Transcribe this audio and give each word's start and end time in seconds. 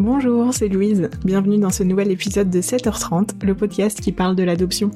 Bonjour, 0.00 0.54
c'est 0.54 0.68
Louise. 0.68 1.10
Bienvenue 1.26 1.58
dans 1.58 1.68
ce 1.68 1.82
nouvel 1.82 2.10
épisode 2.10 2.48
de 2.48 2.62
7h30, 2.62 3.44
le 3.44 3.54
podcast 3.54 4.00
qui 4.00 4.12
parle 4.12 4.34
de 4.34 4.42
l'adoption. 4.42 4.90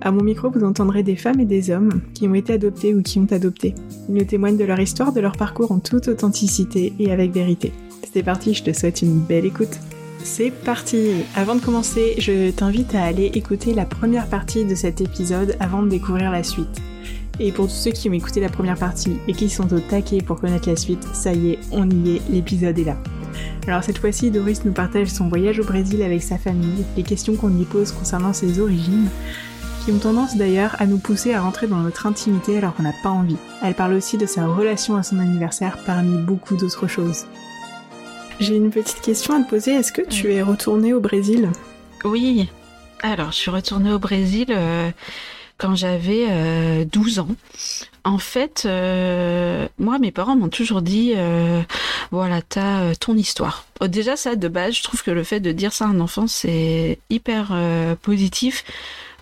À 0.00 0.10
mon 0.10 0.24
micro, 0.24 0.50
vous 0.50 0.64
entendrez 0.64 1.04
des 1.04 1.14
femmes 1.14 1.38
et 1.38 1.44
des 1.44 1.70
hommes 1.70 2.00
qui 2.14 2.26
ont 2.26 2.34
été 2.34 2.54
adoptés 2.54 2.92
ou 2.92 3.00
qui 3.00 3.20
ont 3.20 3.28
adopté. 3.30 3.76
Ils 4.08 4.16
nous 4.16 4.24
témoignent 4.24 4.56
de 4.56 4.64
leur 4.64 4.80
histoire, 4.80 5.12
de 5.12 5.20
leur 5.20 5.36
parcours 5.36 5.70
en 5.70 5.78
toute 5.78 6.08
authenticité 6.08 6.92
et 6.98 7.12
avec 7.12 7.30
vérité. 7.30 7.72
C'est 8.12 8.24
parti, 8.24 8.52
je 8.52 8.64
te 8.64 8.72
souhaite 8.72 9.02
une 9.02 9.20
belle 9.20 9.44
écoute. 9.44 9.78
C'est 10.24 10.50
parti 10.50 11.10
Avant 11.36 11.54
de 11.54 11.60
commencer, 11.60 12.16
je 12.18 12.50
t'invite 12.50 12.96
à 12.96 13.04
aller 13.04 13.26
écouter 13.26 13.72
la 13.72 13.84
première 13.84 14.26
partie 14.26 14.64
de 14.64 14.74
cet 14.74 15.00
épisode 15.00 15.54
avant 15.60 15.84
de 15.84 15.90
découvrir 15.90 16.32
la 16.32 16.42
suite. 16.42 16.82
Et 17.38 17.52
pour 17.52 17.66
tous 17.66 17.74
ceux 17.74 17.92
qui 17.92 18.10
ont 18.10 18.14
écouté 18.14 18.40
la 18.40 18.48
première 18.48 18.76
partie 18.76 19.12
et 19.28 19.32
qui 19.32 19.48
sont 19.48 19.72
au 19.72 19.78
taquet 19.78 20.22
pour 20.22 20.40
connaître 20.40 20.68
la 20.68 20.74
suite, 20.74 21.06
ça 21.12 21.32
y 21.32 21.50
est, 21.50 21.58
on 21.70 21.88
y 21.88 22.16
est, 22.16 22.22
l'épisode 22.28 22.76
est 22.80 22.84
là. 22.84 22.96
Alors 23.66 23.84
cette 23.84 23.98
fois-ci, 23.98 24.30
Doris 24.30 24.64
nous 24.64 24.72
partage 24.72 25.08
son 25.08 25.28
voyage 25.28 25.60
au 25.60 25.64
Brésil 25.64 26.02
avec 26.02 26.22
sa 26.22 26.38
famille, 26.38 26.84
les 26.96 27.02
questions 27.02 27.36
qu'on 27.36 27.48
lui 27.48 27.64
pose 27.64 27.92
concernant 27.92 28.32
ses 28.32 28.60
origines, 28.60 29.08
qui 29.84 29.92
ont 29.92 29.98
tendance 29.98 30.36
d'ailleurs 30.36 30.76
à 30.78 30.86
nous 30.86 30.98
pousser 30.98 31.34
à 31.34 31.40
rentrer 31.40 31.66
dans 31.66 31.78
notre 31.78 32.06
intimité 32.06 32.58
alors 32.58 32.74
qu'on 32.74 32.82
n'a 32.82 32.94
pas 33.02 33.10
envie. 33.10 33.36
Elle 33.62 33.74
parle 33.74 33.94
aussi 33.94 34.18
de 34.18 34.26
sa 34.26 34.46
relation 34.46 34.96
à 34.96 35.02
son 35.02 35.18
anniversaire 35.18 35.78
parmi 35.86 36.18
beaucoup 36.18 36.56
d'autres 36.56 36.86
choses. 36.86 37.26
J'ai 38.40 38.56
une 38.56 38.70
petite 38.70 39.00
question 39.02 39.34
à 39.34 39.42
te 39.42 39.50
poser, 39.50 39.72
est-ce 39.72 39.92
que 39.92 40.02
tu 40.02 40.32
es 40.32 40.42
retournée 40.42 40.94
au 40.94 41.00
Brésil? 41.00 41.50
Oui, 42.04 42.48
alors 43.02 43.32
je 43.32 43.36
suis 43.36 43.50
retournée 43.50 43.92
au 43.92 43.98
Brésil 43.98 44.46
euh, 44.50 44.90
quand 45.60 45.76
j'avais 45.76 46.84
12 46.86 47.18
euh, 47.18 47.22
ans. 47.22 47.28
En 48.02 48.18
fait, 48.18 48.62
euh, 48.64 49.68
moi, 49.78 49.98
mes 49.98 50.10
parents 50.10 50.34
m'ont 50.34 50.48
toujours 50.48 50.80
dit, 50.80 51.14
voilà, 52.10 52.40
t'as 52.42 52.94
ton 52.94 53.16
histoire. 53.16 53.66
Oh, 53.80 53.86
déjà, 53.86 54.16
ça, 54.16 54.36
de 54.36 54.48
base, 54.48 54.74
je 54.74 54.82
trouve 54.82 55.02
que 55.02 55.10
le 55.10 55.22
fait 55.22 55.40
de 55.40 55.52
dire 55.52 55.72
ça 55.72 55.84
à 55.84 55.88
un 55.88 56.00
enfant, 56.00 56.26
c'est 56.26 56.98
hyper 57.10 57.52
positif 58.02 58.64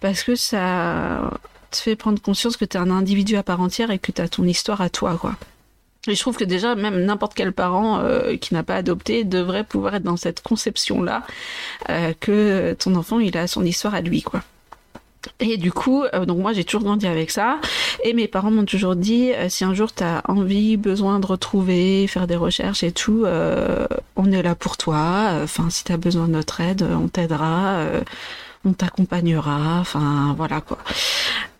parce 0.00 0.22
que 0.22 0.36
ça 0.36 1.30
te 1.70 1.76
fait 1.76 1.96
prendre 1.96 2.22
conscience 2.22 2.56
que 2.56 2.64
t'es 2.64 2.78
un 2.78 2.90
individu 2.90 3.36
à 3.36 3.42
part 3.42 3.60
entière 3.60 3.90
et 3.90 3.98
que 3.98 4.12
t'as 4.12 4.28
ton 4.28 4.44
histoire 4.44 4.80
à 4.80 4.88
toi, 4.88 5.18
quoi. 5.20 5.34
Et 6.06 6.14
je 6.14 6.20
trouve 6.20 6.36
que 6.36 6.44
déjà, 6.44 6.74
même 6.74 7.04
n'importe 7.04 7.34
quel 7.34 7.52
parent 7.52 8.00
euh, 8.00 8.36
qui 8.36 8.54
n'a 8.54 8.62
pas 8.62 8.76
adopté 8.76 9.24
devrait 9.24 9.64
pouvoir 9.64 9.96
être 9.96 10.04
dans 10.04 10.16
cette 10.16 10.42
conception-là 10.42 11.24
euh, 11.90 12.12
que 12.18 12.74
ton 12.74 12.94
enfant, 12.94 13.18
il 13.18 13.36
a 13.36 13.46
son 13.46 13.64
histoire 13.64 13.94
à 13.94 14.00
lui, 14.00 14.22
quoi. 14.22 14.42
Et 15.40 15.56
du 15.56 15.72
coup, 15.72 16.04
euh, 16.04 16.24
donc 16.24 16.38
moi 16.38 16.52
j'ai 16.52 16.64
toujours 16.64 16.82
grandi 16.82 17.06
avec 17.06 17.30
ça. 17.30 17.60
Et 18.04 18.12
mes 18.12 18.28
parents 18.28 18.50
m'ont 18.50 18.64
toujours 18.64 18.96
dit, 18.96 19.32
si 19.48 19.64
un 19.64 19.74
jour 19.74 19.92
tu 19.92 20.04
as 20.04 20.22
envie, 20.28 20.76
besoin 20.76 21.20
de 21.20 21.26
retrouver, 21.26 22.06
faire 22.06 22.26
des 22.26 22.36
recherches 22.36 22.82
et 22.82 22.92
tout, 22.92 23.24
on 24.16 24.32
est 24.32 24.42
là 24.42 24.54
pour 24.54 24.76
toi. 24.76 25.40
Enfin, 25.42 25.70
si 25.70 25.84
tu 25.84 25.92
as 25.92 25.96
besoin 25.96 26.26
de 26.26 26.32
notre 26.32 26.60
aide, 26.60 26.82
on 26.82 27.08
t'aidera 27.08 27.82
on 28.64 28.72
t'accompagnera, 28.72 29.78
enfin 29.80 30.34
voilà 30.36 30.60
quoi. 30.60 30.78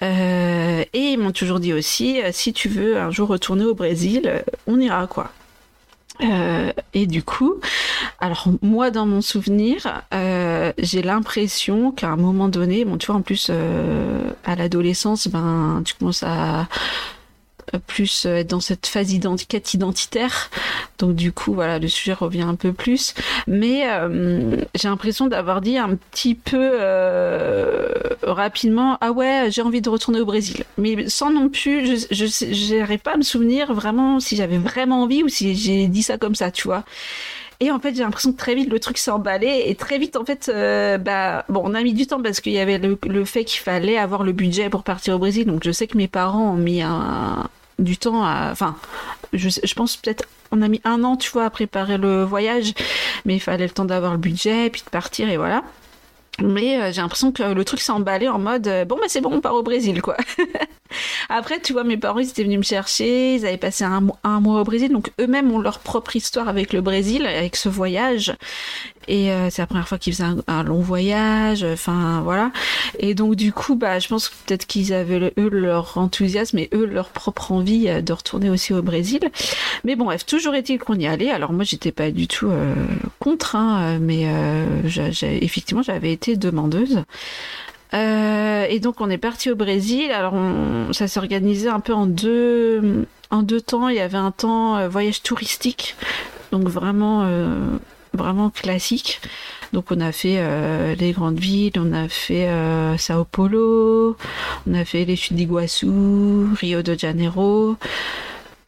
Euh, 0.03 0.85
et 0.93 0.99
ils 0.99 1.19
m'ont 1.19 1.33
toujours 1.33 1.61
dit 1.61 1.73
aussi, 1.73 2.23
euh, 2.23 2.31
si 2.33 2.53
tu 2.53 2.69
veux 2.69 2.99
un 2.99 3.11
jour 3.11 3.29
retourner 3.29 3.65
au 3.65 3.75
Brésil, 3.75 4.23
euh, 4.27 4.43
on 4.67 4.79
ira 4.81 5.07
quoi. 5.07 5.31
Et 6.21 7.07
du 7.07 7.23
coup, 7.23 7.55
alors 8.21 8.49
moi 8.63 8.91
dans 8.91 9.07
mon 9.07 9.21
souvenir, 9.21 10.03
j'ai 10.79 11.03
l'impression 11.03 11.93
qu'à 11.93 12.09
un 12.09 12.17
moment 12.17 12.49
donné, 12.49 12.85
bon 12.85 12.99
tu 12.99 13.07
vois 13.07 13.17
en 13.17 13.23
plus 13.23 13.51
à 14.45 14.57
l'adolescence, 14.57 15.29
ben 15.29 15.83
tu 15.85 15.95
commences 15.95 16.23
à 16.23 16.67
plus 17.87 18.27
euh, 18.27 18.37
être 18.37 18.49
dans 18.49 18.61
cette 18.61 18.87
phase 18.87 19.13
quête 19.49 19.75
identitaire. 19.75 20.51
Donc 20.99 21.15
du 21.15 21.33
coup, 21.33 21.55
voilà, 21.55 21.79
le 21.79 21.89
sujet 21.89 22.13
revient 22.13 22.43
un 22.43 22.55
peu 22.55 22.73
plus. 22.73 23.15
Mais 23.47 23.89
euh, 23.89 24.57
j'ai 24.75 24.89
l'impression 24.89 25.27
d'avoir 25.27 25.61
dit 25.61 25.79
un 25.79 25.97
petit 25.97 26.35
peu 26.35 26.71
euh, 26.73 27.89
rapidement, 28.23 28.99
ah 29.01 29.13
ouais, 29.13 29.49
j'ai 29.51 29.63
envie 29.63 29.81
de 29.81 29.89
retourner 29.89 30.21
au 30.21 30.27
Brésil. 30.27 30.65
Mais 30.77 31.09
sans 31.09 31.31
non 31.31 31.49
plus, 31.49 32.07
je 32.11 32.77
n'arrive 32.77 33.01
pas 33.01 33.15
à 33.15 33.17
me 33.17 33.23
souvenir 33.23 33.73
vraiment 33.73 34.21
si 34.21 34.37
j'avais 34.37 34.59
vraiment 34.59 35.03
envie 35.03 35.23
ou 35.23 35.29
si 35.29 35.55
j'ai 35.55 35.87
dit 35.87 36.03
ça 36.03 36.19
comme 36.19 36.35
ça, 36.35 36.51
tu 36.51 36.69
vois. 36.69 36.85
Et 37.61 37.73
en 37.73 37.81
fait, 37.81 37.93
j'ai 37.93 38.05
l'impression 38.05 38.33
que 38.33 38.39
très 38.39 38.55
vite 38.55 38.71
le 38.71 38.79
truc 38.79 38.99
s'est 38.99 39.11
emballé 39.11 39.65
et 39.67 39.75
très 39.75 39.99
vite 39.99 40.17
en 40.17 40.25
fait, 40.25 40.49
bah 41.01 41.45
bon, 41.49 41.63
on 41.65 41.75
a 41.75 41.83
mis 41.83 41.93
du 41.93 42.07
temps 42.07 42.23
parce 42.23 42.41
qu'il 42.41 42.53
y 42.53 42.61
avait 42.61 42.79
le, 42.79 42.97
le 43.05 43.25
fait 43.25 43.45
qu'il 43.45 43.61
fallait 43.61 43.99
avoir 43.99 44.23
le 44.23 44.31
budget 44.31 44.71
pour 44.71 44.85
partir 44.85 45.17
au 45.17 45.19
Brésil. 45.19 45.45
Donc 45.45 45.65
je 45.65 45.73
sais 45.73 45.89
que 45.89 45.97
mes 45.97 46.07
parents 46.07 46.53
ont 46.53 46.57
mis 46.57 46.83
un, 46.83 47.49
du 47.79 47.97
temps 47.97 48.25
à. 48.25 48.51
Enfin, 48.51 48.77
je, 49.33 49.75
pense 49.75 49.97
peut-être. 49.97 50.25
On 50.51 50.63
a 50.63 50.69
mis 50.69 50.81
un 50.85 51.05
an, 51.05 51.17
tu 51.17 51.31
vois, 51.31 51.45
à 51.45 51.51
préparer 51.51 51.99
le 51.99 52.25
voyage, 52.25 52.73
mais 53.27 53.37
il 53.37 53.41
fallait 53.41 53.67
le 53.67 53.73
temps 53.73 53.85
d'avoir 53.85 54.13
le 54.13 54.19
budget, 54.19 54.71
puis 54.71 54.83
de 54.85 54.91
partir, 54.91 55.29
et 55.29 55.37
voilà. 55.37 55.63
Mais 56.41 56.81
euh, 56.81 56.93
j'ai 56.93 57.01
l'impression 57.01 57.33
que 57.33 57.43
le 57.43 57.65
truc 57.65 57.81
s'est 57.81 57.91
emballé 57.91 58.29
en 58.29 58.39
mode 58.39 58.69
euh, 58.69 58.85
bon 58.85 58.95
bah 58.95 59.07
c'est 59.09 59.21
bon 59.21 59.31
on 59.33 59.41
part 59.41 59.55
au 59.55 59.65
Brésil 59.65 60.01
quoi. 60.01 60.17
Après 61.29 61.61
tu 61.61 61.73
vois 61.73 61.83
mes 61.83 61.97
parents 61.97 62.21
ils 62.21 62.29
étaient 62.29 62.45
venus 62.45 62.59
me 62.59 62.63
chercher, 62.63 63.35
ils 63.35 63.45
avaient 63.45 63.57
passé 63.57 63.83
un 63.83 64.41
mois 64.41 64.61
au 64.61 64.65
Brésil 64.65 64.93
donc 64.93 65.11
eux-mêmes 65.21 65.51
ont 65.51 65.59
leur 65.59 65.81
propre 65.81 66.15
histoire 66.15 66.49
avec 66.49 66.73
le 66.73 66.81
Brésil 66.81 67.27
avec 67.27 67.57
ce 67.57 67.69
voyage 67.69 68.37
et 69.09 69.33
euh, 69.33 69.51
c'est 69.51 69.63
la 69.63 69.67
première 69.67 69.89
fois 69.89 69.99
qu'ils 69.99 70.15
faisaient 70.15 70.29
un, 70.47 70.63
long 70.63 70.81
voyage 70.81 71.65
enfin 71.65 72.21
voilà 72.23 72.53
et 72.99 73.15
donc 73.15 73.35
du 73.37 73.53
coup 73.53 73.75
bah 73.75 73.99
je 73.99 74.09
pense 74.09 74.29
peut-être 74.29 74.67
qu'ils 74.67 74.93
avaient 74.93 75.33
eux 75.39 75.49
leur 75.49 75.99
enthousiasme 75.99 76.59
et 76.59 76.69
eux 76.75 76.87
leur 76.87 77.09
propre 77.09 77.53
envie 77.53 77.87
de 78.03 78.13
retourner 78.13 78.51
aussi 78.51 78.73
au 78.75 78.83
Brésil. 78.83 79.21
Mais 79.85 79.97
bon 79.97 80.05
bref 80.05 80.27
toujours 80.27 80.55
est-il 80.55 80.79
qu'on 80.79 80.95
y 80.95 81.07
allait 81.07 81.31
alors 81.31 81.53
moi 81.53 81.65
j'étais 81.65 81.93
pas 81.93 82.11
du 82.11 82.29
tout 82.29 82.51
contre 83.19 83.57
hein, 83.57 83.99
mais 84.01 84.27
effectivement 85.23 85.83
j'avais 85.83 86.13
été 86.13 86.37
demandeuse. 86.37 87.03
Euh, 87.95 88.67
et 88.69 88.81
donc 88.81 89.01
on 89.01 89.09
est 89.11 89.19
parti 89.19 89.51
au 89.51 89.57
Brésil. 89.57 90.11
Alors 90.11 90.35
ça 90.93 91.09
s'est 91.09 91.21
organisé 91.21 91.69
un 91.69 91.81
peu 91.81 91.93
en 91.93 92.07
deux, 92.07 93.07
en 93.31 93.43
deux 93.43 93.61
temps. 93.61 93.89
Il 93.89 93.97
y 93.97 94.01
avait 94.01 94.19
un 94.19 94.31
temps 94.31 94.77
euh, 94.77 94.89
voyage 94.89 95.23
touristique, 95.23 95.97
donc 96.53 96.65
vraiment, 96.65 97.23
euh, 97.25 97.57
vraiment 98.13 98.51
classique. 98.51 99.21
Donc 99.73 99.87
on 99.91 100.01
a 100.01 100.13
fait 100.13 100.41
les 100.97 101.13
grandes 101.13 101.39
villes, 101.39 101.73
on 101.77 101.93
a 101.93 102.09
fait 102.09 102.49
Sao 102.97 103.25
Paulo, 103.25 104.17
on 104.67 104.75
a 104.75 104.85
fait 104.87 105.05
les 105.05 105.15
chutes 105.15 105.37
d'Iguassou, 105.37 106.49
Rio 106.59 106.83
de 106.83 106.99
Janeiro. 106.99 107.77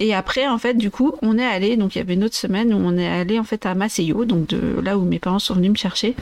Et 0.00 0.14
après, 0.14 0.48
en 0.48 0.56
fait, 0.56 0.74
du 0.74 0.90
coup, 0.90 1.14
on 1.20 1.38
est 1.38 1.44
allé, 1.44 1.76
donc 1.76 1.94
il 1.94 1.98
y 1.98 2.00
avait 2.00 2.14
une 2.14 2.24
autre 2.24 2.34
semaine 2.34 2.72
où 2.72 2.78
on 2.78 2.96
est 2.96 3.06
allé 3.06 3.38
en 3.38 3.44
fait 3.44 3.66
à 3.66 3.74
Maceió, 3.74 4.24
donc 4.24 4.46
de 4.46 4.80
là 4.80 4.96
où 4.96 5.02
mes 5.02 5.18
parents 5.18 5.38
sont 5.38 5.54
venus 5.54 5.70
me 5.70 5.76
chercher. 5.76 6.16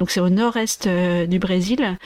Donc 0.00 0.10
c'est 0.10 0.20
au 0.20 0.30
nord-est 0.30 0.86
euh, 0.86 1.26
du 1.26 1.38
Brésil. 1.38 1.98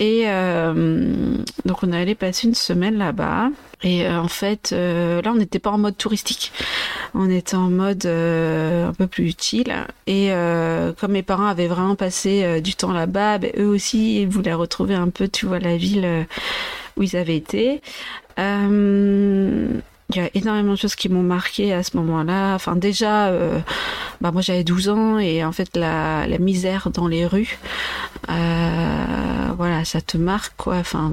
Et 0.00 0.24
euh, 0.26 1.36
donc 1.64 1.82
on 1.82 1.92
est 1.92 2.00
allé 2.00 2.14
passer 2.14 2.46
une 2.46 2.54
semaine 2.54 2.98
là-bas. 2.98 3.50
Et 3.82 4.06
euh, 4.06 4.20
en 4.20 4.28
fait, 4.28 4.72
là 4.72 5.30
on 5.32 5.36
n'était 5.36 5.58
pas 5.58 5.70
en 5.70 5.78
mode 5.78 5.96
touristique. 5.96 6.52
On 7.14 7.30
était 7.30 7.56
en 7.56 7.70
mode 7.70 8.06
un 8.06 8.92
peu 8.92 9.06
plus 9.06 9.28
utile. 9.28 9.72
Et 10.06 10.30
comme 10.98 11.12
mes 11.12 11.22
parents 11.22 11.46
avaient 11.46 11.68
vraiment 11.68 11.96
passé 11.96 12.60
du 12.60 12.74
temps 12.74 12.92
là-bas, 12.92 13.38
ben, 13.38 13.52
eux 13.58 13.66
aussi 13.66 14.22
ils 14.22 14.28
voulaient 14.28 14.54
retrouver 14.54 14.94
un 14.94 15.08
peu, 15.08 15.28
tu 15.28 15.46
vois, 15.46 15.58
la 15.58 15.76
ville 15.76 16.26
où 16.96 17.02
ils 17.02 17.16
avaient 17.16 17.36
été. 17.36 17.80
Il 20.10 20.16
y 20.16 20.20
a 20.20 20.30
énormément 20.34 20.72
de 20.72 20.78
choses 20.78 20.94
qui 20.94 21.08
m'ont 21.10 21.22
marqué 21.22 21.72
à 21.74 21.82
ce 21.82 21.96
moment-là. 21.98 22.54
Enfin, 22.54 22.76
déjà, 22.76 23.28
euh, 23.28 23.60
bah 24.20 24.32
moi 24.32 24.42
j'avais 24.42 24.64
12 24.64 24.88
ans 24.88 25.18
et 25.18 25.44
en 25.44 25.52
fait 25.52 25.76
la, 25.76 26.26
misère 26.38 26.90
dans 26.90 27.06
les 27.06 27.26
rues, 27.26 27.58
euh, 28.28 29.04
voilà, 29.56 29.84
ça 29.84 30.00
te 30.00 30.16
marque 30.16 30.54
quoi. 30.56 30.76
Enfin, 30.76 31.12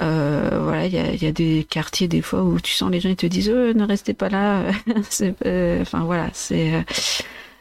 euh, 0.00 0.60
voilà, 0.62 0.86
il 0.86 1.22
y 1.22 1.26
a, 1.26 1.32
des 1.32 1.66
quartiers 1.68 2.08
des 2.08 2.22
fois 2.22 2.42
où 2.42 2.60
tu 2.60 2.72
sens 2.72 2.90
les 2.90 3.00
gens 3.00 3.10
ils 3.10 3.16
te 3.16 3.26
disent 3.26 3.50
euh, 3.50 3.74
ne 3.74 3.84
restez 3.84 4.14
pas 4.14 4.28
là. 4.28 4.62
Enfin 5.82 6.04
voilà, 6.04 6.28
c'est 6.32 6.84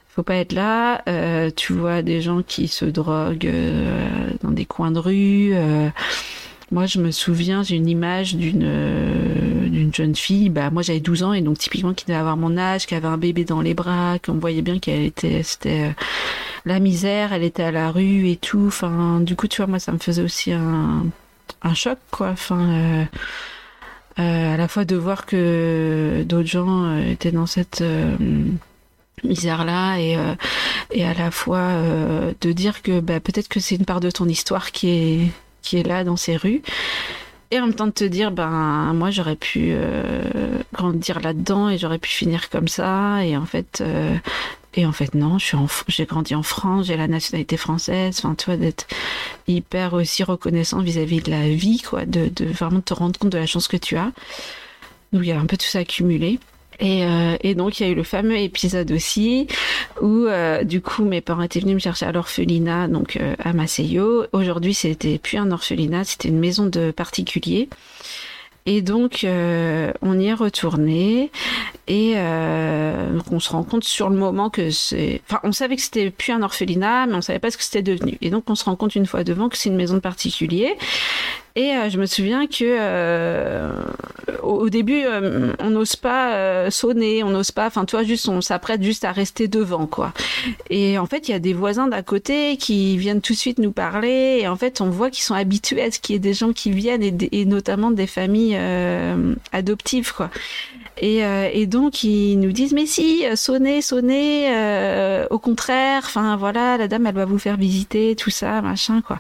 faut 0.10 0.24
pas 0.24 0.36
être 0.36 0.54
là. 0.54 1.02
tu 1.52 1.74
vois 1.74 2.02
des 2.02 2.22
gens 2.22 2.42
qui 2.44 2.68
se 2.68 2.86
droguent 2.86 3.52
dans 4.42 4.52
des 4.52 4.66
coins 4.66 4.92
de 4.92 5.00
rue. 5.00 5.54
Moi, 6.70 6.86
je 6.86 7.00
me 7.00 7.12
souviens, 7.12 7.64
j'ai 7.64 7.78
une 7.78 7.88
image 7.88 8.36
d'une 8.36 8.66
d'une 9.70 9.94
jeune 9.94 10.16
fille. 10.16 10.50
Bah, 10.50 10.70
moi, 10.70 10.82
j'avais 10.82 11.00
12 11.00 11.24
ans 11.24 11.34
et 11.34 11.42
donc 11.42 11.58
typiquement 11.58 11.94
qui 11.94 12.06
devait 12.06 12.18
avoir 12.18 12.38
mon 12.38 12.58
âge, 12.58 12.86
qui 12.86 12.96
avait 12.96 13.08
un 13.08 13.18
bébé 13.18 13.46
dans 13.46 13.62
les 13.62 13.74
bras, 13.74 14.18
qu'on 14.24 14.34
voyait 14.34 14.62
bien 14.62 14.80
qu'elle 14.80 15.04
était, 15.04 15.44
c'était 15.44 15.90
euh, 15.90 15.92
la 16.66 16.80
misère. 16.80 17.34
Elle 17.34 17.44
était 17.44 17.64
à 17.64 17.72
la 17.72 17.92
rue 17.92 18.30
et 18.30 18.38
tout. 18.38 18.66
Enfin, 18.68 19.20
du 19.22 19.36
coup, 19.36 19.48
tu 19.48 19.58
vois, 19.58 19.68
moi, 19.68 19.80
ça 19.80 19.92
me 19.92 20.00
faisait 20.00 20.22
aussi 20.22 20.52
un 20.52 21.04
choc, 21.74 22.00
quoi. 22.12 22.30
Enfin. 22.30 22.60
Euh, 22.60 23.06
euh 24.20 24.54
à 24.54 24.58
la 24.58 24.68
fois 24.68 24.84
de 24.84 24.96
voir 24.96 25.28
que 25.28 26.24
d'autres 26.28 26.48
gens 26.48 26.98
étaient 26.98 27.32
dans 27.32 27.46
cette 27.46 27.84
misère 29.24 29.64
là 29.64 29.98
et 30.00 30.18
et 30.92 31.06
à 31.06 31.14
la 31.14 31.30
fois 31.30 31.70
de 32.42 32.52
dire 32.52 32.82
que 32.82 33.00
bah, 33.00 33.20
peut-être 33.20 33.48
que 33.48 33.60
c'est 33.60 33.76
une 33.76 33.86
part 33.86 34.00
de 34.00 34.10
ton 34.10 34.28
histoire 34.28 34.72
qui 34.72 34.90
est 34.90 35.20
qui 35.62 35.78
est 35.78 35.84
là 35.84 36.04
dans 36.04 36.16
ces 36.16 36.38
rues. 36.38 36.62
Et 37.52 37.60
en 37.60 37.68
même 37.68 37.76
temps 37.76 37.88
de 37.88 37.92
te 37.92 38.04
dire, 38.04 38.32
ben 38.32 38.94
moi 38.94 39.10
j'aurais 39.10 39.38
pu 39.38 39.70
euh, 39.72 40.60
grandir 40.74 41.22
là-dedans 41.22 41.70
et 41.70 41.78
j'aurais 41.78 41.98
pu 42.00 42.10
finir 42.10 42.50
comme 42.50 42.68
ça. 42.68 43.24
Et 43.26 43.38
en 43.38 43.46
fait, 43.46 43.80
euh, 43.82 44.18
Et 44.74 44.86
en 44.86 44.92
fait, 44.92 45.16
non, 45.16 45.38
j'ai 45.88 46.06
grandi 46.06 46.36
en 46.36 46.44
France, 46.44 46.86
j'ai 46.86 46.98
la 46.98 47.08
nationalité 47.08 47.58
française. 47.58 48.20
Enfin, 48.20 48.36
tu 48.36 48.46
vois, 48.46 48.58
d'être 48.58 48.86
hyper 49.48 49.94
aussi 49.94 50.24
reconnaissant 50.24 50.82
vis-à-vis 50.82 51.22
de 51.22 51.32
la 51.32 51.50
vie, 51.50 51.82
quoi, 51.82 52.06
de, 52.06 52.30
de, 52.30 52.46
vraiment 52.46 52.82
te 52.82 52.94
rendre 52.94 53.18
compte 53.20 53.32
de 53.32 53.40
la 53.40 53.48
chance 53.48 53.68
que 53.68 53.78
tu 53.78 53.98
as. 53.98 54.12
Donc, 55.14 55.24
il 55.24 55.30
y 55.30 55.32
a 55.32 55.40
un 55.40 55.46
peu 55.48 55.58
tout 55.58 55.66
ça 55.66 55.80
accumulé. 55.80 56.40
Et, 56.80 57.06
euh, 57.06 57.38
et, 57.42 57.56
donc 57.56 57.80
il 57.80 57.88
y 57.88 57.90
a 57.90 57.92
eu 57.92 57.96
le 57.96 58.04
fameux 58.04 58.38
épisode 58.38 58.92
aussi 58.92 59.48
où 60.00 60.26
euh, 60.26 60.64
du 60.64 60.80
coup 60.80 61.06
mes 61.06 61.22
parents 61.22 61.42
étaient 61.42 61.60
venus 61.60 61.74
me 61.74 61.80
chercher 61.80 62.06
à 62.06 62.12
l'orphelinat 62.12 62.88
donc 62.88 63.18
euh, 63.18 63.36
à 63.44 63.54
Maceió. 63.54 64.26
Aujourd'hui 64.32 64.76
c'était 64.76 65.18
plus 65.18 65.38
un 65.38 65.52
orphelinat, 65.52 66.04
c'était 66.04 66.30
une 66.30 66.40
maison 66.40 66.68
de 66.68 66.92
particuliers. 66.92 67.68
Et 68.68 68.82
donc, 68.82 69.24
euh, 69.24 69.94
on 70.02 70.20
y 70.20 70.26
est 70.26 70.34
retourné 70.34 71.32
et 71.88 72.16
euh, 72.18 73.18
on 73.32 73.40
se 73.40 73.50
rend 73.50 73.64
compte 73.64 73.86
sur 73.86 74.10
le 74.10 74.18
moment 74.18 74.50
que 74.50 74.72
c'est. 74.72 75.22
Enfin, 75.26 75.40
on 75.44 75.54
savait 75.54 75.78
que 75.78 75.82
c'était 75.82 76.10
plus 76.10 76.34
un 76.34 76.42
orphelinat, 76.42 77.08
mais 77.08 77.16
on 77.16 77.22
savait 77.22 77.40
pas 77.40 77.50
ce 77.50 77.56
que 77.56 77.64
c'était 77.64 77.82
devenu. 77.82 78.18
Et 78.22 78.30
donc, 78.30 78.44
on 78.50 78.56
se 78.56 78.66
rend 78.66 78.76
compte 78.76 78.94
une 78.96 79.06
fois 79.06 79.24
devant 79.24 79.48
que 79.48 79.56
c'est 79.56 79.70
une 79.70 79.78
maison 79.78 79.94
de 79.96 80.02
particulier. 80.02 80.76
Et 81.58 81.72
euh, 81.72 81.90
je 81.90 81.98
me 81.98 82.06
souviens 82.06 82.46
que 82.46 82.64
euh, 82.64 83.72
au, 84.44 84.70
début, 84.70 85.02
euh, 85.04 85.54
on 85.58 85.72
n'ose 85.72 85.96
pas 85.96 86.70
sonner, 86.70 87.24
on 87.24 87.32
n'ose 87.32 87.50
pas. 87.50 87.66
Enfin, 87.66 87.86
toi, 87.86 88.04
juste, 88.04 88.30
on 88.30 88.42
s'apprête 88.42 88.84
juste 88.84 89.04
à 89.06 89.12
rester 89.12 89.48
devant, 89.48 89.88
quoi. 89.88 90.14
Et 90.70 91.00
en 91.00 91.08
fait, 91.08 91.28
il 91.28 91.32
y 91.32 91.34
a 91.34 91.40
des 91.40 91.54
voisins 91.54 91.88
d'à 91.88 92.04
côté 92.04 92.58
qui 92.58 92.96
viennent 92.98 93.22
tout 93.22 93.34
de 93.34 93.40
suite 93.40 93.58
nous 93.58 93.72
parler. 93.72 94.42
Et 94.42 94.48
en 94.48 94.56
fait, 94.56 94.82
on 94.82 94.92
voit 94.92 95.10
qu'ils 95.10 95.24
sont 95.24 95.34
habitués 95.34 95.82
à 95.82 95.90
ce 95.90 96.00
qu'il 96.00 96.14
y 96.14 96.18
ait 96.18 96.20
des 96.20 96.36
gens 96.36 96.54
qui 96.54 96.70
viennent 96.70 97.02
et, 97.02 97.46
notamment 97.46 97.90
des 97.90 98.08
familles 98.08 98.60
adoptives, 99.52 100.14
quoi. 100.14 100.30
Et, 101.00 101.22
et, 101.54 101.66
donc 101.66 102.04
ils 102.04 102.38
nous 102.38 102.52
disent 102.52 102.74
mais 102.74 102.88
si 102.88 103.24
sonnez 103.36 103.84
sonnez 103.84 104.50
au 105.30 105.38
contraire 105.38 106.02
enfin 106.04 106.36
voilà 106.38 106.76
la 106.78 106.88
dame 106.88 107.06
elle 107.06 107.14
va 107.14 107.26
vous 107.26 107.38
faire 107.38 107.56
visiter 107.56 108.16
tout 108.16 108.32
ça 108.32 108.64
machin 108.64 109.04
quoi 109.06 109.20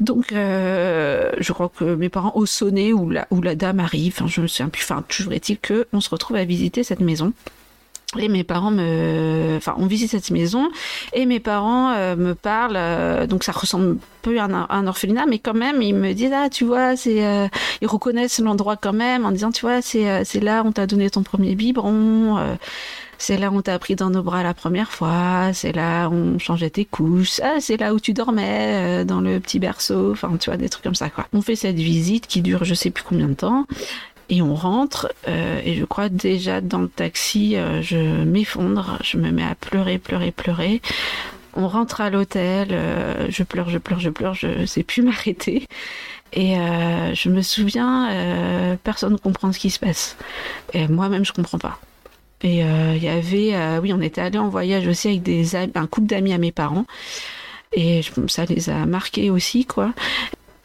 donc, 0.00 0.32
euh, 0.32 1.32
je 1.38 1.52
crois 1.52 1.68
que 1.68 1.94
mes 1.94 2.08
parents 2.08 2.32
ont 2.34 2.46
sonné 2.46 2.92
ou 2.92 3.10
la, 3.10 3.26
ou 3.30 3.40
la 3.40 3.54
dame 3.54 3.80
arrive. 3.80 4.14
Enfin, 4.16 4.26
je 4.26 4.40
me 4.40 4.46
souviens 4.46 4.68
plus. 4.68 4.82
Enfin, 4.82 5.04
toujours 5.08 5.32
est-il 5.32 5.58
qu'on 5.58 6.00
se 6.00 6.10
retrouve 6.10 6.36
à 6.36 6.44
visiter 6.44 6.82
cette 6.82 7.00
maison. 7.00 7.32
Et 8.16 8.28
mes 8.28 8.44
parents 8.44 8.70
me, 8.70 9.54
enfin, 9.56 9.74
on 9.76 9.86
visite 9.86 10.10
cette 10.10 10.30
maison 10.30 10.68
et 11.14 11.26
mes 11.26 11.40
parents 11.40 11.90
euh, 11.92 12.14
me 12.14 12.34
parlent. 12.34 12.76
Euh, 12.76 13.26
donc 13.26 13.42
ça 13.42 13.50
ressemble 13.50 13.98
peu 14.22 14.38
à 14.38 14.44
un, 14.44 14.86
orphelinat, 14.86 15.26
mais 15.26 15.40
quand 15.40 15.54
même, 15.54 15.82
ils 15.82 15.94
me 15.94 16.12
disent 16.12 16.32
ah, 16.32 16.48
tu 16.48 16.64
vois, 16.64 16.96
c'est, 16.96 17.50
ils 17.80 17.88
reconnaissent 17.88 18.38
l'endroit 18.38 18.76
quand 18.76 18.92
même 18.92 19.24
en 19.24 19.32
disant 19.32 19.50
tu 19.50 19.62
vois, 19.62 19.82
c'est, 19.82 20.24
c'est 20.24 20.40
là 20.40 20.62
où 20.62 20.68
on 20.68 20.72
t'a 20.72 20.86
donné 20.86 21.10
ton 21.10 21.24
premier 21.24 21.56
biberon. 21.56 22.56
C'est 23.24 23.36
là 23.38 23.50
où 23.50 23.56
on 23.56 23.62
t'a 23.62 23.78
pris 23.78 23.96
dans 23.96 24.10
nos 24.10 24.22
bras 24.22 24.42
la 24.42 24.54
première 24.54 24.90
fois, 24.90 25.52
c'est 25.52 25.72
là 25.72 26.08
où 26.08 26.14
on 26.14 26.38
changeait 26.38 26.70
tes 26.70 26.84
couches, 26.84 27.40
ah, 27.42 27.56
c'est 27.60 27.76
là 27.76 27.94
où 27.94 28.00
tu 28.00 28.12
dormais 28.12 29.04
dans 29.04 29.20
le 29.20 29.40
petit 29.40 29.58
berceau, 29.58 30.12
enfin 30.12 30.36
tu 30.38 30.50
vois 30.50 30.56
des 30.56 30.68
trucs 30.68 30.84
comme 30.84 30.94
ça. 30.94 31.08
On 31.32 31.40
fait 31.40 31.56
cette 31.56 31.76
visite 31.76 32.26
qui 32.26 32.42
dure 32.42 32.64
je 32.64 32.74
sais 32.74 32.90
plus 32.90 33.04
combien 33.04 33.28
de 33.28 33.34
temps 33.34 33.66
et 34.30 34.42
on 34.42 34.54
rentre, 34.54 35.12
euh, 35.28 35.60
et 35.64 35.74
je 35.74 35.84
crois 35.84 36.08
déjà 36.08 36.60
dans 36.60 36.80
le 36.80 36.88
taxi, 36.88 37.56
euh, 37.56 37.82
je 37.82 38.24
m'effondre, 38.24 38.98
je 39.02 39.18
me 39.18 39.30
mets 39.30 39.44
à 39.44 39.54
pleurer, 39.54 39.98
pleurer, 39.98 40.30
pleurer. 40.30 40.80
On 41.54 41.68
rentre 41.68 42.00
à 42.00 42.10
l'hôtel, 42.10 42.68
euh, 42.72 43.26
je 43.28 43.42
pleure, 43.42 43.68
je 43.68 43.78
pleure, 43.78 44.00
je 44.00 44.10
pleure, 44.10 44.34
je 44.34 44.66
sais 44.66 44.82
plus 44.82 45.02
m'arrêter. 45.02 45.66
Et 46.32 46.56
je 46.56 47.28
me 47.28 47.42
souviens, 47.42 48.76
personne 48.82 49.12
ne 49.12 49.18
comprend 49.18 49.52
ce 49.52 49.58
qui 49.60 49.70
se 49.70 49.78
passe. 49.78 50.16
Et 50.72 50.88
moi-même, 50.88 51.24
je 51.24 51.32
comprends 51.32 51.58
pas. 51.58 51.78
Et 52.44 52.58
il 52.60 53.02
y 53.02 53.08
avait, 53.08 53.78
oui, 53.80 53.92
on 53.92 54.00
était 54.00 54.20
allé 54.20 54.38
en 54.38 54.48
voyage 54.48 54.86
aussi 54.86 55.08
avec 55.08 55.22
des 55.22 55.56
un 55.56 55.86
couple 55.86 56.06
d'amis 56.06 56.32
à 56.32 56.38
mes 56.38 56.52
parents. 56.52 56.84
Et 57.72 58.02
ça 58.28 58.44
les 58.44 58.70
a 58.70 58.86
marqués 58.86 59.30
aussi, 59.30 59.64
quoi. 59.64 59.92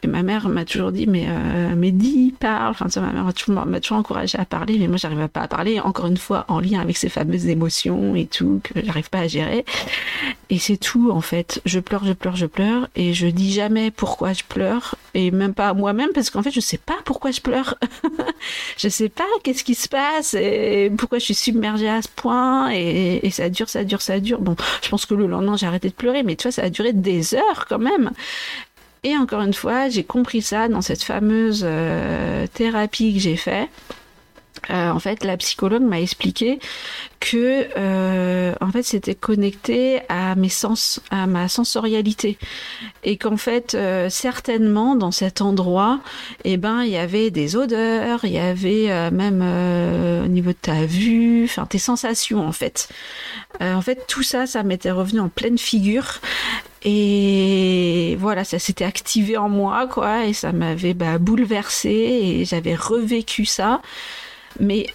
Et 0.02 0.06
ma 0.06 0.22
mère 0.22 0.48
m'a 0.48 0.64
toujours 0.64 0.92
dit, 0.92 1.06
mais, 1.06 1.26
euh, 1.28 1.74
mais 1.76 1.90
dis, 1.90 2.34
parle. 2.38 2.70
Enfin, 2.70 2.86
ma 3.00 3.12
mère 3.12 3.24
m'a 3.24 3.32
toujours, 3.32 3.64
toujours, 3.82 3.98
encouragé 3.98 4.38
à 4.38 4.44
parler, 4.44 4.78
mais 4.78 4.88
moi, 4.88 4.96
j'arrivais 4.96 5.28
pas 5.28 5.42
à 5.42 5.48
parler. 5.48 5.78
Encore 5.78 6.06
une 6.06 6.16
fois, 6.16 6.46
en 6.48 6.58
lien 6.58 6.80
avec 6.80 6.96
ces 6.96 7.10
fameuses 7.10 7.46
émotions 7.48 8.14
et 8.14 8.26
tout, 8.26 8.60
que 8.64 8.80
j'arrive 8.82 9.10
pas 9.10 9.20
à 9.20 9.28
gérer. 9.28 9.64
Et 10.48 10.58
c'est 10.58 10.78
tout, 10.78 11.10
en 11.10 11.20
fait. 11.20 11.60
Je 11.66 11.80
pleure, 11.80 12.04
je 12.04 12.12
pleure, 12.12 12.36
je 12.36 12.46
pleure. 12.46 12.88
Et 12.96 13.12
je 13.12 13.26
dis 13.26 13.52
jamais 13.52 13.90
pourquoi 13.90 14.32
je 14.32 14.42
pleure. 14.42 14.94
Et 15.12 15.30
même 15.30 15.52
pas 15.52 15.68
à 15.68 15.74
moi-même, 15.74 16.10
parce 16.14 16.30
qu'en 16.30 16.42
fait, 16.42 16.50
je 16.50 16.60
sais 16.60 16.78
pas 16.78 16.96
pourquoi 17.04 17.30
je 17.30 17.40
pleure. 17.40 17.76
je 18.78 18.88
sais 18.88 19.10
pas 19.10 19.24
qu'est-ce 19.42 19.64
qui 19.64 19.74
se 19.74 19.88
passe 19.88 20.34
et 20.34 20.90
pourquoi 20.96 21.18
je 21.18 21.24
suis 21.24 21.34
submergée 21.34 21.88
à 21.88 22.00
ce 22.00 22.08
point. 22.08 22.70
Et, 22.72 23.20
et 23.26 23.30
ça 23.30 23.50
dure, 23.50 23.68
ça 23.68 23.84
dure, 23.84 24.00
ça 24.00 24.18
dure. 24.18 24.40
Bon, 24.40 24.56
je 24.82 24.88
pense 24.88 25.04
que 25.04 25.14
le 25.14 25.26
lendemain, 25.26 25.56
j'ai 25.58 25.66
arrêté 25.66 25.88
de 25.88 25.94
pleurer, 25.94 26.22
mais 26.22 26.36
tu 26.36 26.44
vois, 26.44 26.52
ça 26.52 26.62
a 26.62 26.70
duré 26.70 26.94
des 26.94 27.34
heures 27.34 27.66
quand 27.68 27.78
même. 27.78 28.12
Et 29.02 29.16
encore 29.16 29.42
une 29.42 29.54
fois, 29.54 29.88
j'ai 29.88 30.04
compris 30.04 30.42
ça 30.42 30.68
dans 30.68 30.82
cette 30.82 31.02
fameuse 31.02 31.62
euh, 31.64 32.46
thérapie 32.52 33.14
que 33.14 33.20
j'ai 33.20 33.36
fait. 33.36 33.68
Euh, 34.68 34.90
en 34.90 34.98
fait, 34.98 35.24
la 35.24 35.38
psychologue 35.38 35.82
m'a 35.82 36.00
expliqué 36.02 36.58
que, 37.18 37.66
euh, 37.78 38.52
en 38.60 38.70
fait, 38.70 38.82
c'était 38.82 39.14
connecté 39.14 40.02
à 40.10 40.34
mes 40.34 40.50
sens, 40.50 41.00
à 41.10 41.26
ma 41.26 41.48
sensorialité, 41.48 42.36
et 43.02 43.16
qu'en 43.16 43.38
fait, 43.38 43.76
certainement 44.10 44.96
dans 44.96 45.12
cet 45.12 45.40
endroit, 45.40 46.00
eh 46.44 46.58
ben, 46.58 46.82
il 46.82 46.90
y 46.90 46.98
avait 46.98 47.30
des 47.30 47.56
odeurs, 47.56 48.24
il 48.24 48.32
y 48.32 48.38
avait 48.38 49.10
même 49.10 49.40
au 50.24 50.28
niveau 50.28 50.50
de 50.50 50.58
ta 50.60 50.84
vue, 50.84 51.44
enfin 51.44 51.64
tes 51.64 51.78
sensations, 51.78 52.46
en 52.46 52.52
fait. 52.52 52.90
en 53.60 53.80
fait, 53.80 54.04
tout 54.08 54.22
ça, 54.22 54.46
ça 54.46 54.62
m'était 54.62 54.90
revenu 54.90 55.20
en 55.20 55.30
pleine 55.30 55.58
figure, 55.58 56.20
et 56.82 58.16
voilà, 58.18 58.44
ça 58.44 58.58
s'était 58.58 58.84
activé 58.84 59.36
en 59.36 59.48
moi, 59.48 59.86
quoi, 59.86 60.24
et 60.24 60.32
ça 60.32 60.52
m'avait 60.52 60.94
bah, 60.94 61.18
bouleversé 61.18 61.90
et 61.90 62.44
j'avais 62.44 62.74
revécu 62.74 63.44
ça, 63.44 63.82
mais 64.58 64.86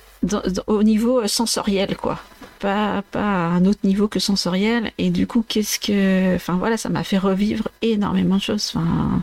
au 0.67 0.83
niveau 0.83 1.27
sensoriel, 1.27 1.95
quoi. 1.95 2.19
Pas, 2.59 3.03
pas 3.11 3.19
à 3.19 3.47
un 3.49 3.65
autre 3.65 3.81
niveau 3.83 4.07
que 4.07 4.19
sensoriel. 4.19 4.91
Et 4.97 5.09
du 5.09 5.27
coup, 5.27 5.43
qu'est-ce 5.47 5.77
que. 5.77 6.35
Enfin 6.35 6.55
voilà, 6.55 6.77
ça 6.77 6.89
m'a 6.89 7.03
fait 7.03 7.17
revivre 7.17 7.67
énormément 7.81 8.37
de 8.37 8.41
choses. 8.41 8.71
Enfin 8.73 9.21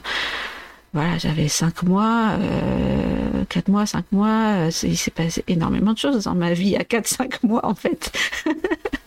voilà, 0.92 1.16
j'avais 1.16 1.48
cinq 1.48 1.82
mois, 1.82 2.32
euh, 2.38 3.44
quatre 3.48 3.68
mois, 3.68 3.86
cinq 3.86 4.04
mois, 4.12 4.68
il 4.82 4.96
s'est 4.96 5.10
passé 5.10 5.42
énormément 5.48 5.94
de 5.94 5.98
choses 5.98 6.24
dans 6.24 6.34
ma 6.34 6.52
vie 6.52 6.76
à 6.76 6.84
quatre, 6.84 7.08
cinq 7.08 7.42
mois 7.42 7.64
en 7.64 7.74
fait. 7.74 8.12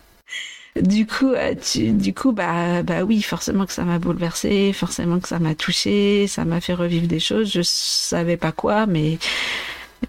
du 0.82 1.08
coup, 1.08 1.32
euh, 1.32 1.56
du 1.76 2.14
coup, 2.14 2.32
bah, 2.34 2.84
bah 2.84 3.04
oui, 3.04 3.22
forcément 3.22 3.66
que 3.66 3.72
ça 3.72 3.84
m'a 3.84 4.00
bouleversé, 4.00 4.74
forcément 4.74 5.20
que 5.20 5.28
ça 5.28 5.40
m'a 5.40 5.56
touché, 5.56 6.28
ça 6.28 6.44
m'a 6.44 6.60
fait 6.60 6.74
revivre 6.74 7.08
des 7.08 7.20
choses. 7.20 7.52
Je 7.52 7.62
savais 7.64 8.38
pas 8.38 8.52
quoi, 8.52 8.86
mais 8.86 9.18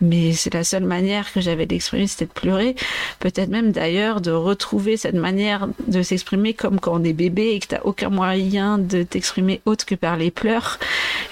mais 0.00 0.32
c'est 0.32 0.52
la 0.52 0.64
seule 0.64 0.84
manière 0.84 1.32
que 1.32 1.40
j'avais 1.40 1.66
d'exprimer, 1.66 2.06
c'était 2.06 2.26
de 2.26 2.32
pleurer. 2.32 2.74
Peut-être 3.20 3.48
même 3.48 3.72
d'ailleurs 3.72 4.20
de 4.20 4.30
retrouver 4.30 4.96
cette 4.96 5.14
manière 5.14 5.68
de 5.86 6.02
s'exprimer 6.02 6.54
comme 6.54 6.80
quand 6.80 7.00
on 7.00 7.04
est 7.04 7.12
bébé 7.12 7.50
et 7.54 7.60
que 7.60 7.68
t'as 7.68 7.80
aucun 7.84 8.10
moyen 8.10 8.78
de 8.78 9.02
t'exprimer 9.02 9.60
autre 9.64 9.86
que 9.86 9.94
par 9.94 10.16
les 10.16 10.30
pleurs. 10.30 10.78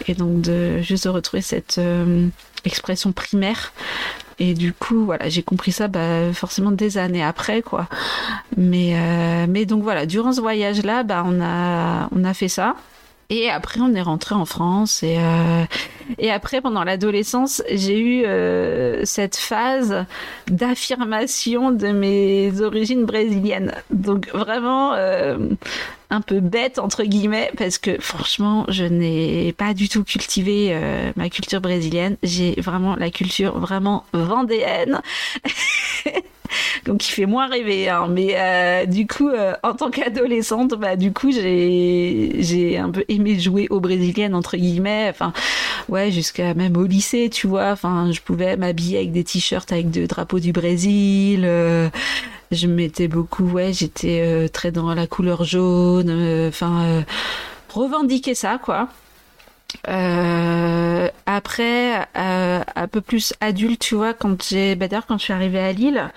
Et 0.09 0.15
donc 0.15 0.41
de 0.41 0.81
juste 0.81 1.05
de 1.05 1.11
retrouver 1.11 1.43
cette 1.43 1.79
euh, 1.79 2.29
expression 2.65 3.13
primaire 3.13 3.73
et 4.39 4.55
du 4.55 4.73
coup, 4.73 5.05
voilà, 5.05 5.29
j'ai 5.29 5.43
compris 5.43 5.73
ça 5.73 5.89
bah, 5.89 6.33
forcément 6.33 6.71
des 6.73 6.99
années 6.99 7.23
après, 7.23 7.63
quoi. 7.63 7.89
Mais, 8.57 8.95
euh, 8.97 9.47
mais 9.49 9.67
donc 9.67 9.83
voilà, 9.83 10.07
durant 10.07 10.33
ce 10.33 10.41
voyage-là, 10.41 11.03
bah, 11.03 11.25
on, 11.27 11.41
a, 11.41 12.09
on 12.15 12.25
a 12.25 12.35
fait 12.35 12.49
ça. 12.49 12.77
Et 13.37 13.51
après, 13.51 13.81
on 13.81 13.93
est 13.95 14.03
rentré 14.03 14.37
en 14.37 14.45
France. 14.45 15.03
Et, 15.03 15.17
euh, 15.19 15.65
et 16.19 16.31
après, 16.31 16.61
pendant 16.61 16.85
l'adolescence, 16.85 17.65
j'ai 17.69 17.99
eu 17.99 18.25
euh, 18.25 19.01
cette 19.05 19.35
phase 19.37 20.07
d'affirmation 20.47 21.73
de 21.73 21.89
mes 21.89 22.61
origines 22.61 23.05
brésiliennes. 23.05 23.75
Donc 23.91 24.29
vraiment, 24.33 24.95
euh, 24.95 25.37
un 26.11 26.21
peu 26.21 26.39
bête 26.39 26.79
entre 26.79 27.03
guillemets 27.03 27.51
parce 27.57 27.79
que 27.79 27.99
franchement 27.99 28.67
je 28.69 28.85
n'ai 28.85 29.53
pas 29.53 29.75
du 29.75 29.89
tout 29.89 30.05
cultivé 30.05 30.79
ma 31.17 31.29
culture 31.29 31.61
brésilienne 31.61 32.17
j'ai 32.23 32.61
vraiment 32.61 32.95
la 32.95 33.11
culture 33.11 33.59
vraiment 33.59 34.05
vendéenne 34.13 35.01
donc 36.85 36.99
qui 36.99 37.13
fait 37.13 37.27
moins 37.27 37.49
rêver 37.49 37.89
hein. 37.89 38.07
mais 38.11 38.35
euh, 38.37 38.87
du 38.87 39.07
coup 39.07 39.29
euh, 39.29 39.55
en 39.63 39.75
tant 39.75 39.91
qu'adolescente 39.91 40.75
bah 40.75 40.97
du 40.97 41.13
coup 41.13 41.33
j'ai 41.33 42.37
j'ai 42.39 42.79
un 42.79 42.91
peu 42.91 43.05
aimé 43.09 43.39
jouer 43.39 43.67
aux 43.71 43.81
brésiliennes 43.81 44.35
entre 44.35 44.57
guillemets 44.57 45.07
enfin 45.11 45.33
ouais 45.89 46.11
jusqu'à 46.11 46.55
même 46.55 46.77
au 46.77 46.85
lycée 46.85 47.31
tu 47.31 47.47
vois 47.47 47.71
enfin 47.71 48.11
je 48.13 48.21
pouvais 48.21 48.57
m'habiller 48.57 48.99
avec 48.99 49.13
des 49.13 49.25
t-shirts 49.25 49.73
avec 49.73 49.91
deux 49.91 50.07
drapeaux 50.07 50.41
du 50.41 50.53
Brésil 50.53 51.47
je 52.55 52.67
mettais 52.67 53.09
beaucoup, 53.09 53.45
ouais, 53.45 53.73
j'étais 53.73 54.23
euh, 54.25 54.49
très 54.49 54.71
dans 54.71 54.95
la 54.95 55.07
couleur 55.07 55.45
jaune, 55.45 56.09
euh, 56.09 56.49
enfin, 56.49 56.85
euh, 56.85 57.03
revendiquer 57.69 58.35
ça, 58.35 58.59
quoi. 58.59 58.89
Après, 59.85 62.07
un 62.15 62.89
peu 62.91 63.01
plus 63.01 63.35
adulte, 63.41 63.81
tu 63.81 63.95
vois, 63.95 64.15
quand 64.15 64.43
j'ai, 64.43 64.77
bah, 64.77 64.89
d'ailleurs, 64.89 65.07
quand 65.07 65.19
je 65.19 65.25
suis 65.25 65.33
arrivée 65.33 65.61
à 65.61 65.73
Lille, 65.73 66.11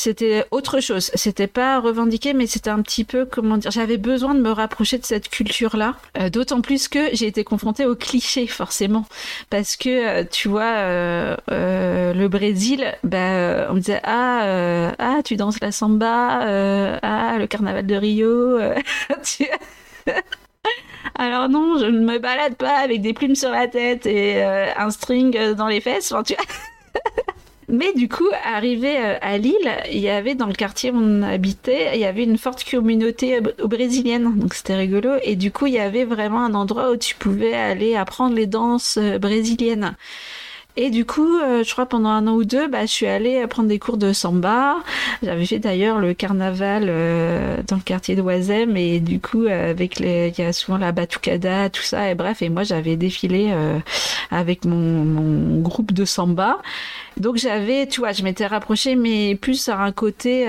c'était 0.00 0.46
autre 0.50 0.80
chose. 0.80 1.10
C'était 1.14 1.46
pas 1.46 1.78
revendiqué, 1.78 2.32
mais 2.32 2.46
c'était 2.46 2.70
un 2.70 2.80
petit 2.80 3.04
peu, 3.04 3.26
comment 3.26 3.58
dire, 3.58 3.70
j'avais 3.70 3.98
besoin 3.98 4.34
de 4.34 4.40
me 4.40 4.50
rapprocher 4.50 4.96
de 4.96 5.04
cette 5.04 5.28
culture-là. 5.28 5.96
Euh, 6.18 6.30
d'autant 6.30 6.62
plus 6.62 6.88
que 6.88 7.14
j'ai 7.14 7.26
été 7.26 7.44
confrontée 7.44 7.84
aux 7.84 7.96
clichés, 7.96 8.46
forcément. 8.46 9.04
Parce 9.50 9.76
que, 9.76 10.22
euh, 10.22 10.24
tu 10.24 10.48
vois, 10.48 10.62
euh, 10.62 11.36
le 11.50 12.28
Brésil, 12.28 12.94
bah, 13.04 13.66
on 13.70 13.74
me 13.74 13.80
disait, 13.80 14.00
ah, 14.04 14.94
ah, 14.98 15.18
tu 15.22 15.36
danses 15.36 15.60
la 15.60 15.70
samba, 15.70 16.46
ah, 17.02 17.36
le 17.38 17.46
carnaval 17.46 17.86
de 17.86 17.94
Rio. 17.94 18.58
Alors 21.14 21.48
non, 21.48 21.78
je 21.78 21.86
ne 21.86 22.00
me 22.00 22.18
balade 22.18 22.54
pas 22.54 22.78
avec 22.78 23.02
des 23.02 23.12
plumes 23.12 23.34
sur 23.34 23.50
la 23.50 23.68
tête 23.68 24.06
et 24.06 24.42
un 24.42 24.90
string 24.90 25.54
dans 25.54 25.66
les 25.66 25.80
fesses. 25.80 26.14
Tu 26.26 26.34
Mais 27.70 27.92
du 27.92 28.08
coup, 28.08 28.28
arrivé 28.44 28.98
euh, 28.98 29.16
à 29.20 29.38
Lille, 29.38 29.70
il 29.92 30.00
y 30.00 30.08
avait 30.08 30.34
dans 30.34 30.46
le 30.46 30.54
quartier 30.54 30.90
où 30.90 30.96
on 30.96 31.22
habitait, 31.22 31.90
il 31.94 32.00
y 32.00 32.04
avait 32.04 32.24
une 32.24 32.36
forte 32.36 32.68
communauté 32.68 33.36
euh, 33.36 33.66
brésilienne, 33.66 34.38
donc 34.38 34.54
c'était 34.54 34.74
rigolo. 34.74 35.10
Et 35.22 35.36
du 35.36 35.52
coup, 35.52 35.66
il 35.66 35.74
y 35.74 35.78
avait 35.78 36.04
vraiment 36.04 36.44
un 36.44 36.54
endroit 36.54 36.90
où 36.90 36.96
tu 36.96 37.14
pouvais 37.14 37.54
aller 37.54 37.94
apprendre 37.94 38.34
les 38.34 38.48
danses 38.48 38.98
euh, 39.00 39.18
brésiliennes. 39.18 39.94
Et 40.82 40.88
du 40.88 41.04
coup, 41.04 41.36
euh, 41.36 41.62
je 41.62 41.70
crois 41.72 41.84
pendant 41.84 42.08
un 42.08 42.26
an 42.26 42.32
ou 42.32 42.44
deux, 42.44 42.66
bah, 42.66 42.86
je 42.86 42.90
suis 42.90 43.06
allée 43.06 43.46
prendre 43.48 43.68
des 43.68 43.78
cours 43.78 43.98
de 43.98 44.14
samba. 44.14 44.76
J'avais 45.22 45.44
fait 45.44 45.58
d'ailleurs 45.58 45.98
le 45.98 46.14
carnaval 46.14 46.86
euh, 46.88 47.58
dans 47.68 47.76
le 47.76 47.82
quartier 47.82 48.16
d'Oisem 48.16 48.78
et 48.78 48.98
du 48.98 49.20
coup, 49.20 49.44
euh, 49.44 49.72
avec 49.72 49.98
les, 49.98 50.32
il 50.34 50.42
y 50.42 50.46
a 50.46 50.54
souvent 50.54 50.78
la 50.78 50.92
batucada, 50.92 51.68
tout 51.68 51.82
ça. 51.82 52.10
Et 52.10 52.14
bref, 52.14 52.40
et 52.40 52.48
moi 52.48 52.62
j'avais 52.62 52.96
défilé 52.96 53.52
avec 54.30 54.64
mon, 54.64 55.04
mon, 55.04 55.60
groupe 55.60 55.92
de 55.92 56.06
samba. 56.06 56.56
Donc 57.18 57.36
j'avais, 57.36 57.86
tu 57.86 58.00
vois, 58.00 58.12
je 58.12 58.22
m'étais 58.22 58.46
rapprochée, 58.46 58.96
mais 58.96 59.34
plus 59.34 59.68
à 59.68 59.76
un 59.80 59.92
côté 59.92 60.46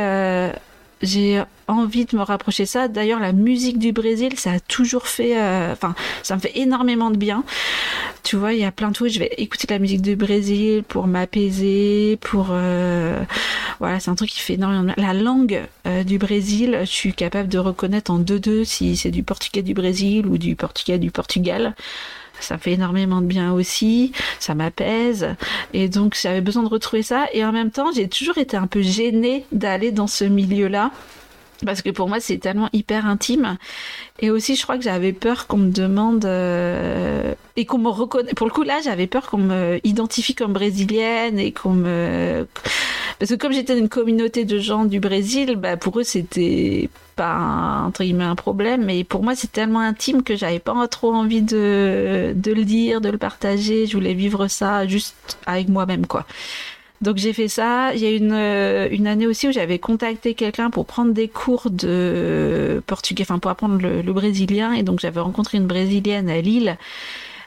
j'ai 1.01 1.43
envie 1.67 2.05
de 2.05 2.15
me 2.15 2.21
rapprocher 2.21 2.65
ça. 2.65 2.87
D'ailleurs, 2.87 3.19
la 3.19 3.31
musique 3.31 3.79
du 3.79 3.91
Brésil, 3.91 4.37
ça 4.37 4.53
a 4.53 4.59
toujours 4.59 5.07
fait, 5.07 5.39
euh, 5.39 5.71
enfin, 5.73 5.95
ça 6.23 6.35
me 6.35 6.41
fait 6.41 6.57
énormément 6.57 7.09
de 7.09 7.17
bien. 7.17 7.43
Tu 8.23 8.35
vois, 8.35 8.53
il 8.53 8.59
y 8.59 8.65
a 8.65 8.71
plein 8.71 8.89
de 8.89 8.93
trucs. 8.93 9.11
Je 9.11 9.19
vais 9.19 9.33
écouter 9.37 9.67
la 9.69 9.79
musique 9.79 10.01
du 10.01 10.15
Brésil 10.15 10.83
pour 10.87 11.07
m'apaiser, 11.07 12.17
pour, 12.21 12.49
euh, 12.51 13.23
voilà, 13.79 13.99
c'est 13.99 14.11
un 14.11 14.15
truc 14.15 14.29
qui 14.29 14.39
fait 14.39 14.53
énormément. 14.53 14.93
La 14.97 15.13
langue 15.13 15.61
euh, 15.87 16.03
du 16.03 16.17
Brésil, 16.17 16.77
je 16.81 16.85
suis 16.85 17.13
capable 17.13 17.49
de 17.49 17.57
reconnaître 17.57 18.11
en 18.11 18.19
deux 18.19 18.39
deux 18.39 18.63
si 18.63 18.95
c'est 18.95 19.11
du 19.11 19.23
portugais 19.23 19.63
du 19.63 19.73
Brésil 19.73 20.27
ou 20.27 20.37
du 20.37 20.55
portugais 20.55 20.99
du 20.99 21.11
Portugal 21.11 21.75
ça 22.43 22.57
fait 22.57 22.73
énormément 22.73 23.21
de 23.21 23.27
bien 23.27 23.53
aussi, 23.53 24.11
ça 24.39 24.55
m'apaise. 24.55 25.35
Et 25.73 25.89
donc 25.89 26.17
j'avais 26.21 26.41
besoin 26.41 26.63
de 26.63 26.69
retrouver 26.69 27.03
ça. 27.03 27.25
Et 27.33 27.43
en 27.45 27.51
même 27.51 27.71
temps, 27.71 27.91
j'ai 27.93 28.07
toujours 28.07 28.37
été 28.37 28.57
un 28.57 28.67
peu 28.67 28.81
gênée 28.81 29.45
d'aller 29.51 29.91
dans 29.91 30.07
ce 30.07 30.23
milieu-là. 30.23 30.91
Parce 31.65 31.81
que 31.81 31.89
pour 31.89 32.07
moi, 32.07 32.19
c'est 32.19 32.37
tellement 32.37 32.69
hyper 32.73 33.05
intime. 33.05 33.57
Et 34.19 34.29
aussi, 34.29 34.55
je 34.55 34.63
crois 34.63 34.77
que 34.77 34.83
j'avais 34.83 35.13
peur 35.13 35.47
qu'on 35.47 35.57
me 35.57 35.71
demande 35.71 36.25
euh, 36.25 37.33
et 37.55 37.65
qu'on 37.65 37.77
me 37.77 37.89
reconnaisse. 37.89 38.33
Pour 38.33 38.47
le 38.47 38.51
coup, 38.51 38.63
là, 38.63 38.79
j'avais 38.83 39.07
peur 39.07 39.29
qu'on 39.29 39.37
me 39.37 39.79
identifie 39.83 40.35
comme 40.35 40.53
brésilienne 40.53 41.39
et 41.39 41.51
qu'on 41.51 41.73
me 41.73 42.47
parce 43.21 43.29
que 43.29 43.35
comme 43.35 43.51
j'étais 43.51 43.73
dans 43.73 43.79
une 43.79 43.87
communauté 43.87 44.45
de 44.45 44.57
gens 44.57 44.83
du 44.83 44.99
Brésil, 44.99 45.55
bah 45.55 45.77
pour 45.77 45.99
eux 45.99 46.03
c'était 46.03 46.89
pas 47.15 47.83
entre 47.85 48.01
guillemets 48.01 48.23
un 48.23 48.33
problème, 48.33 48.83
mais 48.83 49.03
pour 49.03 49.21
moi 49.21 49.35
c'est 49.35 49.51
tellement 49.51 49.79
intime 49.79 50.23
que 50.23 50.35
j'avais 50.35 50.57
pas 50.57 50.87
trop 50.87 51.13
envie 51.13 51.43
de, 51.43 52.33
de 52.35 52.51
le 52.51 52.65
dire, 52.65 52.99
de 52.99 53.09
le 53.09 53.19
partager. 53.19 53.85
Je 53.85 53.95
voulais 53.95 54.15
vivre 54.15 54.47
ça 54.47 54.87
juste 54.87 55.37
avec 55.45 55.69
moi-même 55.69 56.07
quoi. 56.07 56.25
Donc 57.01 57.17
j'ai 57.17 57.33
fait 57.33 57.47
ça. 57.47 57.93
Il 57.93 58.01
y 58.01 58.05
a 58.05 58.11
une, 58.11 58.33
une 58.93 59.07
année 59.07 59.27
aussi 59.27 59.47
où 59.47 59.51
j'avais 59.51 59.79
contacté 59.79 60.33
quelqu'un 60.33 60.69
pour 60.69 60.85
prendre 60.85 61.13
des 61.13 61.27
cours 61.27 61.69
de 61.69 62.81
portugais, 62.85 63.23
enfin 63.23 63.39
pour 63.39 63.51
apprendre 63.51 63.81
le, 63.81 64.01
le 64.01 64.13
brésilien. 64.13 64.73
Et 64.73 64.83
donc 64.83 64.99
j'avais 64.99 65.19
rencontré 65.19 65.57
une 65.57 65.67
brésilienne 65.67 66.29
à 66.29 66.41
Lille 66.41 66.77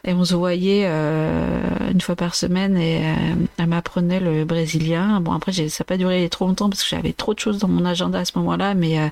et 0.07 0.13
on 0.13 0.25
se 0.25 0.35
voyait 0.35 0.85
euh, 0.87 1.91
une 1.91 2.01
fois 2.01 2.15
par 2.15 2.35
semaine 2.35 2.77
et 2.77 3.07
euh, 3.07 3.35
elle 3.57 3.67
m'apprenait 3.67 4.21
le 4.21 4.45
brésilien. 4.45 5.21
Bon 5.21 5.33
après 5.33 5.53
ça 5.53 5.63
n'a 5.63 5.85
pas 5.85 5.97
duré 5.97 6.29
trop 6.29 6.47
longtemps 6.47 6.69
parce 6.69 6.83
que 6.83 6.89
j'avais 6.91 7.15
trop 7.15 7.33
de 7.33 7.39
choses 7.39 7.59
dans 7.59 7.69
mon 7.69 7.85
agenda 7.87 8.19
à 8.19 8.25
ce 8.25 8.33
moment-là, 8.37 8.75
mais 8.75 8.99
euh, 9.01 9.09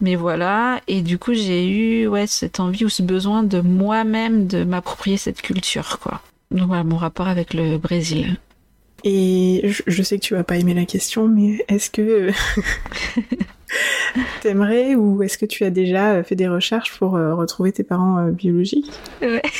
mais 0.00 0.16
voilà. 0.16 0.80
Et 0.86 1.00
du 1.00 1.18
coup 1.18 1.32
j'ai 1.32 1.66
eu 1.68 2.06
ouais 2.08 2.26
cette 2.26 2.60
envie 2.60 2.84
ou 2.84 2.90
ce 2.90 3.02
besoin 3.02 3.42
de 3.42 3.60
moi-même 3.60 4.46
de 4.46 4.64
m'approprier 4.64 5.16
cette 5.16 5.40
culture 5.40 5.98
quoi. 5.98 6.20
Donc 6.50 6.68
voilà 6.68 6.84
mon 6.84 6.96
rapport 6.96 7.28
avec 7.28 7.54
le 7.54 7.78
Brésil. 7.78 8.36
Et 9.04 9.62
je, 9.64 9.82
je 9.86 10.02
sais 10.02 10.18
que 10.18 10.24
tu 10.24 10.34
vas 10.34 10.44
pas 10.44 10.56
aimer 10.56 10.74
la 10.74 10.84
question, 10.84 11.28
mais 11.28 11.64
est-ce 11.68 11.90
que 11.90 12.30
T'aimerais 14.40 14.94
ou 14.94 15.22
est-ce 15.22 15.38
que 15.38 15.46
tu 15.46 15.64
as 15.64 15.70
déjà 15.70 16.22
fait 16.22 16.34
des 16.34 16.48
recherches 16.48 16.96
pour 16.98 17.16
euh, 17.16 17.34
retrouver 17.34 17.72
tes 17.72 17.84
parents 17.84 18.18
euh, 18.18 18.30
biologiques? 18.30 18.92
Ouais. 19.22 19.42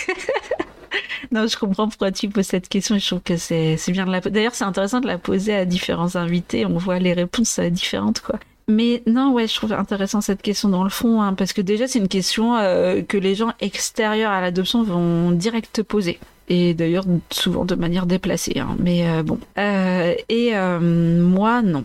Non, 1.30 1.46
je 1.46 1.58
comprends 1.58 1.88
pourquoi 1.88 2.10
tu 2.10 2.30
poses 2.30 2.46
cette 2.46 2.68
question 2.68 2.94
et 2.94 3.00
je 3.00 3.06
trouve 3.06 3.20
que 3.20 3.36
c'est 3.36 3.76
bien 3.88 4.06
de 4.06 4.12
la 4.12 4.20
D'ailleurs, 4.20 4.54
c'est 4.54 4.64
intéressant 4.64 5.00
de 5.00 5.06
la 5.06 5.18
poser 5.18 5.54
à 5.54 5.66
différents 5.66 6.16
invités. 6.16 6.64
On 6.64 6.78
voit 6.78 7.00
les 7.00 7.12
réponses 7.12 7.58
euh, 7.58 7.68
différentes, 7.68 8.20
quoi. 8.20 8.38
Mais 8.66 9.02
non, 9.06 9.32
ouais, 9.32 9.46
je 9.46 9.54
trouve 9.54 9.74
intéressant 9.74 10.22
cette 10.22 10.40
question 10.40 10.70
dans 10.70 10.84
le 10.84 10.90
fond, 10.90 11.20
hein, 11.20 11.34
parce 11.34 11.52
que 11.52 11.60
déjà, 11.60 11.86
c'est 11.86 11.98
une 11.98 12.08
question 12.08 12.52
que 12.52 13.16
les 13.16 13.34
gens 13.34 13.52
extérieurs 13.60 14.30
à 14.30 14.40
l'adoption 14.40 14.82
vont 14.82 15.32
direct 15.32 15.82
poser 15.82 16.18
et 16.48 16.74
d'ailleurs 16.74 17.04
souvent 17.30 17.64
de 17.64 17.74
manière 17.74 18.06
déplacée. 18.06 18.58
Hein. 18.58 18.76
Mais 18.78 19.22
bon. 19.22 19.38
Euh, 19.58 20.14
et 20.28 20.52
moi, 20.80 21.62
non. 21.62 21.84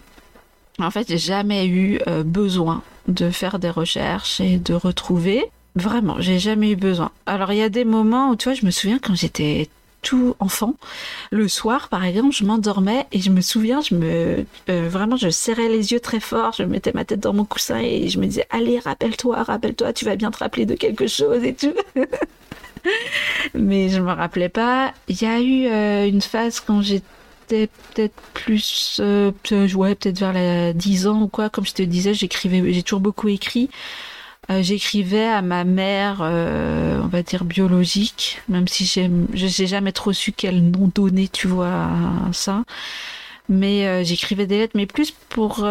En 0.79 0.91
fait, 0.91 1.07
j'ai 1.07 1.17
jamais 1.17 1.67
eu 1.67 1.99
euh, 2.07 2.23
besoin 2.23 2.81
de 3.07 3.29
faire 3.29 3.59
des 3.59 3.69
recherches 3.69 4.39
et 4.39 4.57
de 4.57 4.73
retrouver. 4.73 5.45
Vraiment, 5.75 6.15
j'ai 6.19 6.39
jamais 6.39 6.71
eu 6.71 6.75
besoin. 6.75 7.11
Alors, 7.25 7.51
il 7.51 7.57
y 7.57 7.63
a 7.63 7.69
des 7.69 7.85
moments 7.85 8.29
où, 8.29 8.35
tu 8.35 8.49
vois, 8.49 8.53
je 8.53 8.65
me 8.65 8.71
souviens 8.71 8.99
quand 8.99 9.15
j'étais 9.15 9.69
tout 10.01 10.35
enfant, 10.39 10.75
le 11.31 11.47
soir, 11.47 11.87
par 11.87 12.03
exemple, 12.03 12.35
je 12.35 12.43
m'endormais 12.43 13.07
et 13.13 13.21
je 13.21 13.29
me 13.29 13.39
souviens, 13.39 13.79
je 13.79 13.95
me, 13.95 14.45
euh, 14.69 14.89
vraiment, 14.89 15.15
je 15.15 15.29
serrais 15.29 15.69
les 15.69 15.93
yeux 15.93 16.01
très 16.01 16.19
fort, 16.19 16.53
je 16.57 16.63
mettais 16.63 16.91
ma 16.93 17.05
tête 17.05 17.21
dans 17.21 17.31
mon 17.31 17.45
coussin 17.45 17.79
et 17.79 18.09
je 18.09 18.19
me 18.19 18.25
disais, 18.25 18.45
allez, 18.49 18.79
rappelle-toi, 18.79 19.43
rappelle-toi, 19.43 19.93
tu 19.93 20.03
vas 20.03 20.17
bien 20.17 20.29
te 20.29 20.39
rappeler 20.39 20.65
de 20.65 20.75
quelque 20.75 21.07
chose 21.07 21.41
et 21.45 21.53
tout. 21.53 21.73
Mais 23.53 23.89
je 23.89 24.01
me 24.01 24.11
rappelais 24.11 24.49
pas. 24.49 24.93
Il 25.07 25.21
y 25.21 25.25
a 25.25 25.39
eu 25.39 25.67
euh, 25.67 26.07
une 26.07 26.21
phase 26.21 26.59
quand 26.59 26.81
j'étais 26.81 27.03
peut-être 27.93 28.21
plus, 28.33 28.99
euh, 29.01 29.31
ouais, 29.75 29.95
peut-être 29.95 30.19
vers 30.19 30.33
les 30.33 30.73
10 30.73 31.07
ans 31.07 31.21
ou 31.21 31.27
quoi. 31.27 31.49
Comme 31.49 31.65
je 31.65 31.73
te 31.73 31.81
disais, 31.81 32.13
j'écrivais, 32.13 32.73
j'ai 32.73 32.83
toujours 32.83 32.99
beaucoup 32.99 33.27
écrit. 33.27 33.69
Euh, 34.49 34.61
j'écrivais 34.61 35.25
à 35.25 35.41
ma 35.41 35.63
mère, 35.63 36.19
euh, 36.21 36.99
on 37.01 37.07
va 37.07 37.23
dire 37.23 37.45
biologique, 37.45 38.41
même 38.49 38.67
si 38.67 38.85
j'ai, 38.85 39.67
jamais 39.67 39.93
trop 39.93 40.11
su 40.11 40.33
quel 40.33 40.61
nom 40.69 40.91
donner, 40.93 41.29
tu 41.29 41.47
vois, 41.47 41.89
ça. 42.33 42.63
Mais 43.49 44.03
j'écrivais 44.03 44.45
des 44.45 44.57
lettres, 44.57 44.73
mais 44.75 44.85
plus 44.85 45.11
pour 45.11 45.65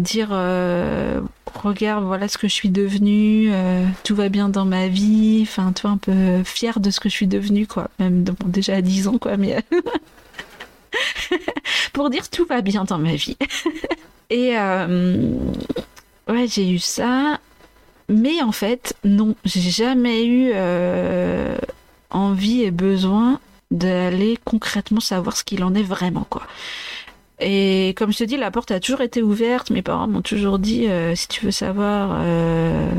dire 0.00 0.28
euh, 0.32 1.20
regarde 1.62 2.04
voilà 2.04 2.28
ce 2.28 2.38
que 2.38 2.48
je 2.48 2.54
suis 2.54 2.70
devenue 2.70 3.50
euh, 3.52 3.84
tout 4.04 4.14
va 4.14 4.28
bien 4.28 4.48
dans 4.48 4.64
ma 4.64 4.88
vie. 4.88 5.40
Enfin 5.42 5.72
tu 5.72 5.82
vois 5.82 5.92
un 5.92 5.96
peu 5.96 6.42
fière 6.44 6.80
de 6.80 6.90
ce 6.90 7.00
que 7.00 7.08
je 7.08 7.14
suis 7.14 7.26
devenue 7.26 7.66
quoi. 7.66 7.88
Même 7.98 8.24
déjà 8.46 8.76
à 8.76 8.80
10 8.82 9.08
ans 9.08 9.18
quoi 9.18 9.36
mais 9.36 9.62
pour 11.92 12.10
dire 12.10 12.28
tout 12.28 12.46
va 12.46 12.60
bien 12.60 12.84
dans 12.84 12.98
ma 12.98 13.14
vie. 13.14 13.36
Et 14.30 14.56
euh, 14.56 15.32
ouais 16.28 16.46
j'ai 16.48 16.70
eu 16.70 16.78
ça. 16.78 17.38
Mais 18.08 18.42
en 18.42 18.52
fait 18.52 18.94
non 19.04 19.36
j'ai 19.44 19.70
jamais 19.70 20.26
eu 20.26 20.52
envie 22.10 22.62
et 22.62 22.72
besoin 22.72 23.38
d'aller 23.70 24.36
concrètement 24.44 24.98
savoir 24.98 25.36
ce 25.36 25.44
qu'il 25.44 25.62
en 25.62 25.74
est 25.74 25.82
vraiment 25.82 26.26
quoi 26.28 26.42
et 27.40 27.94
comme 27.96 28.12
je 28.12 28.18
te 28.18 28.24
dis, 28.24 28.36
la 28.36 28.50
porte 28.50 28.70
a 28.70 28.80
toujours 28.80 29.00
été 29.00 29.22
ouverte. 29.22 29.70
Mes 29.70 29.82
parents 29.82 30.06
m'ont 30.06 30.22
toujours 30.22 30.58
dit, 30.58 30.86
euh, 30.88 31.14
si 31.14 31.28
tu 31.28 31.44
veux 31.44 31.50
savoir, 31.50 32.18
euh, 32.20 32.90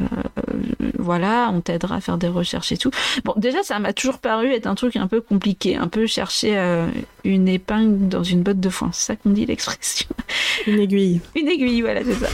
voilà, 0.97 1.51
on 1.53 1.61
t'aidera 1.61 1.95
à 1.95 2.01
faire 2.01 2.17
des 2.17 2.27
recherches 2.27 2.71
et 2.71 2.77
tout. 2.77 2.91
Bon, 3.23 3.33
déjà, 3.37 3.63
ça 3.63 3.79
m'a 3.79 3.93
toujours 3.93 4.17
paru 4.17 4.51
être 4.51 4.67
un 4.67 4.75
truc 4.75 4.95
un 4.95 5.07
peu 5.07 5.21
compliqué, 5.21 5.75
un 5.75 5.87
peu 5.87 6.07
chercher 6.07 6.57
euh, 6.57 6.87
une 7.23 7.47
épingle 7.47 8.07
dans 8.07 8.23
une 8.23 8.41
botte 8.41 8.59
de 8.59 8.69
foin. 8.69 8.89
C'est 8.93 9.05
ça 9.05 9.15
qu'on 9.15 9.29
dit 9.29 9.45
l'expression. 9.45 10.07
Une 10.67 10.79
aiguille. 10.79 11.21
Une 11.35 11.47
aiguille, 11.47 11.81
voilà, 11.81 12.03
c'est 12.03 12.13
ça. 12.13 12.27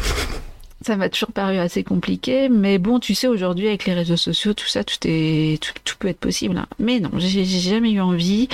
Ça 0.82 0.96
m'a 0.96 1.10
toujours 1.10 1.32
paru 1.32 1.58
assez 1.58 1.84
compliqué, 1.84 2.50
mais 2.50 2.78
bon, 2.78 3.00
tu 3.00 3.16
sais, 3.16 3.28
aujourd'hui, 3.28 3.68
avec 3.68 3.86
les 3.86 3.94
réseaux 3.94 4.16
sociaux, 4.16 4.54
tout 4.54 4.68
ça, 4.68 4.84
tout, 4.84 4.96
est, 5.04 5.62
tout, 5.62 5.74
tout 5.84 5.96
peut 6.00 6.08
être 6.08 6.20
possible. 6.20 6.58
Hein. 6.58 6.68
Mais 6.80 7.00
non, 7.00 7.10
j'ai 7.18 7.44
jamais 7.44 7.92
eu 7.92 8.00
envie. 8.00 8.48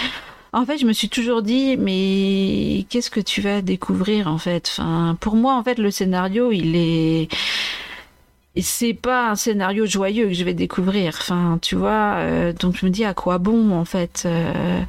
En 0.54 0.68
fait, 0.68 0.78
je 0.78 0.86
me 0.86 0.94
suis 0.94 1.10
toujours 1.10 1.42
dit, 1.42 1.78
mais 1.78 2.86
qu'est-ce 2.90 3.10
que 3.10 3.20
tu 3.20 3.42
vas 3.42 3.62
découvrir 3.64 4.28
en 4.28 4.38
fait? 4.38 4.80
Pour 5.20 5.36
moi, 5.36 5.56
en 5.56 5.64
fait, 5.64 5.80
le 5.80 5.90
scénario, 5.90 6.52
il 6.52 6.76
est 6.76 7.28
c'est 8.62 8.94
pas 8.94 9.32
un 9.32 9.36
scénario 9.36 9.88
joyeux 9.88 10.28
que 10.28 10.34
je 10.34 10.44
vais 10.44 10.54
découvrir. 10.54 11.18
Tu 11.64 11.76
vois, 11.76 12.18
euh, 12.18 12.54
donc 12.54 12.78
je 12.78 12.86
me 12.86 12.92
dis 12.92 13.04
à 13.04 13.16
quoi 13.16 13.40
bon 13.40 13.72
en 13.72 13.84
fait? 13.84 14.24
Euh, 14.28 14.82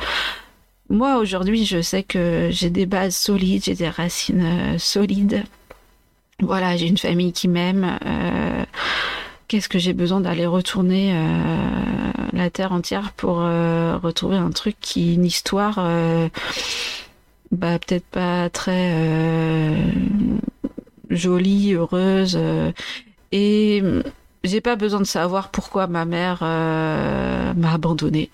moi 0.91 1.17
aujourd'hui, 1.17 1.65
je 1.65 1.81
sais 1.81 2.03
que 2.03 2.49
j'ai 2.51 2.69
des 2.69 2.85
bases 2.85 3.17
solides, 3.17 3.65
j'ai 3.65 3.75
des 3.75 3.89
racines 3.89 4.79
solides. 4.79 5.45
Voilà, 6.41 6.77
j'ai 6.77 6.89
une 6.89 6.99
famille 6.99 7.33
qui 7.33 7.49
m'aime. 7.49 7.99
Qu'est-ce 9.49 9.69
que 9.69 9.79
j'ai 9.79 9.93
besoin 9.93 10.21
d'aller 10.21 10.47
retourner 10.47 11.15
la 12.33 12.51
terre 12.51 12.73
entière 12.73 13.13
pour 13.13 13.37
retrouver 13.37 14.37
un 14.37 14.51
truc 14.51 14.77
qui, 14.81 15.15
une 15.15 15.25
histoire, 15.25 15.77
bah 17.51 17.79
peut-être 17.79 18.07
pas 18.07 18.49
très 18.51 19.77
jolie, 21.11 21.75
heureuse. 21.75 22.39
et 23.33 23.83
j'ai 24.45 24.61
pas 24.61 24.77
besoin 24.77 25.01
de 25.01 25.07
savoir 25.07 25.49
pourquoi 25.49 25.87
ma 25.87 26.05
mère 26.05 26.41
euh, 26.43 27.55
m'a 27.55 27.73
abandonnée. 27.73 28.31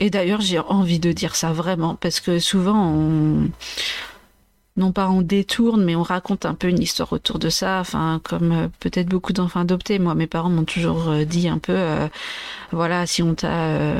Et 0.00 0.08
d'ailleurs, 0.08 0.40
j'ai 0.40 0.60
envie 0.60 1.00
de 1.00 1.12
dire 1.12 1.36
ça 1.36 1.52
vraiment 1.52 1.96
parce 1.96 2.20
que 2.20 2.38
souvent 2.38 2.94
non 4.76 4.92
pas 4.92 5.08
on 5.08 5.22
détourne, 5.22 5.84
mais 5.84 5.96
on 5.96 6.02
raconte 6.02 6.46
un 6.46 6.54
peu 6.54 6.68
une 6.68 6.82
histoire 6.82 7.12
autour 7.12 7.38
de 7.38 7.48
ça. 7.48 7.80
Enfin, 7.80 8.20
comme 8.24 8.52
euh, 8.52 8.68
peut-être 8.80 9.08
beaucoup 9.08 9.32
d'enfants 9.32 9.60
adoptés. 9.60 9.98
Moi, 9.98 10.14
mes 10.14 10.26
parents 10.26 10.50
m'ont 10.50 10.64
toujours 10.64 11.08
euh, 11.08 11.24
dit 11.24 11.48
un 11.48 11.58
peu, 11.58 11.76
voilà, 12.72 13.06
si 13.06 13.22
on 13.22 13.34
t'a 13.34 13.94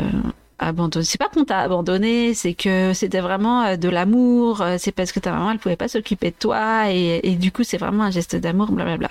abandonné. 0.59 1.04
C'est 1.04 1.19
pas 1.19 1.28
qu'on 1.28 1.45
t'a 1.45 1.61
abandonné, 1.61 2.35
c'est 2.35 2.54
que 2.54 2.93
c'était 2.95 3.21
vraiment 3.21 3.62
euh, 3.62 3.76
de 3.76 3.88
l'amour. 3.88 4.62
Euh, 4.62 4.76
c'est 4.78 4.93
parce 4.93 5.12
que 5.12 5.21
ta 5.21 5.33
maman 5.33 5.50
elle 5.52 5.59
pouvait 5.59 5.76
pas 5.76 5.88
s'occuper 5.88 6.31
de 6.31 6.37
toi 6.38 6.90
et, 6.90 7.21
et 7.23 7.35
du 7.37 7.52
coup 7.52 7.64
c'est 7.64 7.78
vraiment 7.78 8.04
un 8.04 8.11
geste 8.11 8.37
d'amour, 8.37 8.71
blablabla. 8.73 9.11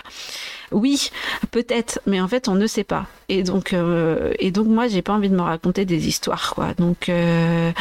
Oui, 0.71 1.11
peut-être, 1.51 1.99
mais 2.07 2.21
en 2.21 2.27
fait 2.27 2.47
on 2.47 2.55
ne 2.55 2.67
sait 2.67 2.83
pas. 2.83 3.07
Et 3.29 3.43
donc 3.43 3.73
euh, 3.73 4.33
et 4.39 4.51
donc 4.51 4.67
moi 4.67 4.87
j'ai 4.87 5.01
pas 5.01 5.13
envie 5.13 5.29
de 5.29 5.35
me 5.35 5.41
raconter 5.41 5.85
des 5.85 6.07
histoires 6.07 6.53
quoi. 6.55 6.73
Donc 6.75 7.09
euh, 7.09 7.71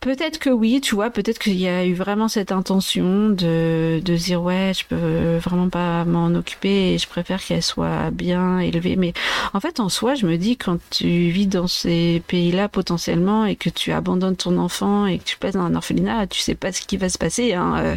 Peut-être 0.00 0.38
que 0.38 0.48
oui, 0.48 0.80
tu 0.80 0.94
vois, 0.94 1.10
peut-être 1.10 1.38
qu'il 1.38 1.58
y 1.58 1.68
a 1.68 1.84
eu 1.84 1.92
vraiment 1.92 2.28
cette 2.28 2.52
intention 2.52 3.28
de, 3.28 4.00
de 4.02 4.16
dire 4.16 4.40
ouais, 4.40 4.72
je 4.74 4.86
peux 4.86 5.36
vraiment 5.36 5.68
pas 5.68 6.06
m'en 6.06 6.28
occuper 6.28 6.94
et 6.94 6.98
je 6.98 7.06
préfère 7.06 7.44
qu'elle 7.44 7.62
soit 7.62 8.10
bien 8.10 8.60
élevée. 8.60 8.96
Mais 8.96 9.12
en 9.52 9.60
fait, 9.60 9.78
en 9.78 9.90
soi, 9.90 10.14
je 10.14 10.26
me 10.26 10.38
dis 10.38 10.56
quand 10.56 10.78
tu 10.88 11.28
vis 11.28 11.46
dans 11.46 11.66
ces 11.66 12.22
pays-là 12.28 12.70
potentiellement 12.70 13.44
et 13.44 13.56
que 13.56 13.68
tu 13.68 13.92
abandonnes 13.92 14.36
ton 14.36 14.56
enfant 14.56 15.04
et 15.04 15.18
que 15.18 15.24
tu 15.24 15.36
passes 15.36 15.52
dans 15.52 15.60
un 15.60 15.74
orphelinat, 15.74 16.28
tu 16.28 16.40
sais 16.40 16.54
pas 16.54 16.72
ce 16.72 16.80
qui 16.80 16.96
va 16.96 17.10
se 17.10 17.18
passer. 17.18 17.52
Hein. 17.52 17.74
Euh. 17.76 17.96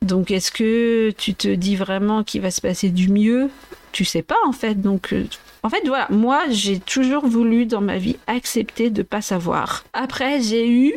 Donc, 0.00 0.30
est-ce 0.30 0.50
que 0.50 1.10
tu 1.10 1.34
te 1.34 1.48
dis 1.48 1.76
vraiment 1.76 2.24
qu'il 2.24 2.40
va 2.40 2.50
se 2.50 2.62
passer 2.62 2.88
du 2.88 3.10
mieux? 3.10 3.50
Tu 3.92 4.06
sais 4.06 4.22
pas 4.22 4.38
en 4.46 4.52
fait. 4.52 4.76
Donc, 4.76 5.12
euh, 5.12 5.26
en 5.62 5.68
fait, 5.68 5.86
voilà, 5.86 6.06
moi, 6.08 6.44
j'ai 6.48 6.78
toujours 6.78 7.26
voulu 7.26 7.66
dans 7.66 7.82
ma 7.82 7.98
vie 7.98 8.16
accepter 8.26 8.88
de 8.88 9.02
pas 9.02 9.20
savoir. 9.20 9.84
Après, 9.92 10.40
j'ai 10.40 10.70
eu 10.70 10.94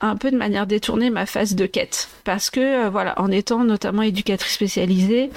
un 0.00 0.16
peu 0.16 0.30
de 0.30 0.36
manière 0.36 0.66
détournée 0.66 1.10
ma 1.10 1.26
phase 1.26 1.54
de 1.54 1.66
quête. 1.66 2.08
Parce 2.24 2.50
que, 2.50 2.86
euh, 2.86 2.90
voilà, 2.90 3.20
en 3.20 3.30
étant 3.30 3.64
notamment 3.64 4.02
éducatrice 4.02 4.54
spécialisée, 4.54 5.30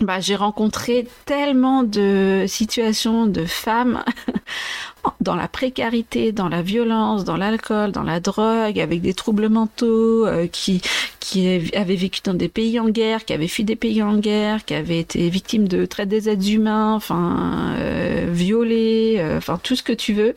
bah, 0.00 0.18
j'ai 0.18 0.36
rencontré 0.36 1.06
tellement 1.26 1.82
de 1.82 2.46
situations 2.48 3.26
de 3.26 3.44
femmes 3.44 4.02
dans 5.20 5.34
la 5.34 5.46
précarité, 5.46 6.32
dans 6.32 6.48
la 6.48 6.62
violence, 6.62 7.24
dans 7.24 7.36
l'alcool, 7.36 7.92
dans 7.92 8.02
la 8.02 8.18
drogue, 8.18 8.80
avec 8.80 9.02
des 9.02 9.12
troubles 9.12 9.50
mentaux, 9.50 10.26
euh, 10.26 10.46
qui 10.46 10.80
qui 11.18 11.70
avaient 11.74 11.96
vécu 11.96 12.22
dans 12.24 12.34
des 12.34 12.48
pays 12.48 12.80
en 12.80 12.88
guerre, 12.88 13.26
qui 13.26 13.34
avaient 13.34 13.46
fui 13.46 13.62
des 13.62 13.76
pays 13.76 14.02
en 14.02 14.16
guerre, 14.16 14.64
qui 14.64 14.74
avaient 14.74 14.98
été 14.98 15.28
victimes 15.28 15.68
de 15.68 15.84
traite 15.84 16.08
des 16.08 16.30
êtres 16.30 16.50
humains, 16.50 16.94
enfin 16.94 17.74
euh, 17.76 18.26
violées, 18.30 19.22
enfin 19.36 19.60
tout 19.62 19.76
ce 19.76 19.82
que 19.82 19.92
tu 19.92 20.14
veux 20.14 20.34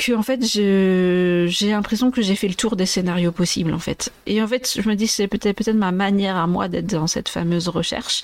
que 0.00 0.12
en 0.12 0.22
fait 0.22 0.42
j'ai 0.42 1.70
l'impression 1.70 2.10
que 2.10 2.22
j'ai 2.22 2.34
fait 2.34 2.48
le 2.48 2.54
tour 2.54 2.74
des 2.74 2.86
scénarios 2.86 3.32
possibles 3.32 3.74
en 3.74 3.78
fait. 3.78 4.10
Et 4.26 4.42
en 4.42 4.48
fait 4.48 4.78
je 4.80 4.88
me 4.88 4.94
dis 4.94 5.06
c'est 5.06 5.28
peut-être 5.28 5.56
peut-être 5.56 5.76
ma 5.76 5.92
manière 5.92 6.36
à 6.36 6.46
moi 6.46 6.68
d'être 6.68 6.86
dans 6.86 7.06
cette 7.06 7.28
fameuse 7.28 7.68
recherche. 7.68 8.22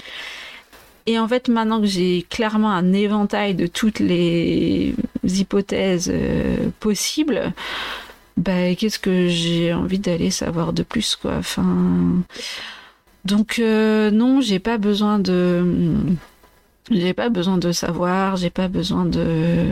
Et 1.04 1.18
en 1.18 1.28
fait 1.28 1.48
maintenant 1.48 1.80
que 1.80 1.86
j'ai 1.86 2.26
clairement 2.30 2.70
un 2.70 2.94
éventail 2.94 3.54
de 3.54 3.66
toutes 3.66 4.00
les 4.00 4.94
hypothèses 5.22 6.10
euh, 6.12 6.70
possibles, 6.80 7.52
bah 8.38 8.74
qu'est-ce 8.74 8.98
que 8.98 9.28
j'ai 9.28 9.74
envie 9.74 9.98
d'aller 9.98 10.30
savoir 10.30 10.72
de 10.72 10.82
plus 10.82 11.14
quoi? 11.14 11.36
Enfin 11.36 12.24
donc 13.26 13.58
euh, 13.58 14.10
non 14.10 14.40
j'ai 14.40 14.60
pas 14.60 14.78
besoin 14.78 15.18
de 15.18 15.62
j'ai 16.90 17.14
pas 17.14 17.28
besoin 17.28 17.58
de 17.58 17.72
savoir, 17.72 18.36
j'ai 18.36 18.50
pas 18.50 18.68
besoin 18.68 19.04
de 19.04 19.66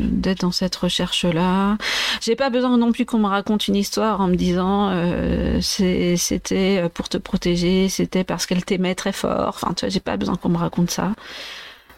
d'être 0.00 0.42
dans 0.42 0.52
cette 0.52 0.76
recherche-là. 0.76 1.76
J'ai 2.20 2.36
pas 2.36 2.50
besoin 2.50 2.76
non 2.78 2.92
plus 2.92 3.04
qu'on 3.04 3.18
me 3.18 3.26
raconte 3.26 3.66
une 3.66 3.76
histoire 3.76 4.20
en 4.20 4.28
me 4.28 4.36
disant 4.36 4.90
euh, 4.92 5.60
c'était 5.60 6.88
pour 6.94 7.08
te 7.08 7.18
protéger, 7.18 7.88
c'était 7.88 8.24
parce 8.24 8.46
qu'elle 8.46 8.64
t'aimait 8.64 8.94
très 8.94 9.12
fort. 9.12 9.54
Enfin, 9.60 9.74
tu 9.74 9.84
vois, 9.84 9.90
j'ai 9.90 10.00
pas 10.00 10.16
besoin 10.16 10.36
qu'on 10.36 10.50
me 10.50 10.58
raconte 10.58 10.90
ça. 10.90 11.12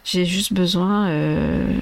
J'ai 0.04 0.24
juste 0.24 0.52
besoin 0.52 1.08
euh, 1.08 1.78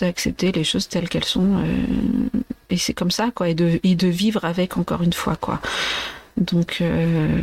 d'accepter 0.00 0.52
les 0.52 0.64
choses 0.64 0.88
telles 0.88 1.08
qu'elles 1.08 1.24
sont 1.24 1.58
euh, 1.58 2.40
et 2.70 2.76
c'est 2.76 2.94
comme 2.94 3.12
ça 3.12 3.30
quoi 3.32 3.48
et 3.48 3.54
de 3.54 3.78
et 3.82 3.94
de 3.94 4.08
vivre 4.08 4.44
avec 4.44 4.76
encore 4.76 5.02
une 5.02 5.12
fois 5.12 5.36
quoi. 5.36 5.60
Donc, 6.36 6.78
euh, 6.80 7.38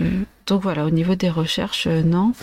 donc 0.48 0.62
voilà, 0.62 0.86
au 0.86 0.90
niveau 0.90 1.16
des 1.16 1.30
recherches, 1.30 1.88
euh, 1.88 2.02
non. 2.02 2.34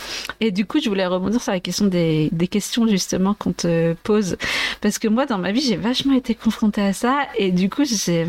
Et 0.41 0.51
du 0.51 0.65
coup, 0.67 0.81
je 0.81 0.89
voulais 0.89 1.07
rebondir 1.07 1.41
sur 1.43 1.53
la 1.53 1.61
question 1.61 1.87
des, 1.87 2.31
questions 2.51 2.87
justement 2.87 3.35
qu'on 3.35 3.53
te 3.53 3.95
pose. 4.03 4.37
Parce 4.81 4.99
que 4.99 5.09
moi, 5.09 5.27
dans 5.27 5.39
ma 5.39 5.53
vie, 5.53 5.61
j'ai 5.61 5.77
vachement 5.77 6.15
été 6.15 6.35
confrontée 6.35 6.83
à 6.83 6.93
ça. 6.93 7.27
Et 7.37 7.51
du 7.51 7.69
coup, 7.69 7.83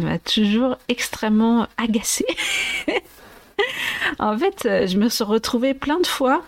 m'a 0.03 0.19
toujours 0.19 0.77
extrêmement 0.88 1.67
agacée. 1.77 2.25
en 4.19 4.38
fait, 4.38 4.88
je 4.88 4.97
me 4.97 5.10
suis 5.10 5.23
retrouvée 5.23 5.73
plein 5.73 5.99
de 5.99 6.08
fois 6.08 6.43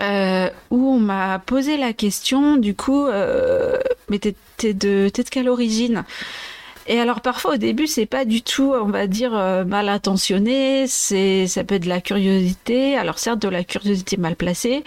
euh, 0.00 0.48
où 0.70 0.94
on 0.94 0.98
m'a 0.98 1.38
posé 1.38 1.76
la 1.76 1.92
question, 1.92 2.56
du 2.56 2.74
coup, 2.74 3.06
euh, 3.06 3.78
mais 4.08 4.18
t'es 4.18 4.34
de, 4.62 5.10
de 5.14 5.22
quelle 5.30 5.48
origine? 5.48 6.04
Et 6.86 7.00
alors 7.00 7.20
parfois 7.20 7.54
au 7.54 7.56
début 7.56 7.86
c'est 7.86 8.06
pas 8.06 8.24
du 8.24 8.42
tout, 8.42 8.74
on 8.74 8.86
va 8.88 9.06
dire 9.06 9.34
euh, 9.34 9.64
mal 9.64 9.88
intentionné, 9.88 10.86
c'est 10.86 11.46
ça 11.46 11.64
peut 11.64 11.76
être 11.76 11.84
de 11.84 11.88
la 11.88 12.00
curiosité. 12.00 12.96
Alors 12.96 13.18
certes 13.18 13.40
de 13.40 13.48
la 13.48 13.64
curiosité 13.64 14.16
mal 14.16 14.36
placée, 14.36 14.84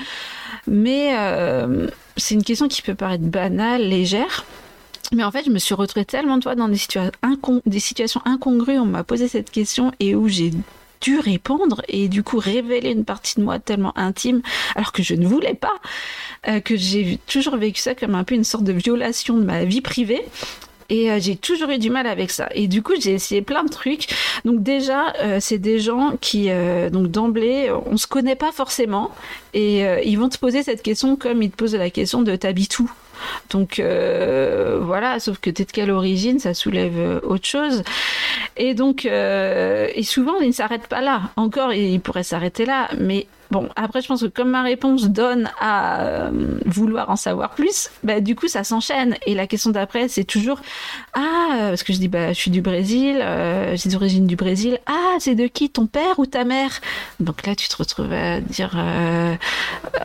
mais 0.67 1.15
euh, 1.17 1.87
c'est 2.17 2.35
une 2.35 2.43
question 2.43 2.67
qui 2.67 2.81
peut 2.81 2.95
paraître 2.95 3.23
banale, 3.23 3.81
légère. 3.81 4.45
Mais 5.13 5.23
en 5.23 5.31
fait, 5.31 5.45
je 5.45 5.51
me 5.51 5.57
suis 5.57 5.73
retrouvée 5.73 6.05
tellement 6.05 6.37
de 6.37 6.43
fois 6.43 6.55
dans 6.55 6.67
des, 6.67 6.77
situations 7.79 8.21
incongrues. 8.25 8.77
On 8.77 8.85
m'a 8.85 9.05
posé 9.05 9.29
cette 9.29 9.51
question 9.51 9.93
et 10.01 10.15
où 10.15 10.27
j'ai 10.27 10.51
dû 10.99 11.19
répondre 11.19 11.81
et 11.87 12.07
du 12.09 12.23
coup 12.23 12.39
révéler 12.39 12.91
une 12.91 13.05
partie 13.05 13.35
de 13.35 13.45
moi 13.45 13.59
tellement 13.59 13.95
intime 13.97 14.41
alors 14.75 14.91
que 14.91 15.03
je 15.03 15.13
ne 15.13 15.27
voulais 15.27 15.53
pas 15.53 15.75
euh, 16.47 16.59
que 16.59 16.75
j'ai 16.75 17.19
toujours 17.27 17.55
vécu 17.55 17.79
ça 17.79 17.93
comme 17.93 18.15
un 18.15 18.23
peu 18.23 18.33
une 18.33 18.43
sorte 18.43 18.63
de 18.63 18.73
violation 18.73 19.37
de 19.37 19.43
ma 19.43 19.63
vie 19.63 19.81
privée 19.81 20.25
et 20.89 21.11
euh, 21.11 21.19
j'ai 21.19 21.35
toujours 21.35 21.69
eu 21.69 21.77
du 21.77 21.89
mal 21.89 22.07
avec 22.07 22.31
ça. 22.31 22.47
Et 22.53 22.67
du 22.67 22.81
coup, 22.81 22.93
j'ai 22.99 23.13
essayé 23.13 23.41
plein 23.41 23.63
de 23.63 23.69
trucs. 23.69 24.07
Donc 24.45 24.63
déjà, 24.63 25.13
euh, 25.21 25.37
c'est 25.39 25.57
des 25.57 25.79
gens 25.79 26.13
qui, 26.19 26.49
euh, 26.49 26.89
donc 26.89 27.07
d'emblée, 27.07 27.71
on 27.85 27.97
se 27.97 28.07
connaît 28.07 28.35
pas 28.35 28.51
forcément, 28.51 29.11
et 29.53 29.81
ils 30.05 30.17
vont 30.17 30.29
te 30.29 30.37
poser 30.37 30.61
cette 30.61 30.83
question 30.83 31.15
comme 31.15 31.41
ils 31.41 31.49
te 31.49 31.55
posent 31.55 31.75
la 31.75 31.89
question 31.89 32.21
de 32.21 32.35
t'habites 32.35 32.79
où. 32.79 32.91
Donc 33.49 33.81
voilà, 33.81 35.19
sauf 35.19 35.39
que 35.39 35.49
t'es 35.49 35.65
de 35.65 35.71
quelle 35.71 35.89
origine, 35.89 36.39
ça 36.39 36.53
soulève 36.53 37.21
autre 37.23 37.45
chose. 37.45 37.83
Et 38.55 38.75
donc, 38.75 39.05
et 39.05 40.03
souvent, 40.03 40.39
ils 40.41 40.49
ne 40.49 40.53
s'arrêtent 40.53 40.87
pas 40.87 41.01
là. 41.01 41.31
Encore, 41.35 41.73
ils 41.73 41.99
pourraient 41.99 42.23
s'arrêter 42.23 42.65
là, 42.65 42.89
mais 42.99 43.25
Bon, 43.49 43.69
après, 43.75 44.01
je 44.01 44.07
pense 44.07 44.21
que 44.21 44.27
comme 44.27 44.49
ma 44.49 44.61
réponse 44.61 45.05
donne 45.09 45.49
à 45.59 46.01
euh, 46.01 46.59
vouloir 46.65 47.09
en 47.09 47.15
savoir 47.15 47.51
plus, 47.51 47.89
bah, 48.03 48.19
du 48.19 48.35
coup, 48.35 48.47
ça 48.47 48.63
s'enchaîne. 48.63 49.15
Et 49.25 49.35
la 49.35 49.47
question 49.47 49.71
d'après, 49.71 50.09
c'est 50.09 50.25
toujours 50.25 50.61
Ah, 51.13 51.21
euh, 51.53 51.69
parce 51.69 51.83
que 51.83 51.93
je 51.93 51.99
dis, 51.99 52.09
bah, 52.09 52.33
je 52.33 52.37
suis 52.37 52.51
du 52.51 52.61
Brésil, 52.61 53.19
euh, 53.21 53.75
j'ai 53.77 53.89
d'origine 53.89 54.27
du 54.27 54.35
Brésil. 54.35 54.79
Ah, 54.85 55.15
c'est 55.19 55.35
de 55.35 55.47
qui 55.47 55.69
Ton 55.69 55.85
père 55.85 56.19
ou 56.19 56.25
ta 56.25 56.43
mère? 56.43 56.81
Donc 57.19 57.45
là, 57.45 57.55
tu 57.55 57.67
te 57.69 57.77
retrouves 57.77 58.11
à 58.11 58.41
dire 58.41 58.77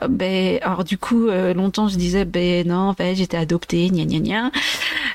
ben, 0.08 0.58
alors, 0.62 0.84
du 0.84 0.98
coup, 0.98 1.28
longtemps, 1.54 1.88
je 1.88 1.96
disais 1.96 2.24
Ben 2.24 2.66
non, 2.66 2.94
ben, 2.96 3.14
j'étais 3.16 3.36
adoptée, 3.36 3.88
gna 3.90 4.04
gna 4.04 4.18
gna. 4.18 4.50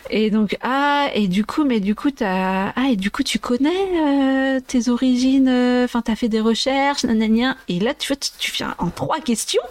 Et 0.09 0.29
donc, 0.29 0.57
ah, 0.61 1.09
et 1.13 1.27
du 1.27 1.45
coup, 1.45 1.63
mais 1.65 1.79
du 1.79 1.95
coup, 1.95 2.11
t'as, 2.11 2.71
ah, 2.75 2.89
et 2.91 2.95
du 2.95 3.11
coup, 3.11 3.23
tu 3.23 3.39
connais 3.39 4.61
tes 4.67 4.89
origines, 4.89 5.49
enfin, 5.83 6.01
t'as 6.01 6.15
fait 6.15 6.29
des 6.29 6.41
recherches, 6.41 7.05
gna 7.05 7.27
gna. 7.27 7.57
Et 7.67 7.79
là, 7.79 7.93
tu 7.93 8.07
vois, 8.07 8.16
tu 8.39 8.51
viens 8.51 8.75
en 8.77 8.89
trois 8.89 9.19
questions, 9.19 9.61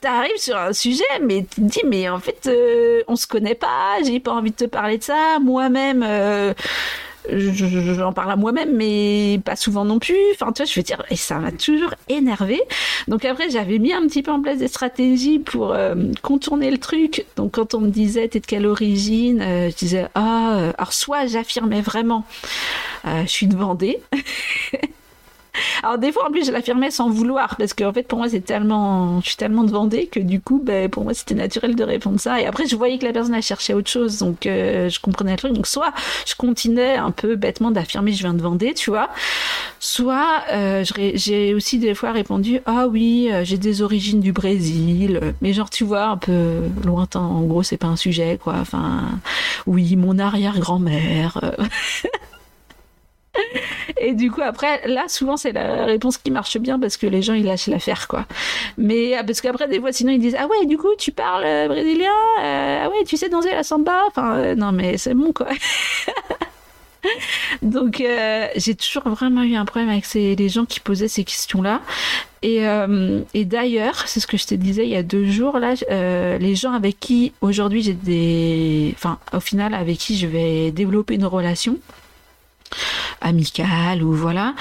tu 0.00 0.08
arrives 0.08 0.36
sur 0.36 0.56
un 0.56 0.72
sujet, 0.72 1.04
mais 1.22 1.46
tu 1.48 1.60
te 1.62 1.66
dis, 1.66 1.82
mais 1.86 2.08
en 2.08 2.18
fait, 2.18 2.46
euh, 2.46 3.02
on 3.08 3.16
se 3.16 3.26
connaît 3.26 3.54
pas, 3.54 3.98
j'ai 4.04 4.20
pas 4.20 4.32
envie 4.32 4.50
de 4.50 4.56
te 4.56 4.64
parler 4.64 4.98
de 4.98 5.02
ça, 5.02 5.38
moi-même. 5.40 6.04
Euh, 6.06 6.54
j'en 7.30 8.12
parle 8.12 8.32
à 8.32 8.36
moi-même, 8.36 8.76
mais 8.76 9.40
pas 9.44 9.56
souvent 9.56 9.84
non 9.84 9.98
plus. 9.98 10.16
Enfin, 10.34 10.52
tu 10.52 10.62
vois, 10.62 10.70
je 10.70 10.78
veux 10.78 10.82
dire, 10.82 11.02
et 11.10 11.16
ça 11.16 11.38
m'a 11.38 11.52
toujours 11.52 11.94
énervé. 12.08 12.60
Donc 13.08 13.24
après, 13.24 13.50
j'avais 13.50 13.78
mis 13.78 13.92
un 13.92 14.02
petit 14.06 14.22
peu 14.22 14.30
en 14.30 14.40
place 14.40 14.58
des 14.58 14.68
stratégies 14.68 15.38
pour 15.38 15.72
euh, 15.72 15.94
contourner 16.22 16.70
le 16.70 16.78
truc. 16.78 17.26
Donc 17.36 17.52
quand 17.52 17.74
on 17.74 17.80
me 17.80 17.90
disait, 17.90 18.28
t'es 18.28 18.40
de 18.40 18.46
quelle 18.46 18.66
origine 18.66 19.40
euh, 19.40 19.70
Je 19.70 19.76
disais, 19.76 20.06
ah, 20.14 20.72
alors 20.76 20.92
soit 20.92 21.26
j'affirmais 21.26 21.80
vraiment, 21.80 22.24
je 23.04 23.26
suis 23.26 23.46
de 23.46 23.56
Vendée. 23.56 24.00
Alors 25.82 25.98
des 25.98 26.12
fois 26.12 26.28
en 26.28 26.30
plus 26.30 26.46
je 26.46 26.52
l'affirmais 26.52 26.90
sans 26.90 27.10
vouloir 27.10 27.56
parce 27.56 27.74
qu'en 27.74 27.92
fait 27.92 28.04
pour 28.04 28.18
moi 28.18 28.28
c'est 28.28 28.40
tellement, 28.40 29.20
je 29.20 29.28
suis 29.28 29.36
tellement 29.36 29.64
de 29.64 29.72
que 30.10 30.20
du 30.20 30.40
coup 30.40 30.60
ben, 30.62 30.88
pour 30.88 31.04
moi 31.04 31.14
c'était 31.14 31.34
naturel 31.34 31.74
de 31.74 31.84
répondre 31.84 32.20
ça. 32.20 32.40
Et 32.40 32.46
après 32.46 32.66
je 32.66 32.76
voyais 32.76 32.98
que 32.98 33.04
la 33.04 33.12
personne 33.12 33.34
a 33.34 33.40
cherché 33.40 33.74
autre 33.74 33.90
chose 33.90 34.18
donc 34.18 34.46
euh, 34.46 34.88
je 34.88 35.00
comprenais 35.00 35.32
le 35.32 35.38
truc. 35.38 35.52
Donc 35.52 35.66
soit 35.66 35.92
je 36.26 36.34
continuais 36.34 36.94
un 36.96 37.10
peu 37.10 37.36
bêtement 37.36 37.70
d'affirmer 37.70 38.12
je 38.12 38.20
viens 38.20 38.34
de 38.34 38.42
Vendée 38.42 38.74
tu 38.74 38.90
vois, 38.90 39.08
soit 39.78 40.42
euh, 40.50 40.84
j'ai 41.14 41.54
aussi 41.54 41.78
des 41.78 41.94
fois 41.94 42.12
répondu 42.12 42.60
ah 42.66 42.86
oui 42.88 43.28
euh, 43.30 43.44
j'ai 43.44 43.58
des 43.58 43.82
origines 43.82 44.20
du 44.20 44.32
Brésil 44.32 45.20
mais 45.40 45.52
genre 45.52 45.70
tu 45.70 45.84
vois 45.84 46.06
un 46.06 46.16
peu 46.16 46.60
lointain. 46.84 47.20
En 47.20 47.42
gros 47.42 47.62
c'est 47.62 47.76
pas 47.76 47.88
un 47.88 47.96
sujet 47.96 48.38
quoi. 48.42 48.54
Enfin 48.60 49.02
oui 49.66 49.96
mon 49.96 50.18
arrière 50.18 50.58
grand-mère 50.58 51.40
Et 54.02 54.14
du 54.14 54.32
coup, 54.32 54.42
après, 54.42 54.86
là, 54.88 55.04
souvent, 55.06 55.36
c'est 55.36 55.52
la 55.52 55.84
réponse 55.84 56.18
qui 56.18 56.32
marche 56.32 56.58
bien 56.58 56.80
parce 56.80 56.96
que 56.96 57.06
les 57.06 57.22
gens, 57.22 57.34
ils 57.34 57.44
lâchent 57.44 57.68
l'affaire, 57.68 58.08
quoi. 58.08 58.26
Mais 58.76 59.14
ah, 59.14 59.22
parce 59.22 59.40
qu'aprre 59.40 59.68
des 59.68 59.78
fois, 59.78 59.92
sinon, 59.92 60.10
ils 60.10 60.18
disent 60.18 60.36
Ah 60.36 60.48
ouais, 60.48 60.66
du 60.66 60.76
coup, 60.76 60.88
tu 60.98 61.12
parles 61.12 61.44
euh, 61.44 61.68
brésilien 61.68 62.10
euh, 62.40 62.82
Ah 62.82 62.90
ouais, 62.90 63.04
tu 63.06 63.16
sais 63.16 63.28
danser 63.28 63.52
la 63.52 63.62
samba? 63.62 64.02
Enfin, 64.08 64.34
euh, 64.34 64.54
non, 64.56 64.72
mais 64.72 64.98
c'est 64.98 65.14
bon, 65.14 65.32
quoi. 65.32 65.46
Donc, 67.62 68.02
j'ai 68.56 68.74
toujours 68.74 69.08
vraiment 69.08 69.42
eu 69.42 69.54
un 69.54 69.64
problème 69.64 69.90
avec 69.90 70.04
ces, 70.04 70.34
les 70.34 70.48
gens 70.48 70.64
qui 70.64 70.80
posaient 70.80 71.08
ces 71.08 71.24
questions-là. 71.24 71.80
Et, 72.42 72.62
et 73.34 73.44
d'ailleurs, 73.44 74.06
c'est 74.06 74.20
ce 74.20 74.26
que 74.28 74.36
je 74.36 74.46
te 74.46 74.54
disais 74.54 74.84
il 74.84 74.90
y 74.90 74.96
a 74.96 75.02
deux 75.02 75.24
jours, 75.26 75.58
là, 75.58 75.74
les 76.38 76.54
gens 76.54 76.72
avec 76.72 77.00
qui 77.00 77.32
aujourd'hui 77.40 77.82
j'ai 77.82 77.94
des. 77.94 78.94
Enfin, 78.94 79.18
au 79.32 79.40
final, 79.40 79.74
avec 79.74 79.98
qui 79.98 80.16
je 80.16 80.28
vais 80.28 80.70
développer 80.70 81.14
une 81.14 81.24
relation 81.24 81.76
amicale 83.20 84.02
ou 84.02 84.12
voilà, 84.12 84.54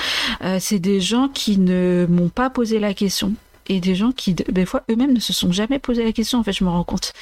euh, 0.44 0.58
c'est 0.60 0.80
des 0.80 1.02
gens 1.02 1.28
qui 1.28 1.58
ne 1.58 2.06
m'ont 2.10 2.30
pas 2.30 2.50
posé 2.50 2.80
la 2.80 2.94
question 2.94 3.34
et 3.70 3.80
des 3.80 3.96
gens 3.96 4.12
qui 4.12 4.34
des 4.34 4.66
fois 4.66 4.84
eux-mêmes 4.90 5.14
ne 5.14 5.20
se 5.20 5.34
sont 5.34 5.52
jamais 5.52 5.80
posé 5.80 6.04
la 6.04 6.12
question 6.12 6.40
en 6.40 6.44
fait 6.44 6.52
je 6.52 6.64
me 6.64 6.70
rends 6.70 6.84
compte. 6.84 7.14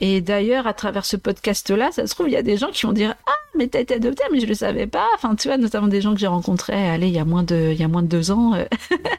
Et 0.00 0.20
d'ailleurs 0.20 0.66
à 0.66 0.74
travers 0.74 1.04
ce 1.04 1.16
podcast 1.16 1.70
là 1.70 1.90
ça 1.92 2.06
se 2.06 2.14
trouve 2.14 2.28
il 2.28 2.32
y 2.32 2.36
a 2.36 2.42
des 2.42 2.56
gens 2.56 2.70
qui 2.70 2.84
vont 2.84 2.92
dire 2.92 3.14
ah 3.26 3.32
mais 3.56 3.68
t'as 3.68 3.80
été 3.80 3.94
adopté 3.94 4.22
mais 4.30 4.40
je 4.40 4.46
le 4.46 4.54
savais 4.54 4.86
pas 4.86 5.06
enfin 5.14 5.34
tu 5.34 5.48
vois 5.48 5.56
notamment 5.56 5.88
des 5.88 6.00
gens 6.00 6.12
que 6.14 6.20
j'ai 6.20 6.26
rencontrés 6.26 6.88
allez 6.88 7.08
il 7.08 7.14
y 7.14 7.18
a 7.18 7.24
moins 7.24 7.42
de 7.42 7.70
il 7.72 7.80
y 7.80 7.84
a 7.84 7.88
moins 7.88 8.02
de 8.02 8.08
deux 8.08 8.30
ans 8.30 8.54
euh. 8.54 8.64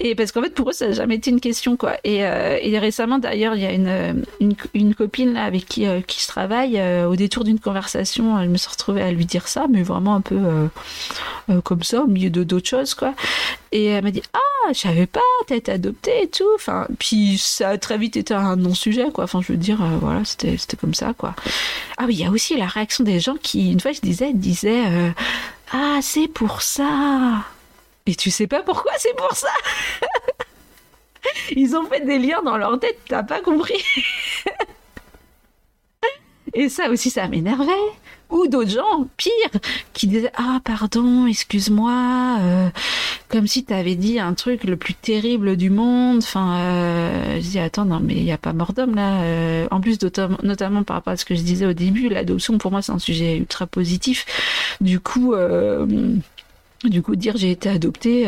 et 0.00 0.14
parce 0.14 0.32
qu'en 0.32 0.42
fait 0.42 0.54
pour 0.54 0.70
eux 0.70 0.72
ça 0.72 0.88
n'a 0.88 0.92
jamais 0.92 1.16
été 1.16 1.30
une 1.30 1.40
question 1.40 1.76
quoi. 1.76 1.96
Et, 2.04 2.24
euh, 2.24 2.58
et 2.60 2.78
récemment 2.78 3.18
d'ailleurs 3.18 3.54
il 3.54 3.62
y 3.62 3.66
a 3.66 3.72
une, 3.72 4.24
une, 4.74 4.94
copine 4.94 5.36
avec 5.36 5.66
qui 5.66 5.86
qui 6.06 6.20
je 6.22 6.26
travaille 6.26 6.80
au 7.04 7.16
détour 7.16 7.44
d'une 7.44 7.60
conversation 7.60 8.38
elle 8.38 8.48
me 8.48 8.56
suis 8.56 8.70
retrouvée 8.70 9.02
à 9.02 9.10
lui 9.10 9.26
dire 9.26 9.48
ça 9.48 9.66
mais 9.70 9.82
vraiment 9.82 10.14
un 10.14 10.20
peu 10.20 10.38
comme 11.64 11.82
ça 11.82 12.02
au 12.02 12.06
milieu 12.06 12.30
de 12.30 12.44
d'autres 12.44 12.68
choses 12.68 12.94
quoi. 12.94 13.14
Et 13.72 13.86
elle 13.86 14.04
m'a 14.04 14.10
dit 14.10 14.22
ah 14.32 14.72
je 14.72 14.78
savais 14.80 15.06
pas 15.06 15.20
t'as 15.46 15.56
été 15.56 15.72
adopté 15.72 16.22
et 16.22 16.28
tout 16.28 16.48
enfin 16.54 16.86
puis 16.98 17.38
ça 17.38 17.70
a 17.70 17.78
très 17.78 17.98
vite 17.98 18.16
été 18.16 18.34
un 18.34 18.56
non 18.56 18.74
sujet 18.74 19.10
quoi. 19.12 19.24
Enfin 19.24 19.40
je 19.42 19.52
veux 19.52 19.58
dire 19.58 19.82
euh, 19.82 19.98
voilà 20.00 20.24
c'était 20.24 20.56
comme 20.76 20.94
ça 20.94 21.12
quoi. 21.16 21.34
Ah 21.98 22.04
oui 22.06 22.14
il 22.14 22.20
y 22.20 22.24
a 22.24 22.30
aussi 22.30 22.56
la 22.56 22.66
réaction 22.66 23.04
des 23.04 23.20
gens 23.20 23.36
qui 23.40 23.72
une 23.72 23.80
fois 23.80 23.92
je 23.92 24.00
disais 24.00 24.32
disaient 24.32 24.86
euh, 24.86 25.10
ah 25.72 25.98
c'est 26.02 26.28
pour 26.28 26.62
ça 26.62 27.44
et 28.06 28.14
tu 28.14 28.30
sais 28.30 28.46
pas 28.46 28.62
pourquoi 28.62 28.92
c'est 28.98 29.16
pour 29.16 29.32
ça 29.32 29.52
ils 31.50 31.76
ont 31.76 31.86
fait 31.86 32.04
des 32.04 32.18
liens 32.18 32.42
dans 32.42 32.56
leur 32.56 32.78
tête 32.78 32.98
t'as 33.08 33.22
pas 33.22 33.40
compris 33.40 33.84
et 36.54 36.68
ça 36.68 36.88
aussi 36.88 37.10
ça 37.10 37.28
m'énervait 37.28 37.72
ou 38.30 38.48
d'autres 38.48 38.70
gens, 38.70 39.06
pire, 39.16 39.32
qui 39.92 40.06
disaient 40.06 40.32
Ah, 40.36 40.60
pardon, 40.64 41.26
excuse-moi, 41.26 42.38
euh, 42.40 42.68
comme 43.28 43.46
si 43.46 43.64
tu 43.64 43.72
avais 43.72 43.94
dit 43.94 44.18
un 44.18 44.34
truc 44.34 44.64
le 44.64 44.76
plus 44.76 44.94
terrible 44.94 45.56
du 45.56 45.70
monde. 45.70 46.18
Enfin, 46.18 46.56
euh, 46.58 47.36
je 47.36 47.48
dis 47.48 47.58
Attends, 47.58 47.84
non, 47.84 48.00
mais 48.02 48.14
il 48.14 48.24
n'y 48.24 48.32
a 48.32 48.38
pas 48.38 48.52
mort 48.52 48.72
d'homme 48.72 48.94
là. 48.94 49.22
Euh, 49.22 49.68
en 49.70 49.80
plus, 49.80 49.98
notamment 50.42 50.82
par 50.82 50.96
rapport 50.96 51.12
à 51.12 51.16
ce 51.16 51.24
que 51.24 51.34
je 51.34 51.42
disais 51.42 51.66
au 51.66 51.72
début, 51.72 52.08
l'adoption 52.08 52.58
pour 52.58 52.70
moi 52.70 52.82
c'est 52.82 52.92
un 52.92 52.98
sujet 52.98 53.36
ultra 53.36 53.66
positif. 53.66 54.26
Du 54.80 55.00
coup, 55.00 55.34
du 56.88 57.02
coup, 57.02 57.16
dire 57.16 57.36
j'ai 57.36 57.50
été 57.50 57.68
adopté, 57.68 58.26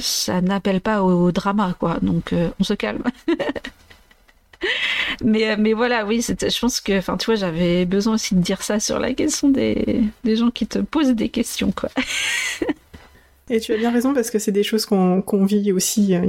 ça 0.00 0.40
n'appelle 0.40 0.80
pas 0.80 1.02
au 1.02 1.32
drama, 1.32 1.74
quoi. 1.78 1.98
Donc, 2.02 2.34
on 2.60 2.64
se 2.64 2.74
calme. 2.74 3.02
mais, 5.24 5.50
euh, 5.50 5.56
mais 5.58 5.72
voilà, 5.72 6.04
oui, 6.06 6.24
je 6.26 6.60
pense 6.60 6.80
que, 6.80 6.98
enfin, 6.98 7.16
tu 7.16 7.26
vois, 7.26 7.36
j'avais 7.36 7.84
besoin 7.84 8.14
aussi 8.14 8.34
de 8.34 8.40
dire 8.40 8.62
ça 8.62 8.80
sur 8.80 8.98
la 8.98 9.12
question 9.14 9.48
des, 9.48 10.02
des 10.24 10.36
gens 10.36 10.50
qui 10.50 10.66
te 10.66 10.78
posent 10.78 11.14
des 11.14 11.28
questions, 11.28 11.72
quoi. 11.72 11.90
Et 13.50 13.60
tu 13.60 13.72
as 13.72 13.78
bien 13.78 13.90
raison 13.90 14.12
parce 14.12 14.30
que 14.30 14.38
c'est 14.38 14.52
des 14.52 14.62
choses 14.62 14.84
qu'on 14.84 15.44
vit 15.46 15.72
aussi 15.72 16.14
euh, 16.14 16.26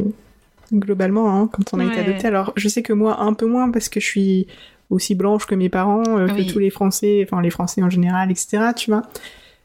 globalement 0.72 1.36
hein, 1.36 1.50
quand 1.52 1.74
on 1.74 1.80
a 1.80 1.86
été 1.86 2.00
adopté. 2.00 2.28
Alors, 2.28 2.54
je 2.56 2.70
sais 2.70 2.82
que 2.82 2.94
moi, 2.94 3.20
un 3.22 3.34
peu 3.34 3.46
moins 3.46 3.72
parce 3.72 3.90
que 3.90 4.00
je 4.00 4.06
suis 4.06 4.48
aussi 4.90 5.16
blanche 5.16 5.46
que 5.46 5.54
mes 5.54 5.68
parents, 5.68 6.18
euh, 6.18 6.28
que 6.28 6.50
tous 6.50 6.60
les 6.60 6.70
Français, 6.70 7.28
enfin 7.30 7.42
les 7.42 7.50
Français 7.50 7.84
en 7.84 7.90
général, 7.90 8.32
etc. 8.32 8.72
Tu 8.74 8.90
vois. 8.90 9.02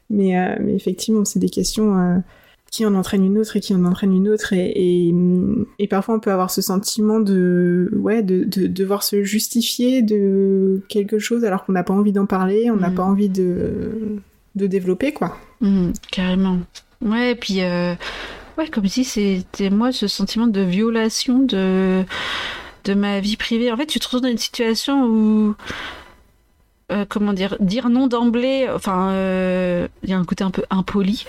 Mais, 0.09 0.57
mais 0.59 0.75
effectivement, 0.75 1.25
c'est 1.25 1.39
des 1.39 1.49
questions 1.49 2.21
qui 2.75 2.85
en 2.85 2.93
entraîne 2.95 3.23
une 3.23 3.37
autre 3.37 3.55
et 3.55 3.61
qui 3.61 3.73
en 3.73 3.85
entraîne 3.85 4.11
une 4.11 4.27
autre 4.27 4.51
et, 4.51 5.13
et, 5.79 5.87
parfois 5.87 6.15
on 6.15 6.19
peut 6.19 6.31
avoir 6.31 6.51
ce 6.51 6.61
sentiment 6.61 7.21
de 7.21 7.89
ouais 7.93 8.21
de, 8.21 8.43
de, 8.43 8.67
devoir 8.67 9.03
se 9.03 9.23
justifier 9.23 10.01
de 10.01 10.81
quelque 10.89 11.17
chose 11.17 11.45
alors 11.45 11.63
qu'on 11.63 11.71
n'a 11.71 11.83
pas 11.83 11.93
envie 11.93 12.11
d'en 12.11 12.25
parler 12.25 12.69
on 12.71 12.75
n'a 12.75 12.89
mm. 12.89 12.95
pas 12.95 13.03
envie 13.03 13.29
de 13.29 14.19
de 14.55 14.67
développer 14.67 15.13
quoi. 15.13 15.37
Mm, 15.61 15.91
carrément. 16.11 16.59
Ouais 17.01 17.31
et 17.31 17.35
puis 17.35 17.61
euh, 17.61 17.93
ouais 18.57 18.67
comme 18.67 18.87
si 18.87 19.05
c'était 19.05 19.69
moi 19.69 19.93
ce 19.93 20.07
sentiment 20.07 20.47
de 20.47 20.61
violation 20.61 21.39
de 21.39 22.03
de 22.83 22.93
ma 22.93 23.21
vie 23.21 23.37
privée. 23.37 23.71
En 23.71 23.77
fait 23.77 23.85
tu 23.85 23.99
te 23.99 24.05
retrouves 24.05 24.21
dans 24.21 24.27
une 24.27 24.37
situation 24.37 25.05
où 25.05 25.55
euh, 26.91 27.05
comment 27.07 27.33
dire, 27.33 27.57
dire 27.59 27.89
non 27.89 28.07
d'emblée, 28.07 28.67
enfin, 28.69 29.09
euh, 29.09 29.87
il 30.03 30.09
y 30.09 30.13
a 30.13 30.17
un 30.17 30.25
côté 30.25 30.43
un 30.43 30.51
peu 30.51 30.63
impoli, 30.69 31.25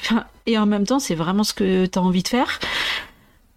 et 0.47 0.59
en 0.59 0.67
même 0.67 0.87
temps, 0.87 0.99
c'est 0.99 1.15
vraiment 1.15 1.45
ce 1.45 1.55
que 1.55 1.87
tu 1.87 1.99
envie 1.99 2.23
de 2.23 2.29
faire. 2.29 2.61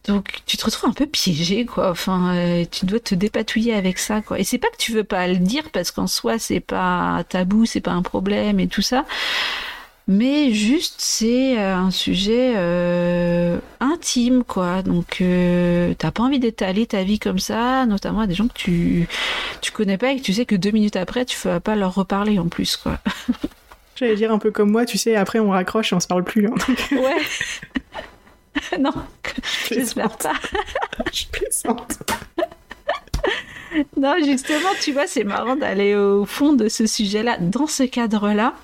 Donc, 0.07 0.41
tu 0.45 0.57
te 0.57 0.65
retrouves 0.65 0.89
un 0.89 0.93
peu 0.93 1.05
piégé, 1.05 1.65
quoi. 1.65 1.91
Enfin, 1.91 2.33
euh, 2.35 2.65
tu 2.71 2.85
dois 2.85 2.99
te 2.99 3.15
dépatouiller 3.15 3.73
avec 3.73 3.99
ça, 3.99 4.21
quoi. 4.21 4.39
Et 4.39 4.43
c'est 4.43 4.57
pas 4.57 4.69
que 4.69 4.77
tu 4.77 4.93
veux 4.93 5.03
pas 5.03 5.27
le 5.27 5.35
dire 5.35 5.69
parce 5.71 5.91
qu'en 5.91 6.07
soi, 6.07 6.39
c'est 6.39 6.61
pas 6.61 7.23
tabou, 7.27 7.65
c'est 7.65 7.81
pas 7.81 7.91
un 7.91 8.01
problème 8.01 8.59
et 8.59 8.67
tout 8.67 8.81
ça 8.81 9.05
mais 10.09 10.51
juste 10.51 10.95
c'est 10.97 11.59
euh, 11.59 11.75
un 11.75 11.91
sujet 11.91 12.55
euh, 12.57 13.59
intime 13.79 14.43
quoi. 14.43 14.81
Donc 14.81 15.19
euh, 15.21 15.93
t'as 15.99 16.09
pas 16.09 16.23
envie 16.23 16.39
d'étaler 16.39 16.87
ta 16.87 17.03
vie 17.03 17.19
comme 17.19 17.37
ça 17.37 17.85
notamment 17.85 18.21
à 18.21 18.27
des 18.27 18.33
gens 18.33 18.47
que 18.47 18.53
tu 18.53 19.07
tu 19.61 19.71
connais 19.71 19.99
pas 19.99 20.11
et 20.11 20.17
que 20.17 20.23
tu 20.23 20.33
sais 20.33 20.47
que 20.47 20.55
deux 20.55 20.71
minutes 20.71 20.95
après 20.95 21.25
tu 21.25 21.37
vas 21.47 21.59
pas 21.59 21.75
leur 21.75 21.93
reparler 21.93 22.39
en 22.39 22.47
plus 22.47 22.75
quoi. 22.75 22.97
J'allais 23.97 24.15
dire 24.15 24.31
un 24.31 24.39
peu 24.39 24.49
comme 24.49 24.71
moi 24.71 24.83
tu 24.83 24.97
sais 24.97 25.15
après 25.15 25.37
on 25.37 25.51
raccroche 25.51 25.93
et 25.93 25.95
on 25.95 25.99
se 25.99 26.07
parle 26.07 26.23
plus 26.23 26.47
hein, 26.47 26.55
ouais. 26.91 28.79
Non 28.79 28.93
j'espère 29.69 30.17
pas. 30.17 30.33
Je 31.13 31.25
plaisante. 31.27 31.99
Non 33.95 34.15
justement 34.25 34.69
tu 34.81 34.91
vois 34.91 35.05
c'est 35.05 35.23
marrant 35.23 35.55
d'aller 35.55 35.93
au 35.93 36.25
fond 36.25 36.53
de 36.53 36.67
ce 36.67 36.87
sujet 36.87 37.21
là 37.21 37.37
dans 37.39 37.67
ce 37.67 37.83
cadre 37.83 38.33
là 38.33 38.55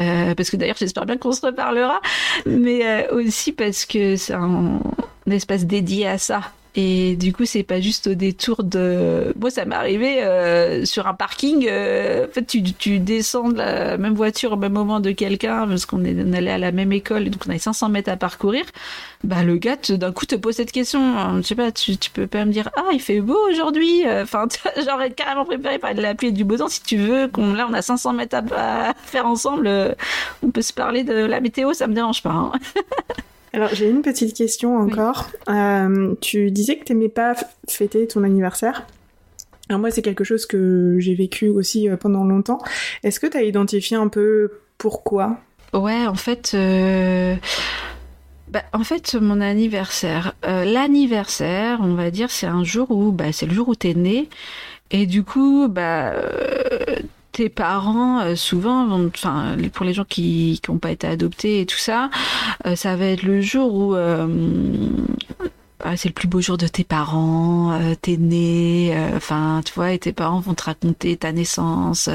euh, 0.00 0.34
parce 0.34 0.50
que 0.50 0.56
d'ailleurs 0.56 0.76
j'espère 0.78 1.06
bien 1.06 1.16
qu'on 1.16 1.32
se 1.32 1.44
reparlera, 1.44 2.00
mais 2.46 2.84
euh, 2.84 3.14
aussi 3.14 3.52
parce 3.52 3.84
que 3.84 4.16
c'est 4.16 4.34
un, 4.34 4.80
un 5.26 5.30
espace 5.30 5.64
dédié 5.64 6.08
à 6.08 6.18
ça 6.18 6.42
et 6.74 7.16
du 7.16 7.34
coup, 7.34 7.44
c'est 7.44 7.64
pas 7.64 7.80
juste 7.80 8.06
au 8.06 8.14
détour 8.14 8.64
de. 8.64 9.34
Moi, 9.38 9.50
ça 9.50 9.66
m'est 9.66 9.74
arrivé 9.74 10.22
euh, 10.22 10.86
sur 10.86 11.06
un 11.06 11.12
parking. 11.12 11.66
Euh, 11.68 12.26
en 12.26 12.32
fait, 12.32 12.46
tu, 12.46 12.62
tu 12.62 12.98
descends 12.98 13.50
de 13.50 13.58
la 13.58 13.98
même 13.98 14.14
voiture 14.14 14.52
au 14.52 14.56
même 14.56 14.72
moment 14.72 14.98
de 14.98 15.10
quelqu'un 15.10 15.68
parce 15.68 15.84
qu'on 15.84 16.02
est 16.02 16.16
on 16.24 16.32
allait 16.32 16.50
à 16.50 16.58
la 16.58 16.72
même 16.72 16.92
école, 16.92 17.28
donc 17.28 17.42
on 17.46 17.50
avait 17.50 17.58
500 17.58 17.90
mètres 17.90 18.10
à 18.10 18.16
parcourir. 18.16 18.64
Bah, 19.22 19.42
le 19.42 19.56
gars, 19.58 19.76
d'un 19.90 20.12
coup, 20.12 20.24
te 20.24 20.34
pose 20.34 20.56
cette 20.56 20.72
question. 20.72 21.36
Je 21.36 21.42
sais 21.42 21.54
pas, 21.54 21.72
tu, 21.72 21.98
tu 21.98 22.10
peux 22.10 22.26
pas 22.26 22.46
me 22.46 22.52
dire 22.52 22.70
Ah, 22.76 22.88
il 22.94 23.00
fait 23.00 23.20
beau 23.20 23.38
aujourd'hui. 23.50 24.04
Enfin, 24.08 24.46
j'aurais 24.86 25.10
carrément 25.10 25.44
préféré 25.44 25.78
parler 25.78 25.96
de 25.96 26.02
la 26.02 26.14
pluie 26.14 26.28
et 26.28 26.32
du 26.32 26.44
beau 26.44 26.56
temps. 26.56 26.68
Si 26.68 26.82
tu 26.82 26.96
veux, 26.96 27.28
qu'on 27.28 27.52
là, 27.52 27.66
on 27.70 27.74
a 27.74 27.82
500 27.82 28.14
mètres 28.14 28.36
à, 28.56 28.94
faire 29.04 29.26
ensemble, 29.26 29.94
on 30.42 30.50
peut 30.50 30.62
se 30.62 30.72
parler 30.72 31.04
de 31.04 31.12
la 31.12 31.40
météo, 31.40 31.74
ça 31.74 31.86
me 31.86 31.92
dérange 31.94 32.22
pas. 32.22 32.30
Hein. 32.30 32.52
Alors 33.52 33.70
j'ai 33.74 33.88
une 33.88 34.02
petite 34.02 34.34
question 34.34 34.76
encore. 34.76 35.30
Euh, 35.48 36.14
tu 36.20 36.50
disais 36.50 36.76
que 36.76 36.84
t'aimais 36.84 37.08
pas 37.08 37.34
fêter 37.68 38.06
ton 38.06 38.24
anniversaire. 38.24 38.86
Alors 39.68 39.80
moi, 39.80 39.90
c'est 39.90 40.02
quelque 40.02 40.24
chose 40.24 40.46
que 40.46 40.96
j'ai 40.98 41.14
vécu 41.14 41.48
aussi 41.48 41.88
pendant 42.00 42.24
longtemps. 42.24 42.58
Est-ce 43.04 43.20
que 43.20 43.26
tu 43.26 43.36
as 43.36 43.42
identifié 43.42 43.96
un 43.96 44.08
peu 44.08 44.50
pourquoi? 44.76 45.38
Ouais, 45.72 46.06
en 46.06 46.14
fait, 46.14 46.54
bah, 48.48 48.62
en 48.72 48.84
fait, 48.84 49.14
mon 49.14 49.40
anniversaire, 49.40 50.34
l'anniversaire, 50.42 51.78
on 51.80 51.94
va 51.94 52.10
dire, 52.10 52.30
c'est 52.30 52.46
un 52.46 52.64
jour 52.64 52.90
où, 52.90 53.12
bah, 53.12 53.32
c'est 53.32 53.46
le 53.46 53.54
jour 53.54 53.68
où 53.68 53.74
t'es 53.74 53.94
né, 53.94 54.28
et 54.92 55.06
du 55.06 55.24
coup, 55.24 55.68
bah 55.68 56.12
tes 57.32 57.48
parents, 57.48 58.20
euh, 58.20 58.36
souvent, 58.36 59.08
pour 59.72 59.86
les 59.86 59.94
gens 59.94 60.04
qui 60.04 60.60
n'ont 60.68 60.78
pas 60.78 60.90
été 60.92 61.06
adoptés 61.06 61.60
et 61.60 61.66
tout 61.66 61.78
ça, 61.78 62.10
euh, 62.66 62.76
ça 62.76 62.94
va 62.96 63.06
être 63.06 63.22
le 63.22 63.40
jour 63.40 63.74
où 63.74 63.94
euh, 63.94 64.28
ah, 65.80 65.96
c'est 65.96 66.08
le 66.08 66.14
plus 66.14 66.28
beau 66.28 66.40
jour 66.40 66.58
de 66.58 66.68
tes 66.68 66.84
parents, 66.84 67.78
t'es 68.02 68.16
né, 68.16 68.96
enfin, 69.16 69.62
tu 69.64 69.72
vois, 69.74 69.92
et 69.92 69.98
tes 69.98 70.12
parents 70.12 70.40
vont 70.40 70.54
te 70.54 70.64
raconter 70.64 71.16
ta 71.16 71.32
naissance. 71.32 72.08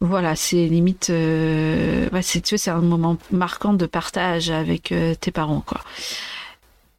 voilà, 0.00 0.36
c'est 0.36 0.66
limite, 0.66 1.06
c'est 1.06 2.40
tu 2.42 2.54
vois, 2.54 2.58
c'est 2.58 2.70
un 2.70 2.80
moment 2.80 3.18
marquant 3.30 3.74
de 3.74 3.84
partage 3.84 4.50
avec 4.50 4.94
tes 5.20 5.30
parents, 5.32 5.62
quoi. 5.66 5.82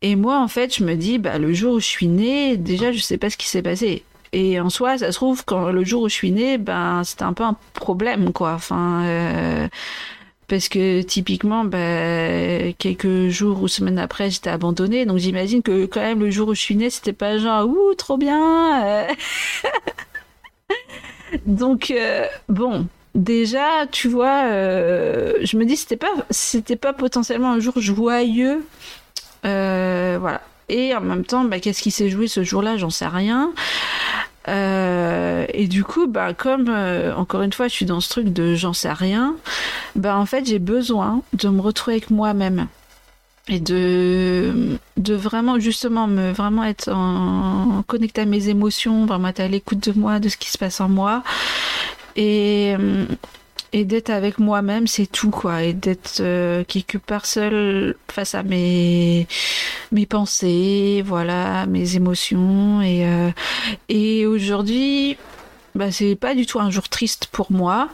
Et 0.03 0.15
moi, 0.15 0.39
en 0.39 0.47
fait, 0.47 0.75
je 0.75 0.83
me 0.83 0.95
dis, 0.95 1.19
bah, 1.19 1.37
le 1.37 1.53
jour 1.53 1.75
où 1.75 1.79
je 1.79 1.85
suis 1.85 2.07
née, 2.07 2.57
déjà, 2.57 2.91
je 2.91 2.99
sais 2.99 3.17
pas 3.17 3.29
ce 3.29 3.37
qui 3.37 3.47
s'est 3.47 3.61
passé. 3.61 4.03
Et 4.33 4.59
en 4.59 4.69
soi, 4.69 4.97
ça 4.97 5.11
se 5.11 5.17
trouve, 5.17 5.43
quand 5.45 5.71
le 5.71 5.83
jour 5.83 6.03
où 6.03 6.09
je 6.09 6.13
suis 6.13 6.31
née, 6.31 6.57
ben, 6.57 7.03
c'était 7.03 7.23
un 7.23 7.33
peu 7.33 7.43
un 7.43 7.57
problème, 7.73 8.31
quoi. 8.31 8.57
Euh, 8.71 9.67
parce 10.47 10.69
que 10.69 11.01
typiquement, 11.01 11.65
ben, 11.65 12.73
quelques 12.75 13.27
jours 13.29 13.61
ou 13.61 13.67
semaines 13.67 13.99
après, 13.99 14.29
j'étais 14.29 14.49
abandonnée. 14.49 15.05
Donc 15.05 15.17
j'imagine 15.17 15.61
que 15.61 15.85
quand 15.85 16.01
même, 16.01 16.21
le 16.21 16.31
jour 16.31 16.49
où 16.49 16.55
je 16.55 16.61
suis 16.61 16.75
née, 16.75 16.89
c'était 16.89 17.13
pas 17.13 17.37
genre, 17.39 17.67
ouh, 17.67 17.93
trop 17.95 18.17
bien. 18.17 18.85
Euh. 18.85 19.07
Donc, 21.45 21.91
euh, 21.91 22.25
bon. 22.49 22.87
Déjà, 23.13 23.87
tu 23.91 24.07
vois, 24.07 24.43
je 24.47 25.57
me 25.57 25.65
dis 25.65 25.75
c'était 25.75 25.97
pas 25.97 26.07
c'était 26.29 26.77
pas 26.77 26.93
potentiellement 26.93 27.51
un 27.51 27.59
jour 27.59 27.73
joyeux, 27.75 28.63
voilà. 29.43 30.41
Et 30.71 30.95
en 30.95 31.01
même 31.01 31.25
temps, 31.25 31.43
bah, 31.43 31.59
qu'est-ce 31.59 31.81
qui 31.81 31.91
s'est 31.91 32.09
joué 32.09 32.27
ce 32.27 32.43
jour-là? 32.43 32.77
J'en 32.77 32.89
sais 32.89 33.05
rien. 33.05 33.51
Euh, 34.47 35.45
et 35.53 35.67
du 35.67 35.83
coup, 35.83 36.07
bah, 36.07 36.33
comme 36.33 36.69
euh, 36.69 37.13
encore 37.13 37.41
une 37.41 37.51
fois, 37.51 37.67
je 37.67 37.73
suis 37.73 37.85
dans 37.85 37.99
ce 37.99 38.09
truc 38.09 38.31
de 38.31 38.55
j'en 38.55 38.71
sais 38.71 38.93
rien, 38.93 39.35
bah, 39.95 40.17
en 40.17 40.25
fait, 40.25 40.45
j'ai 40.45 40.59
besoin 40.59 41.21
de 41.33 41.49
me 41.49 41.59
retrouver 41.59 41.97
avec 41.97 42.09
moi-même 42.09 42.67
et 43.49 43.59
de, 43.59 44.77
de 44.95 45.13
vraiment, 45.13 45.59
justement, 45.59 46.07
me 46.07 46.31
vraiment 46.31 46.63
être 46.63 46.89
en, 46.89 47.83
connecté 47.85 48.21
à 48.21 48.25
mes 48.25 48.47
émotions, 48.47 49.05
vraiment 49.05 49.27
être 49.27 49.41
à 49.41 49.49
l'écoute 49.49 49.89
de 49.89 49.99
moi, 49.99 50.19
de 50.19 50.29
ce 50.29 50.37
qui 50.37 50.49
se 50.49 50.57
passe 50.57 50.79
en 50.79 50.87
moi. 50.87 51.21
Et, 52.15 52.75
et 53.73 53.85
d'être 53.85 54.09
avec 54.09 54.37
moi-même, 54.39 54.87
c'est 54.87 55.05
tout 55.05 55.29
quoi, 55.29 55.63
et 55.63 55.73
d'être 55.73 56.19
euh, 56.19 56.63
quelque 56.65 56.97
part 56.97 57.25
seul 57.25 57.95
face 58.09 58.35
à 58.35 58.43
mes 58.43 59.27
mes 59.91 60.05
pensées, 60.05 61.03
voilà, 61.05 61.65
mes 61.67 61.95
émotions 61.95 62.81
et 62.81 63.07
euh, 63.07 63.31
et 63.89 64.25
aujourd'hui, 64.25 65.17
bah 65.75 65.91
c'est 65.91 66.15
pas 66.15 66.35
du 66.35 66.45
tout 66.45 66.59
un 66.59 66.69
jour 66.69 66.89
triste 66.89 67.27
pour 67.31 67.51
moi, 67.51 67.89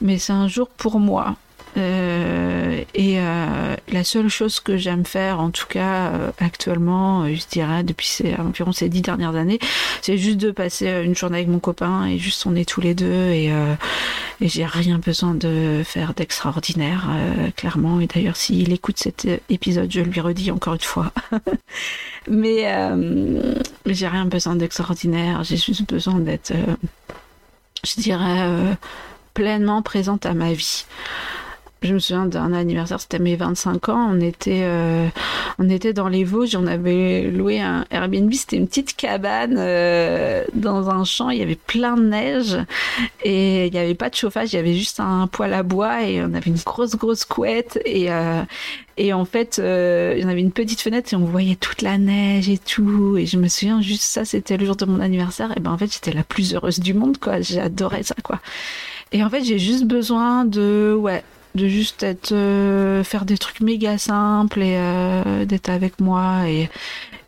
mais 0.00 0.18
c'est 0.18 0.32
un 0.32 0.48
jour 0.48 0.68
pour 0.68 1.00
moi. 1.00 1.36
Euh, 1.76 2.82
et 2.94 3.18
euh, 3.18 3.76
la 3.88 4.04
seule 4.04 4.28
chose 4.28 4.60
que 4.60 4.76
j'aime 4.76 5.04
faire, 5.04 5.40
en 5.40 5.50
tout 5.50 5.66
cas 5.66 6.12
euh, 6.12 6.30
actuellement, 6.38 7.26
je 7.28 7.42
dirais 7.50 7.82
depuis 7.82 8.20
environ 8.38 8.72
ces 8.72 8.88
dix 8.88 9.02
dernières 9.02 9.34
années, 9.34 9.58
c'est 10.00 10.16
juste 10.16 10.38
de 10.38 10.50
passer 10.50 10.88
une 11.04 11.14
journée 11.14 11.38
avec 11.38 11.48
mon 11.48 11.58
copain 11.58 12.06
et 12.06 12.18
juste 12.18 12.46
on 12.46 12.54
est 12.54 12.68
tous 12.68 12.80
les 12.80 12.94
deux 12.94 13.30
et, 13.30 13.46
et 14.40 14.48
j'ai 14.48 14.64
rien 14.64 14.98
besoin 14.98 15.34
de 15.34 15.82
faire 15.84 16.14
d'extraordinaire, 16.14 17.08
clairement. 17.56 18.00
Et 18.00 18.06
d'ailleurs, 18.06 18.36
s'il 18.36 18.72
écoute 18.72 18.98
cet 18.98 19.26
épisode, 19.48 19.90
je 19.90 20.00
lui 20.00 20.20
redis 20.20 20.50
encore 20.50 20.74
une 20.74 20.80
fois. 20.80 21.12
mais 22.28 22.66
j'ai 23.86 24.08
rien 24.08 24.26
besoin 24.26 24.56
d'extraordinaire, 24.56 25.42
j'ai 25.44 25.56
juste 25.56 25.88
besoin 25.88 26.14
d'être, 26.20 26.52
je 27.84 28.00
dirais, 28.00 28.76
pleinement 29.34 29.82
présente 29.82 30.26
à 30.26 30.34
ma 30.34 30.52
vie 30.52 30.84
je 31.84 31.94
me 31.94 31.98
souviens 31.98 32.26
d'un 32.26 32.52
anniversaire, 32.52 33.00
c'était 33.00 33.18
mes 33.18 33.36
25 33.36 33.88
ans, 33.90 34.08
on 34.10 34.20
était, 34.20 34.62
euh, 34.64 35.06
on 35.58 35.68
était 35.68 35.92
dans 35.92 36.08
les 36.08 36.24
Vosges, 36.24 36.56
on 36.56 36.66
avait 36.66 37.30
loué 37.30 37.60
un 37.60 37.84
Airbnb, 37.90 38.32
c'était 38.32 38.56
une 38.56 38.66
petite 38.66 38.96
cabane 38.96 39.56
euh, 39.58 40.44
dans 40.54 40.88
un 40.90 41.04
champ, 41.04 41.30
il 41.30 41.38
y 41.38 41.42
avait 41.42 41.54
plein 41.54 41.96
de 41.96 42.02
neige 42.02 42.56
et 43.22 43.66
il 43.66 43.72
n'y 43.72 43.78
avait 43.78 43.94
pas 43.94 44.10
de 44.10 44.14
chauffage, 44.14 44.52
il 44.52 44.56
y 44.56 44.58
avait 44.58 44.74
juste 44.74 45.00
un 45.00 45.26
poêle 45.26 45.52
à 45.52 45.62
bois 45.62 46.02
et 46.02 46.22
on 46.22 46.32
avait 46.34 46.50
une 46.50 46.56
grosse 46.64 46.96
grosse 46.96 47.24
couette 47.24 47.78
et 47.84 48.10
euh, 48.10 48.42
et 48.96 49.12
en 49.12 49.24
fait, 49.24 49.58
y 49.58 49.60
en 50.24 50.28
avait 50.28 50.40
une 50.40 50.52
petite 50.52 50.80
fenêtre 50.80 51.12
et 51.12 51.16
on 51.16 51.24
voyait 51.24 51.56
toute 51.56 51.82
la 51.82 51.98
neige 51.98 52.48
et 52.48 52.58
tout. 52.58 53.16
Et 53.16 53.26
je 53.26 53.36
me 53.36 53.48
souviens 53.48 53.80
juste 53.80 54.04
ça, 54.04 54.24
c'était 54.24 54.56
le 54.56 54.64
jour 54.64 54.76
de 54.76 54.84
mon 54.84 55.00
anniversaire. 55.00 55.52
Et 55.56 55.60
ben 55.60 55.72
en 55.72 55.78
fait, 55.78 55.92
j'étais 55.92 56.12
la 56.12 56.22
plus 56.22 56.54
heureuse 56.54 56.78
du 56.78 56.94
monde, 56.94 57.18
quoi. 57.18 57.40
J'adorais 57.40 58.04
ça, 58.04 58.14
quoi. 58.22 58.38
Et 59.14 59.22
en 59.22 59.30
fait, 59.30 59.44
j'ai 59.44 59.60
juste 59.60 59.84
besoin 59.84 60.44
de, 60.44 60.92
ouais, 60.98 61.22
de 61.54 61.68
juste 61.68 62.02
être 62.02 62.32
euh, 62.32 63.04
faire 63.04 63.24
des 63.24 63.38
trucs 63.38 63.60
méga 63.60 63.96
simples 63.96 64.60
et 64.60 64.76
euh, 64.76 65.44
d'être 65.44 65.68
avec 65.68 66.00
moi 66.00 66.48
et 66.48 66.68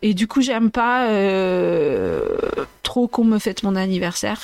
et 0.03 0.13
du 0.13 0.27
coup 0.27 0.41
j'aime 0.41 0.69
pas 0.69 1.09
euh, 1.09 2.37
trop 2.83 3.07
qu'on 3.07 3.23
me 3.23 3.39
fête 3.39 3.63
mon 3.63 3.75
anniversaire. 3.75 4.39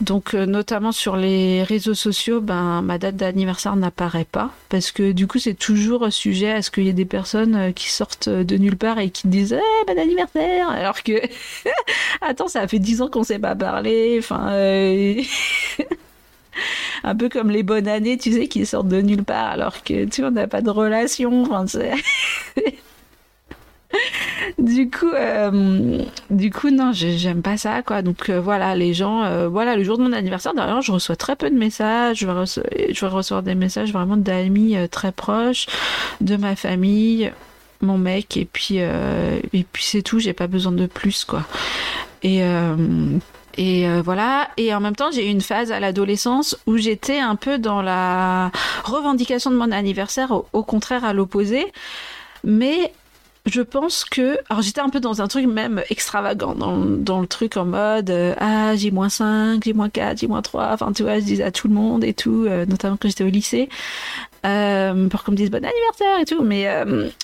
Donc 0.00 0.32
notamment 0.34 0.92
sur 0.92 1.16
les 1.16 1.62
réseaux 1.62 1.94
sociaux 1.94 2.40
ben 2.40 2.80
ma 2.80 2.96
date 2.98 3.16
d'anniversaire 3.16 3.76
n'apparaît 3.76 4.26
pas 4.30 4.50
parce 4.70 4.92
que 4.92 5.12
du 5.12 5.26
coup 5.26 5.38
c'est 5.38 5.54
toujours 5.54 6.10
sujet 6.12 6.52
à 6.52 6.62
ce 6.62 6.70
qu'il 6.70 6.84
y 6.84 6.88
ait 6.88 6.94
des 6.94 7.04
personnes 7.04 7.74
qui 7.74 7.90
sortent 7.90 8.28
de 8.28 8.56
nulle 8.56 8.76
part 8.76 8.98
et 8.98 9.10
qui 9.10 9.28
disent 9.28 9.58
eh, 9.58 9.86
bon 9.86 9.98
anniversaire! 9.98 10.70
Alors 10.70 11.02
que 11.02 11.20
attends 12.22 12.48
ça 12.48 12.66
fait 12.66 12.78
dix 12.78 13.02
ans 13.02 13.08
qu'on 13.08 13.24
s'est 13.24 13.38
pas 13.38 13.54
parlé 13.54 14.16
enfin 14.18 14.52
un 17.04 17.14
peu 17.14 17.28
comme 17.28 17.50
les 17.50 17.62
bonnes 17.62 17.88
années, 17.88 18.18
tu 18.18 18.32
sais, 18.32 18.48
qui 18.48 18.66
sortent 18.66 18.88
de 18.88 19.00
nulle 19.00 19.24
part 19.24 19.46
alors 19.46 19.82
que 19.82 20.04
tu 20.04 20.20
vois, 20.20 20.30
on 20.30 20.34
n'a 20.34 20.46
pas 20.46 20.62
de 20.62 20.70
relation. 20.70 21.42
Enfin, 21.42 21.64
du 24.58 24.90
coup, 24.90 25.10
euh, 25.10 26.02
du 26.30 26.50
coup, 26.50 26.70
non, 26.70 26.92
j'aime 26.92 27.42
pas 27.42 27.56
ça, 27.56 27.82
quoi. 27.82 28.02
Donc 28.02 28.28
euh, 28.28 28.40
voilà, 28.40 28.74
les 28.74 28.94
gens, 28.94 29.24
euh, 29.24 29.48
voilà, 29.48 29.76
le 29.76 29.84
jour 29.84 29.98
de 29.98 30.02
mon 30.02 30.12
anniversaire, 30.12 30.54
d'ailleurs, 30.54 30.82
je 30.82 30.92
reçois 30.92 31.16
très 31.16 31.36
peu 31.36 31.50
de 31.50 31.56
messages. 31.56 32.18
Je 32.18 32.26
vais, 32.26 32.94
je 32.94 33.00
vais 33.00 33.12
recevoir 33.12 33.42
des 33.42 33.54
messages 33.54 33.92
vraiment 33.92 34.16
d'amis 34.16 34.76
très 34.90 35.12
proches, 35.12 35.66
de 36.20 36.36
ma 36.36 36.56
famille, 36.56 37.32
mon 37.80 37.98
mec, 37.98 38.36
et 38.36 38.44
puis, 38.44 38.76
et 38.76 39.66
puis 39.72 39.84
c'est 39.84 40.02
tout. 40.02 40.18
J'ai 40.18 40.32
pas 40.32 40.46
besoin 40.46 40.72
de 40.72 40.86
plus, 40.86 41.24
quoi. 41.24 41.44
Et 42.22 42.42
et 43.56 43.88
euh, 43.88 44.02
voilà. 44.02 44.48
Et 44.56 44.74
en 44.74 44.80
même 44.80 44.96
temps, 44.96 45.10
j'ai 45.10 45.26
eu 45.26 45.30
une 45.30 45.40
phase 45.40 45.72
à 45.72 45.80
l'adolescence 45.80 46.56
où 46.66 46.76
j'étais 46.76 47.18
un 47.18 47.36
peu 47.36 47.58
dans 47.58 47.82
la 47.82 48.50
revendication 48.84 49.50
de 49.50 49.56
mon 49.56 49.70
anniversaire, 49.72 50.32
au, 50.52 50.62
contraire 50.62 51.04
à 51.04 51.12
l'opposé. 51.12 51.66
Mais 52.42 52.92
je 53.46 53.60
pense 53.60 54.04
que 54.04 54.38
alors 54.48 54.62
j'étais 54.62 54.80
un 54.80 54.88
peu 54.88 55.00
dans 55.00 55.20
un 55.20 55.28
truc 55.28 55.46
même 55.46 55.82
extravagant 55.90 56.54
dans, 56.54 56.78
dans 56.78 57.20
le 57.20 57.26
truc 57.26 57.58
en 57.58 57.66
mode 57.66 58.08
euh, 58.08 58.34
ah 58.38 58.74
j'ai 58.74 58.90
moins 58.90 59.10
5 59.10 59.62
j'ai 59.62 59.74
moins 59.74 59.90
4 59.90 60.18
j'ai 60.18 60.26
moins 60.26 60.40
3 60.40 60.70
enfin 60.72 60.92
tu 60.94 61.02
vois 61.02 61.18
je 61.18 61.24
disais 61.24 61.42
à 61.42 61.50
tout 61.50 61.68
le 61.68 61.74
monde 61.74 62.04
et 62.04 62.14
tout 62.14 62.46
euh, 62.48 62.64
notamment 62.64 62.96
quand 62.96 63.06
j'étais 63.06 63.22
au 63.24 63.28
lycée 63.28 63.68
euh, 64.44 65.08
pour 65.08 65.24
qu'on 65.24 65.32
me 65.32 65.36
dise 65.36 65.50
bon 65.50 65.64
anniversaire 65.64 66.20
et 66.20 66.24
tout 66.24 66.42
mais 66.42 66.68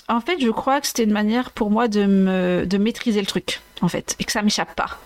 en 0.07 0.21
fait 0.21 0.39
je 0.39 0.49
crois 0.49 0.81
que 0.81 0.87
c'était 0.87 1.03
une 1.03 1.11
manière 1.11 1.51
pour 1.51 1.71
moi 1.71 1.87
de 1.87 2.05
me 2.05 2.65
de 2.65 2.77
maîtriser 2.77 3.19
le 3.19 3.27
truc 3.27 3.61
en 3.81 3.87
fait, 3.87 4.15
et 4.19 4.23
que 4.23 4.31
ça 4.31 4.41
m'échappe 4.41 4.75
pas. 4.75 4.99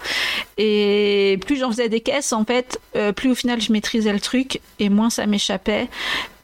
Et 0.58 1.40
plus 1.46 1.58
j'en 1.58 1.72
faisais 1.72 1.90
des 1.90 2.02
caisses, 2.02 2.34
en 2.34 2.46
fait, 2.46 2.80
euh, 2.96 3.12
plus 3.12 3.32
au 3.32 3.36
final 3.36 3.62
je 3.62 3.72
maîtrisais 3.72 4.14
le 4.14 4.20
truc, 4.20 4.62
et 4.80 4.90
moins 4.90 5.10
ça 5.10 5.26
m'échappait. 5.26 5.88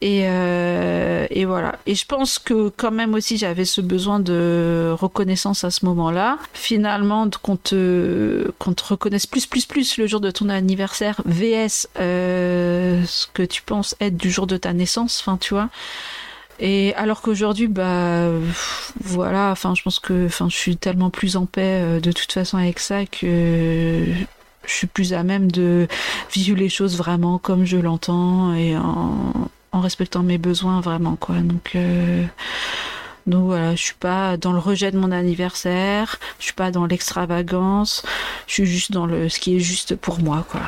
Et, 0.02 0.24
euh, 0.26 1.28
et, 1.30 1.46
voilà. 1.46 1.78
Et 1.86 1.94
je 1.94 2.06
pense 2.06 2.40
que 2.40 2.70
quand 2.76 2.90
même 2.90 3.14
aussi 3.14 3.38
j'avais 3.38 3.66
ce 3.66 3.82
besoin 3.82 4.20
de 4.20 4.94
reconnaissance 5.00 5.64
à 5.64 5.70
ce 5.70 5.86
moment-là. 5.86 6.40
Finalement, 6.54 7.30
qu'on 7.42 7.56
te, 7.56 8.52
qu'on 8.58 8.74
te 8.74 8.84
reconnaisse 8.84 9.28
plus, 9.28 9.46
plus, 9.46 9.68
plus 9.68 9.98
le 9.98 10.08
jour 10.08 10.20
de 10.20 10.32
ton 10.32 10.50
anniversaire, 10.50 11.22
VS, 11.26 11.88
euh, 12.00 13.04
ce 13.06 13.28
que 13.28 13.44
tu 13.44 13.62
penses 13.62 13.96
être 14.00 14.18
du 14.18 14.32
jour 14.32 14.48
de 14.48 14.58
ta 14.58 14.74
naissance, 14.74 15.22
enfin, 15.22 15.38
tu 15.38 15.54
vois. 15.54 15.70
Et 16.60 16.94
alors 16.96 17.22
qu'aujourd'hui, 17.22 17.68
bah 17.68 18.30
voilà, 19.04 19.50
enfin 19.52 19.74
je 19.76 19.82
pense 19.84 20.00
que, 20.00 20.28
enfin 20.28 20.48
je 20.50 20.56
suis 20.56 20.78
tellement 20.78 21.10
plus 21.10 21.36
en 21.36 21.46
paix 21.48 21.82
euh, 21.82 22.00
de 22.00 22.12
toute 22.12 22.32
façon 22.32 22.58
avec 22.58 22.80
ça 22.80 23.06
que 23.08 24.06
je 24.66 24.72
suis 24.72 24.88
plus 24.88 25.14
à 25.14 25.24
même 25.24 25.52
de 25.52 25.88
vivre 26.32 26.58
les 26.58 26.70
choses 26.70 26.98
vraiment 26.98 27.40
comme 27.40 27.66
je 27.66 27.78
l'entends 27.78 28.54
et 28.54 28.78
en, 28.78 29.50
respectant 29.80 30.24
mes 30.24 30.38
besoins 30.38 30.82
vraiment 30.82 31.16
quoi. 31.16 31.36
Donc 31.36 31.72
euh, 31.76 32.24
Donc 33.28 33.46
voilà, 33.46 33.76
je 33.76 33.82
suis 33.82 33.96
pas 33.96 34.36
dans 34.38 34.52
le 34.52 34.60
rejet 34.60 34.92
de 34.92 34.98
mon 34.98 35.12
anniversaire, 35.12 36.20
je 36.40 36.46
suis 36.46 36.54
pas 36.54 36.72
dans 36.72 36.86
l'extravagance, 36.86 38.04
je 38.48 38.54
suis 38.54 38.66
juste 38.66 38.92
dans 38.92 39.06
le 39.06 39.30
ce 39.30 39.40
qui 39.40 39.56
est 39.56 39.60
juste 39.60 39.96
pour 39.96 40.20
moi, 40.20 40.46
quoi. 40.50 40.62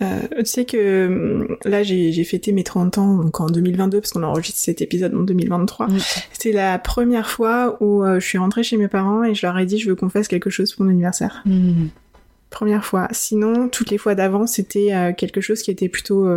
Euh, 0.00 0.20
tu 0.38 0.46
sais 0.46 0.64
que 0.64 1.06
hum, 1.08 1.56
là, 1.64 1.82
j'ai 1.82 2.24
fêté 2.24 2.52
mes 2.52 2.62
30 2.62 2.98
ans 2.98 3.14
donc 3.16 3.40
en 3.40 3.46
2022 3.46 4.00
parce 4.00 4.12
qu'on 4.12 4.22
enregistre 4.22 4.60
cet 4.60 4.80
épisode 4.80 5.14
en 5.14 5.22
2023. 5.22 5.88
Mm. 5.88 5.98
C'était 6.32 6.52
la 6.52 6.78
première 6.78 7.28
fois 7.28 7.76
où 7.80 8.04
euh, 8.04 8.20
je 8.20 8.26
suis 8.26 8.38
rentrée 8.38 8.62
chez 8.62 8.76
mes 8.76 8.88
parents 8.88 9.24
et 9.24 9.34
je 9.34 9.44
leur 9.44 9.58
ai 9.58 9.66
dit 9.66 9.78
je 9.78 9.88
veux 9.88 9.96
qu'on 9.96 10.08
fasse 10.08 10.28
quelque 10.28 10.50
chose 10.50 10.72
pour 10.72 10.84
mon 10.84 10.92
anniversaire. 10.92 11.42
Mm. 11.46 11.86
Première 12.50 12.84
fois. 12.84 13.08
Sinon, 13.10 13.68
toutes 13.68 13.90
les 13.90 13.98
fois 13.98 14.14
d'avant, 14.14 14.46
c'était 14.46 14.94
euh, 14.94 15.12
quelque 15.12 15.40
chose 15.40 15.62
qui 15.62 15.70
était 15.70 15.88
plutôt, 15.88 16.28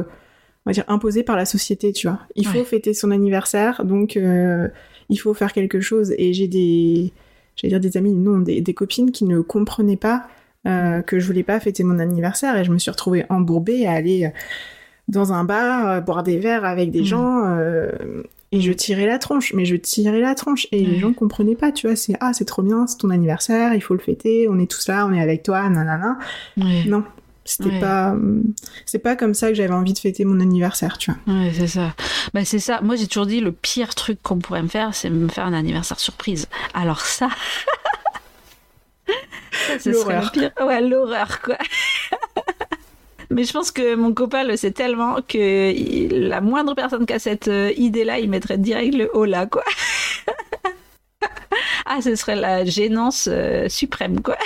on 0.65 0.69
va 0.69 0.73
dire, 0.73 0.83
imposé 0.87 1.23
par 1.23 1.35
la 1.35 1.45
société, 1.45 1.91
tu 1.93 2.07
vois. 2.07 2.19
Il 2.35 2.45
faut 2.45 2.63
fêter 2.63 2.93
son 2.93 3.11
anniversaire, 3.11 3.83
donc 3.85 4.15
euh, 4.17 4.67
il 5.09 5.17
faut 5.17 5.33
faire 5.33 5.53
quelque 5.53 5.81
chose. 5.81 6.13
Et 6.17 6.33
j'ai 6.33 6.47
des, 6.47 7.11
j'allais 7.55 7.71
dire 7.71 7.79
des 7.79 7.97
amis, 7.97 8.13
non, 8.13 8.39
des, 8.39 8.61
des 8.61 8.73
copines 8.73 9.11
qui 9.11 9.25
ne 9.25 9.41
comprenaient 9.41 9.97
pas 9.97 10.27
euh, 10.67 11.01
que 11.01 11.19
je 11.19 11.25
voulais 11.25 11.41
pas 11.43 11.59
fêter 11.59 11.83
mon 11.83 11.97
anniversaire 11.97 12.55
et 12.57 12.63
je 12.63 12.71
me 12.71 12.77
suis 12.77 12.91
retrouvée 12.91 13.25
embourbée 13.29 13.87
à 13.87 13.93
aller 13.93 14.25
euh, 14.25 14.29
dans 15.07 15.33
un 15.33 15.43
bar, 15.43 16.01
boire 16.03 16.21
des 16.21 16.37
verres 16.37 16.63
avec 16.65 16.91
des 16.91 16.99
Mhm. 16.99 17.05
gens. 17.05 17.43
euh, 17.47 17.91
et 18.53 18.59
je 18.61 18.71
tirais 18.73 19.07
la 19.07 19.17
tronche, 19.17 19.53
mais 19.53 19.63
je 19.65 19.77
tirais 19.77 20.19
la 20.19 20.35
tronche. 20.35 20.67
Et 20.73 20.83
les 20.83 20.99
gens 20.99 21.13
comprenaient 21.13 21.55
pas, 21.55 21.71
tu 21.71 21.87
vois. 21.87 21.95
C'est, 21.95 22.15
ah, 22.19 22.33
c'est 22.33 22.43
trop 22.45 22.61
bien, 22.61 22.85
c'est 22.85 22.97
ton 22.97 23.09
anniversaire, 23.09 23.73
il 23.73 23.81
faut 23.81 23.93
le 23.93 23.99
fêter, 24.01 24.47
on 24.49 24.59
est 24.59 24.69
tous 24.69 24.89
là, 24.89 25.07
on 25.09 25.13
est 25.13 25.21
avec 25.21 25.41
toi, 25.41 25.67
nanana. 25.69 26.17
Non, 26.85 27.03
c'était 27.57 27.69
Ouais. 27.69 27.79
pas, 27.79 28.15
c'est 28.85 28.99
pas 28.99 29.15
comme 29.15 29.33
ça 29.33 29.49
que 29.49 29.55
j'avais 29.55 29.73
envie 29.73 29.93
de 29.93 29.99
fêter 29.99 30.25
mon 30.25 30.39
anniversaire, 30.39 30.97
tu 30.97 31.11
vois. 31.11 31.33
Ouais, 31.35 31.51
c'est 31.55 31.67
ça. 31.67 31.93
Bah, 32.33 32.45
c'est 32.45 32.59
ça. 32.59 32.79
Moi, 32.81 32.95
j'ai 32.95 33.07
toujours 33.07 33.25
dit 33.25 33.39
le 33.41 33.51
pire 33.51 33.93
truc 33.95 34.21
qu'on 34.21 34.39
pourrait 34.39 34.63
me 34.63 34.67
faire, 34.67 34.93
c'est 34.95 35.09
me 35.09 35.27
faire 35.27 35.45
un 35.45 35.53
anniversaire 35.53 35.99
surprise. 35.99 36.47
Alors 36.73 37.01
ça. 37.01 37.29
ça 39.67 39.79
ce 39.79 39.93
serait 39.93 40.21
le 40.21 40.29
pire. 40.31 40.51
Ouais, 40.65 40.81
l'horreur, 40.81 41.41
quoi. 41.41 41.57
Mais 43.29 43.45
je 43.45 43.53
pense 43.53 43.71
que 43.71 43.95
mon 43.95 44.13
copain 44.13 44.43
le 44.43 44.57
sait 44.57 44.71
tellement 44.71 45.15
que 45.25 45.71
il- 45.71 46.27
la 46.27 46.41
moindre 46.41 46.73
personne 46.75 47.05
qui 47.05 47.13
a 47.13 47.19
cette 47.19 47.47
euh, 47.47 47.71
idée-là, 47.77 48.19
il 48.19 48.29
mettrait 48.29 48.57
direct 48.57 48.93
le 48.93 49.09
haut 49.15 49.23
là, 49.23 49.45
quoi. 49.45 49.63
ah, 51.85 52.01
ce 52.01 52.15
serait 52.15 52.35
la 52.35 52.65
gênance 52.65 53.29
euh, 53.31 53.69
suprême, 53.69 54.21
quoi. 54.21 54.37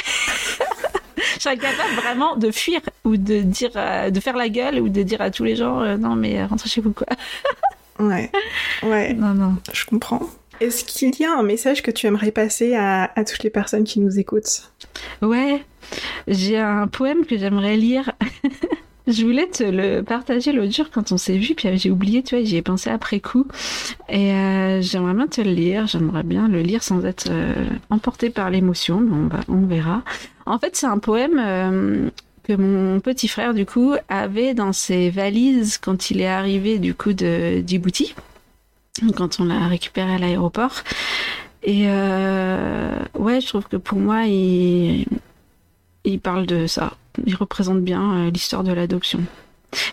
Je 1.35 1.41
serais 1.43 1.57
capable 1.57 1.93
vraiment 1.95 2.35
de 2.35 2.51
fuir 2.51 2.81
ou 3.03 3.17
de 3.17 3.41
dire, 3.41 3.71
euh, 3.75 4.09
de 4.09 4.19
faire 4.19 4.35
la 4.37 4.49
gueule 4.49 4.79
ou 4.79 4.89
de 4.89 5.03
dire 5.03 5.21
à 5.21 5.29
tous 5.31 5.43
les 5.43 5.55
gens, 5.55 5.81
euh, 5.81 5.97
non 5.97 6.15
mais 6.15 6.39
euh, 6.39 6.47
rentrez 6.47 6.69
chez 6.69 6.81
vous, 6.81 6.91
quoi. 6.93 7.07
Ouais, 7.99 8.29
ouais, 8.83 9.13
Non, 9.13 9.33
non. 9.33 9.55
je 9.71 9.85
comprends. 9.85 10.19
Est-ce 10.59 10.83
qu'il 10.83 11.17
y 11.17 11.23
a 11.23 11.31
un 11.37 11.43
message 11.43 11.81
que 11.81 11.91
tu 11.91 12.07
aimerais 12.07 12.31
passer 12.31 12.75
à, 12.75 13.09
à 13.15 13.23
toutes 13.23 13.43
les 13.43 13.49
personnes 13.49 13.85
qui 13.85 14.01
nous 14.01 14.19
écoutent? 14.19 14.69
Ouais, 15.21 15.63
j'ai 16.27 16.57
un 16.57 16.87
poème 16.87 17.25
que 17.25 17.37
j'aimerais 17.37 17.77
lire. 17.77 18.11
Je 19.07 19.23
voulais 19.23 19.47
te 19.47 19.63
le 19.63 20.01
partager 20.01 20.51
l'autre 20.51 20.71
jour 20.71 20.89
quand 20.91 21.11
on 21.11 21.17
s'est 21.17 21.37
vu, 21.37 21.53
puis 21.53 21.77
j'ai 21.77 21.91
oublié, 21.91 22.23
tu 22.23 22.35
vois, 22.35 22.43
j'y 22.43 22.55
ai 22.55 22.63
pensé 22.63 22.89
après 22.89 23.19
coup. 23.19 23.45
Et 24.09 24.31
euh, 24.31 24.81
j'aimerais 24.81 25.13
bien 25.13 25.27
te 25.27 25.41
le 25.41 25.51
lire, 25.51 25.85
j'aimerais 25.85 26.23
bien 26.23 26.47
le 26.47 26.61
lire 26.61 26.81
sans 26.81 27.05
être 27.05 27.27
euh, 27.29 27.53
emporté 27.91 28.31
par 28.31 28.49
l'émotion, 28.49 28.99
mais 28.99 29.29
on, 29.47 29.65
verra. 29.67 30.01
En 30.47 30.57
fait, 30.57 30.75
c'est 30.75 30.87
un 30.87 30.97
poème 30.97 31.39
euh, 31.39 32.09
que 32.43 32.53
mon 32.53 32.99
petit 32.99 33.27
frère, 33.27 33.53
du 33.53 33.67
coup, 33.67 33.93
avait 34.09 34.55
dans 34.55 34.73
ses 34.73 35.11
valises 35.11 35.77
quand 35.77 36.09
il 36.09 36.21
est 36.21 36.27
arrivé, 36.27 36.79
du 36.79 36.95
coup, 36.95 37.13
de 37.13 37.63
Djibouti, 37.65 38.15
quand 39.15 39.39
on 39.39 39.45
l'a 39.45 39.67
récupéré 39.67 40.15
à 40.15 40.17
l'aéroport. 40.17 40.81
Et 41.61 41.83
euh, 41.87 42.97
ouais, 43.19 43.39
je 43.39 43.47
trouve 43.47 43.67
que 43.67 43.77
pour 43.77 43.99
moi, 43.99 44.25
il 44.25 45.05
parle 46.23 46.47
de 46.47 46.65
ça. 46.65 46.93
Il 47.25 47.35
représente 47.35 47.81
bien 47.81 48.15
euh, 48.15 48.31
l'histoire 48.31 48.63
de 48.63 48.71
l'adoption. 48.71 49.21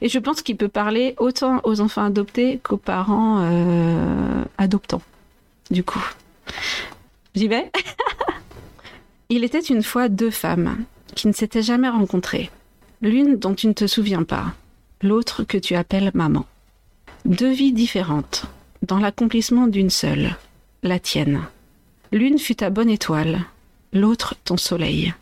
Et 0.00 0.08
je 0.08 0.18
pense 0.18 0.42
qu'il 0.42 0.56
peut 0.56 0.68
parler 0.68 1.14
autant 1.18 1.60
aux 1.64 1.80
enfants 1.80 2.04
adoptés 2.04 2.60
qu'aux 2.62 2.76
parents 2.76 3.40
euh, 3.42 4.44
adoptants, 4.58 5.02
du 5.70 5.82
coup. 5.82 6.04
J'y 7.34 7.48
vais? 7.48 7.70
Il 9.28 9.44
était 9.44 9.60
une 9.60 9.82
fois 9.82 10.08
deux 10.08 10.30
femmes 10.30 10.84
qui 11.14 11.26
ne 11.26 11.32
s'étaient 11.32 11.62
jamais 11.62 11.88
rencontrées. 11.88 12.50
L'une 13.00 13.36
dont 13.36 13.54
tu 13.54 13.66
ne 13.66 13.72
te 13.72 13.86
souviens 13.86 14.22
pas, 14.22 14.52
l'autre 15.02 15.42
que 15.42 15.58
tu 15.58 15.74
appelles 15.74 16.10
maman. 16.14 16.46
Deux 17.24 17.50
vies 17.50 17.72
différentes, 17.72 18.44
dans 18.82 18.98
l'accomplissement 18.98 19.66
d'une 19.66 19.90
seule, 19.90 20.36
la 20.82 20.98
tienne. 20.98 21.42
L'une 22.12 22.38
fut 22.38 22.56
ta 22.56 22.70
bonne 22.70 22.90
étoile, 22.90 23.40
l'autre 23.92 24.34
ton 24.44 24.56
soleil. 24.56 25.14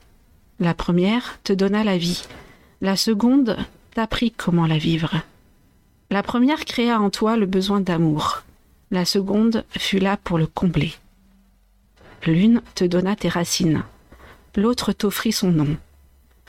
La 0.61 0.75
première 0.75 1.41
te 1.43 1.55
donna 1.55 1.83
la 1.85 1.97
vie, 1.97 2.23
la 2.83 2.95
seconde 2.95 3.57
t'apprit 3.95 4.31
comment 4.31 4.67
la 4.67 4.77
vivre. 4.77 5.23
La 6.11 6.23
première 6.23 6.67
créa 6.67 7.01
en 7.01 7.09
toi 7.09 7.39
le 7.39 7.47
besoin 7.47 7.81
d'amour, 7.81 8.43
la 8.91 9.07
seconde 9.07 9.65
fut 9.71 10.01
là 10.01 10.19
pour 10.19 10.37
le 10.37 10.47
combler. 10.47 10.93
L'une 12.27 12.61
te 12.75 12.85
donna 12.85 13.17
tes 13.17 13.31
racines, 13.31 13.85
l'autre 14.55 14.93
t'offrit 14.93 15.33
son 15.33 15.51
nom. 15.51 15.79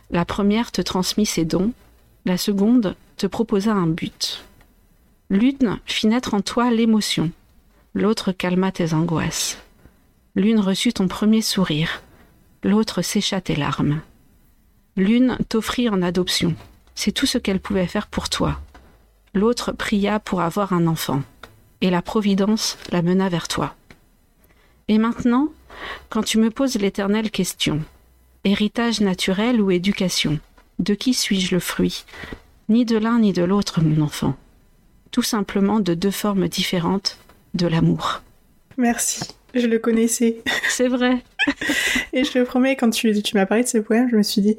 La 0.09 0.25
première 0.25 0.73
te 0.73 0.81
transmit 0.81 1.25
ses 1.25 1.45
dons, 1.45 1.71
la 2.25 2.37
seconde 2.37 2.97
te 3.15 3.27
proposa 3.27 3.71
un 3.71 3.87
but. 3.87 4.43
L'une 5.29 5.79
fit 5.85 6.07
naître 6.07 6.33
en 6.33 6.41
toi 6.41 6.69
l'émotion, 6.69 7.31
l'autre 7.93 8.33
calma 8.33 8.73
tes 8.73 8.93
angoisses. 8.93 9.57
L'une 10.35 10.59
reçut 10.59 10.91
ton 10.91 11.07
premier 11.07 11.41
sourire, 11.41 12.01
l'autre 12.63 13.01
sécha 13.01 13.41
tes 13.41 13.55
larmes. 13.55 14.01
L'une 14.95 15.37
t'offrit 15.49 15.89
en 15.89 16.01
adoption, 16.01 16.55
c'est 16.95 17.11
tout 17.11 17.25
ce 17.25 17.37
qu'elle 17.37 17.59
pouvait 17.59 17.87
faire 17.87 18.07
pour 18.07 18.29
toi. 18.29 18.59
L'autre 19.33 19.71
pria 19.71 20.19
pour 20.19 20.41
avoir 20.41 20.73
un 20.73 20.87
enfant, 20.87 21.23
et 21.81 21.89
la 21.89 22.01
Providence 22.01 22.77
la 22.91 23.01
mena 23.01 23.29
vers 23.29 23.47
toi. 23.47 23.75
Et 24.87 24.97
maintenant, 24.97 25.49
quand 26.09 26.23
tu 26.23 26.37
me 26.37 26.51
poses 26.51 26.75
l'éternelle 26.75 27.31
question, 27.31 27.81
héritage 28.43 29.01
naturel 29.01 29.61
ou 29.61 29.71
éducation, 29.71 30.39
de 30.79 30.93
qui 30.93 31.13
suis-je 31.13 31.55
le 31.55 31.59
fruit? 31.59 32.05
Ni 32.69 32.85
de 32.85 32.97
l'un 32.97 33.19
ni 33.19 33.33
de 33.33 33.43
l'autre, 33.43 33.81
mon 33.81 34.01
enfant. 34.03 34.35
Tout 35.11 35.23
simplement 35.23 35.79
de 35.79 35.93
deux 35.93 36.11
formes 36.11 36.47
différentes 36.47 37.17
de 37.53 37.67
l'amour. 37.67 38.21
Merci. 38.77 39.21
Je 39.53 39.67
le 39.67 39.79
connaissais. 39.79 40.37
C'est 40.69 40.87
vrai. 40.87 41.17
Et 42.13 42.23
je 42.23 42.31
te 42.31 42.43
promets, 42.43 42.75
quand 42.75 42.89
tu, 42.89 43.21
tu 43.21 43.35
m'as 43.37 43.45
parlé 43.45 43.63
de 43.63 43.69
ce 43.69 43.77
poème, 43.77 44.07
je 44.09 44.15
me 44.15 44.23
suis 44.23 44.41
dit, 44.41 44.57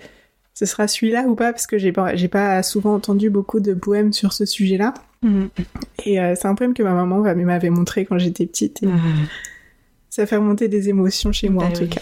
ce 0.54 0.66
sera 0.66 0.86
celui-là 0.88 1.22
ou 1.26 1.34
pas 1.34 1.52
Parce 1.52 1.66
que 1.66 1.78
j'ai 1.78 1.92
pas, 1.92 2.12
pas 2.30 2.62
souvent 2.62 2.94
entendu 2.94 3.30
beaucoup 3.30 3.60
de 3.60 3.74
poèmes 3.74 4.12
sur 4.12 4.32
ce 4.32 4.44
sujet-là. 4.44 4.94
Mm. 5.22 5.44
Et 6.04 6.20
euh, 6.20 6.34
c'est 6.36 6.48
un 6.48 6.54
poème 6.54 6.74
que 6.74 6.82
ma 6.82 6.92
maman 6.92 7.18
m'avait 7.20 7.70
montré 7.70 8.04
quand 8.04 8.18
j'étais 8.18 8.46
petite. 8.46 8.82
Et 8.82 8.86
Euh, 8.86 8.90
ça 10.10 10.26
fait 10.26 10.36
remonter 10.36 10.68
des 10.68 10.90
émotions 10.90 11.32
chez 11.32 11.48
moi, 11.48 11.64
bah 11.64 11.70
en 11.70 11.72
tout 11.72 11.82
oui. 11.84 11.88
cas. 11.88 12.00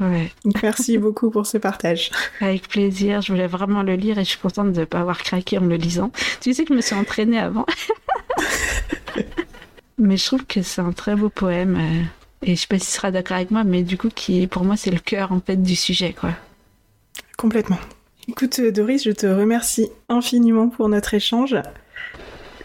ouais. 0.00 0.32
Donc 0.44 0.60
merci 0.62 0.98
beaucoup 0.98 1.30
pour 1.30 1.46
ce 1.46 1.58
partage. 1.58 2.10
Avec 2.40 2.66
plaisir, 2.68 3.20
je 3.20 3.32
voulais 3.32 3.46
vraiment 3.46 3.84
le 3.84 3.94
lire 3.94 4.18
et 4.18 4.24
je 4.24 4.30
suis 4.30 4.38
contente 4.40 4.72
de 4.72 4.80
ne 4.80 4.84
pas 4.84 4.98
avoir 5.00 5.18
craqué 5.22 5.58
en 5.58 5.64
le 5.66 5.76
lisant. 5.76 6.10
Tu 6.40 6.52
sais 6.54 6.64
que 6.64 6.70
je 6.72 6.76
me 6.76 6.80
suis 6.82 6.96
entraînée 6.96 7.38
avant. 7.38 7.66
mais 9.98 10.16
je 10.16 10.24
trouve 10.26 10.44
que 10.44 10.62
c'est 10.62 10.80
un 10.80 10.92
très 10.92 11.14
beau 11.16 11.28
poème. 11.28 11.76
euh, 11.76 12.02
Et 12.46 12.54
je 12.56 12.60
sais 12.60 12.66
pas 12.66 12.78
si 12.78 12.86
tu 12.86 12.92
seras 12.92 13.10
d'accord 13.10 13.36
avec 13.36 13.50
moi, 13.50 13.64
mais 13.64 13.82
du 13.82 13.96
coup, 13.96 14.08
qui 14.14 14.46
pour 14.46 14.64
moi, 14.64 14.76
c'est 14.76 14.90
le 14.90 14.98
cœur 15.00 15.32
en 15.32 15.40
fait 15.40 15.56
du 15.62 15.74
sujet, 15.76 16.14
quoi. 16.18 16.30
Complètement. 17.36 17.78
Écoute, 18.28 18.58
euh, 18.58 18.72
Doris, 18.72 19.04
je 19.04 19.10
te 19.12 19.26
remercie 19.26 19.88
infiniment 20.08 20.68
pour 20.68 20.88
notre 20.88 21.14
échange. 21.14 21.54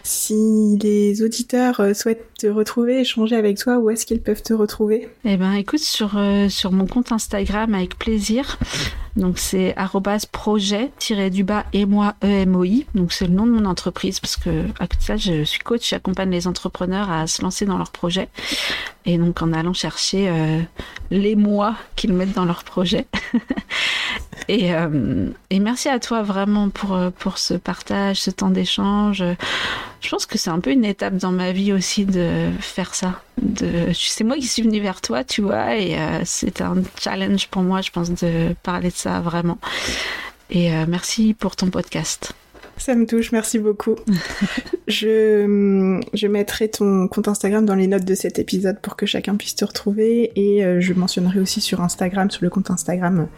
Si 0.04 0.76
les 0.82 1.22
auditeurs 1.22 1.78
euh, 1.78 1.94
souhaitent 1.94 2.26
te 2.36 2.48
retrouver, 2.48 3.00
échanger 3.00 3.36
avec 3.36 3.58
toi, 3.58 3.78
où 3.78 3.88
est-ce 3.88 4.04
qu'ils 4.04 4.20
peuvent 4.20 4.42
te 4.42 4.52
retrouver? 4.52 5.08
Eh 5.24 5.36
ben, 5.36 5.52
écoute, 5.52 5.78
sur, 5.78 6.16
euh, 6.16 6.48
sur 6.48 6.72
mon 6.72 6.86
compte 6.86 7.12
Instagram, 7.12 7.72
avec 7.74 7.96
plaisir. 7.96 8.58
Donc, 9.16 9.38
c'est 9.38 9.74
projet-du-bas 10.32 11.64
et 11.72 11.84
moi 11.84 12.14
EMOI. 12.22 12.84
Donc, 12.94 13.12
c'est 13.12 13.26
le 13.26 13.32
nom 13.32 13.46
de 13.46 13.52
mon 13.52 13.66
entreprise 13.66 14.20
parce 14.20 14.36
que, 14.36 14.64
à 14.78 14.86
côté 14.86 14.96
de 14.96 15.02
ça, 15.02 15.16
je 15.16 15.44
suis 15.44 15.60
coach, 15.60 15.88
j'accompagne 15.88 16.30
les 16.30 16.46
entrepreneurs 16.46 17.10
à 17.10 17.26
se 17.26 17.42
lancer 17.42 17.66
dans 17.66 17.76
leurs 17.76 17.90
projets. 17.90 18.28
Et 19.04 19.18
donc, 19.18 19.42
en 19.42 19.52
allant 19.52 19.74
chercher 19.74 20.28
euh, 20.30 20.60
les 21.10 21.36
mois 21.36 21.76
qu'ils 21.96 22.14
mettent 22.14 22.32
dans 22.32 22.46
leurs 22.46 22.64
projets. 22.64 23.06
et, 24.48 24.74
euh, 24.74 25.28
et 25.50 25.58
merci 25.58 25.88
à 25.88 25.98
toi 25.98 26.22
vraiment 26.22 26.70
pour, 26.70 26.94
euh, 26.94 27.10
pour 27.10 27.36
ce 27.38 27.54
partage, 27.54 28.20
ce 28.20 28.30
temps 28.30 28.50
d'échange. 28.50 29.22
Je 30.00 30.08
pense 30.08 30.24
que 30.24 30.38
c'est 30.38 30.50
un 30.50 30.60
peu 30.60 30.70
une 30.70 30.84
étape 30.84 31.16
dans 31.16 31.32
ma 31.32 31.52
vie 31.52 31.72
aussi 31.72 32.06
de 32.06 32.50
faire 32.60 32.94
ça. 32.94 33.20
C'est 33.94 34.24
moi 34.24 34.36
qui 34.36 34.46
suis 34.46 34.62
venue 34.62 34.80
vers 34.80 35.00
toi, 35.00 35.24
tu 35.24 35.42
vois, 35.42 35.76
et 35.76 35.98
euh, 35.98 36.20
c'est 36.24 36.60
un 36.60 36.76
challenge 37.00 37.48
pour 37.48 37.62
moi, 37.62 37.80
je 37.80 37.90
pense, 37.90 38.10
de 38.10 38.54
parler 38.62 38.90
de 38.90 38.94
ça 38.94 39.20
vraiment. 39.20 39.58
Et 40.50 40.72
euh, 40.72 40.84
merci 40.86 41.34
pour 41.34 41.56
ton 41.56 41.70
podcast. 41.70 42.34
Ça 42.78 42.94
me 42.94 43.06
touche, 43.06 43.32
merci 43.32 43.58
beaucoup. 43.58 43.94
je, 44.88 46.00
je 46.14 46.26
mettrai 46.26 46.68
ton 46.68 47.06
compte 47.06 47.28
Instagram 47.28 47.64
dans 47.64 47.74
les 47.74 47.86
notes 47.86 48.04
de 48.04 48.14
cet 48.14 48.38
épisode 48.38 48.80
pour 48.80 48.96
que 48.96 49.06
chacun 49.06 49.36
puisse 49.36 49.54
te 49.54 49.64
retrouver 49.64 50.32
et 50.34 50.64
euh, 50.64 50.80
je 50.80 50.92
mentionnerai 50.92 51.38
aussi 51.40 51.60
sur 51.60 51.80
Instagram, 51.80 52.30
sur 52.30 52.42
le 52.42 52.50
compte 52.50 52.70
Instagram, 52.70 53.28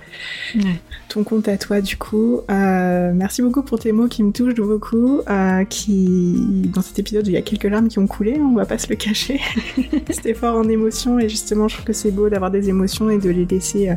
ton 1.09 1.25
compte 1.25 1.49
à 1.49 1.59
toi 1.59 1.81
du 1.81 1.97
coup. 1.97 2.41
Euh, 2.51 3.13
merci 3.15 3.43
beaucoup 3.43 3.63
pour 3.63 3.79
tes 3.79 3.93
mots 3.93 4.09
qui 4.09 4.23
me 4.23 4.33
touchent 4.33 4.55
beaucoup, 4.55 5.21
euh, 5.29 5.65
qui 5.65 6.71
dans 6.73 6.83
cet 6.83 6.99
épisode 6.99 7.27
il 7.27 7.35
y 7.35 7.37
a 7.37 7.43
quelques 7.43 7.65
larmes 7.65 7.89
qui 7.89 7.99
ont 7.99 8.07
coulé, 8.07 8.39
on 8.41 8.55
va 8.55 8.67
pas 8.67 8.79
se 8.79 8.89
le 8.89 8.97
cacher. 8.97 9.41
C'était 10.11 10.35
fort 10.35 10.57
en 10.57 10.69
émotion 10.69 11.19
et 11.19 11.29
justement 11.29 11.69
je 11.69 11.75
trouve 11.75 11.87
que 11.87 11.93
c'est 11.93 12.13
beau 12.13 12.29
d'avoir 12.29 12.51
des 12.51 12.69
émotions 12.69 13.11
et 13.11 13.19
de 13.19 13.31
les 13.31 13.45
laisser 13.45 13.91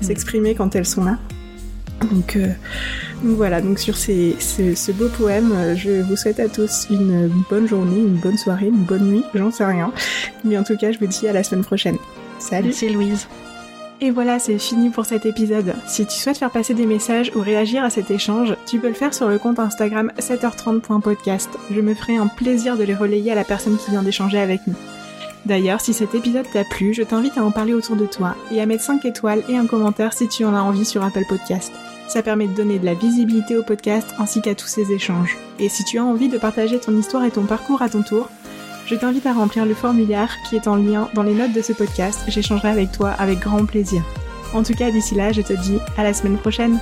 s'exprimer 0.00 0.54
quand 0.54 0.74
elles 0.74 0.86
sont 0.86 1.04
là. 1.04 1.18
Donc, 2.00 2.36
euh, 2.36 2.48
donc, 3.22 3.36
voilà, 3.36 3.60
donc 3.60 3.78
sur 3.78 3.96
ces, 3.96 4.36
ce, 4.38 4.92
beau 4.92 5.08
poème, 5.08 5.52
euh, 5.52 5.74
je 5.74 6.02
vous 6.02 6.16
souhaite 6.16 6.40
à 6.40 6.48
tous 6.48 6.86
une 6.90 7.32
bonne 7.48 7.66
journée, 7.66 7.98
une 7.98 8.16
bonne 8.16 8.36
soirée, 8.36 8.66
une 8.66 8.84
bonne 8.84 9.04
nuit, 9.04 9.24
j'en 9.34 9.50
sais 9.50 9.64
rien. 9.64 9.92
Mais 10.44 10.58
en 10.58 10.62
tout 10.62 10.76
cas, 10.76 10.92
je 10.92 10.98
vous 10.98 11.06
dis 11.06 11.26
à 11.26 11.32
la 11.32 11.42
semaine 11.42 11.64
prochaine. 11.64 11.96
Salut 12.38 12.72
C'est 12.72 12.88
Louise. 12.88 13.26
Et 14.02 14.10
voilà, 14.10 14.38
c'est 14.38 14.58
fini 14.58 14.90
pour 14.90 15.06
cet 15.06 15.24
épisode. 15.24 15.74
Si 15.86 16.04
tu 16.04 16.18
souhaites 16.18 16.36
faire 16.36 16.50
passer 16.50 16.74
des 16.74 16.84
messages 16.84 17.32
ou 17.34 17.40
réagir 17.40 17.82
à 17.82 17.88
cet 17.88 18.10
échange, 18.10 18.54
tu 18.66 18.78
peux 18.78 18.88
le 18.88 18.94
faire 18.94 19.14
sur 19.14 19.28
le 19.28 19.38
compte 19.38 19.58
Instagram 19.58 20.12
7h30.podcast. 20.18 21.48
Je 21.70 21.80
me 21.80 21.94
ferai 21.94 22.16
un 22.16 22.26
plaisir 22.26 22.76
de 22.76 22.84
les 22.84 22.94
relayer 22.94 23.32
à 23.32 23.34
la 23.34 23.44
personne 23.44 23.78
qui 23.78 23.90
vient 23.90 24.02
d'échanger 24.02 24.38
avec 24.38 24.60
nous. 24.66 24.74
D'ailleurs, 25.46 25.80
si 25.80 25.94
cet 25.94 26.14
épisode 26.14 26.46
t'a 26.52 26.64
plu, 26.64 26.92
je 26.92 27.04
t'invite 27.04 27.38
à 27.38 27.44
en 27.44 27.52
parler 27.52 27.72
autour 27.72 27.96
de 27.96 28.04
toi 28.04 28.36
et 28.52 28.60
à 28.60 28.66
mettre 28.66 28.82
5 28.82 29.04
étoiles 29.06 29.44
et 29.48 29.56
un 29.56 29.66
commentaire 29.66 30.12
si 30.12 30.28
tu 30.28 30.44
en 30.44 30.54
as 30.54 30.60
envie 30.60 30.84
sur 30.84 31.02
Apple 31.02 31.24
Podcast. 31.26 31.72
Ça 32.08 32.22
permet 32.22 32.46
de 32.46 32.54
donner 32.54 32.78
de 32.78 32.84
la 32.84 32.94
visibilité 32.94 33.56
au 33.56 33.62
podcast 33.62 34.08
ainsi 34.18 34.40
qu'à 34.40 34.54
tous 34.54 34.66
ces 34.66 34.92
échanges. 34.92 35.36
Et 35.58 35.68
si 35.68 35.84
tu 35.84 35.98
as 35.98 36.04
envie 36.04 36.28
de 36.28 36.38
partager 36.38 36.78
ton 36.78 36.96
histoire 36.96 37.24
et 37.24 37.30
ton 37.30 37.44
parcours 37.44 37.82
à 37.82 37.88
ton 37.88 38.02
tour, 38.02 38.28
je 38.86 38.94
t'invite 38.94 39.26
à 39.26 39.32
remplir 39.32 39.66
le 39.66 39.74
formulaire 39.74 40.36
qui 40.48 40.56
est 40.56 40.68
en 40.68 40.76
lien 40.76 41.08
dans 41.14 41.24
les 41.24 41.34
notes 41.34 41.52
de 41.52 41.62
ce 41.62 41.72
podcast. 41.72 42.20
J'échangerai 42.28 42.68
avec 42.68 42.92
toi 42.92 43.10
avec 43.10 43.40
grand 43.40 43.64
plaisir. 43.66 44.02
En 44.54 44.62
tout 44.62 44.74
cas, 44.74 44.90
d'ici 44.90 45.14
là, 45.16 45.32
je 45.32 45.42
te 45.42 45.52
dis 45.52 45.78
à 45.96 46.04
la 46.04 46.14
semaine 46.14 46.38
prochaine. 46.38 46.78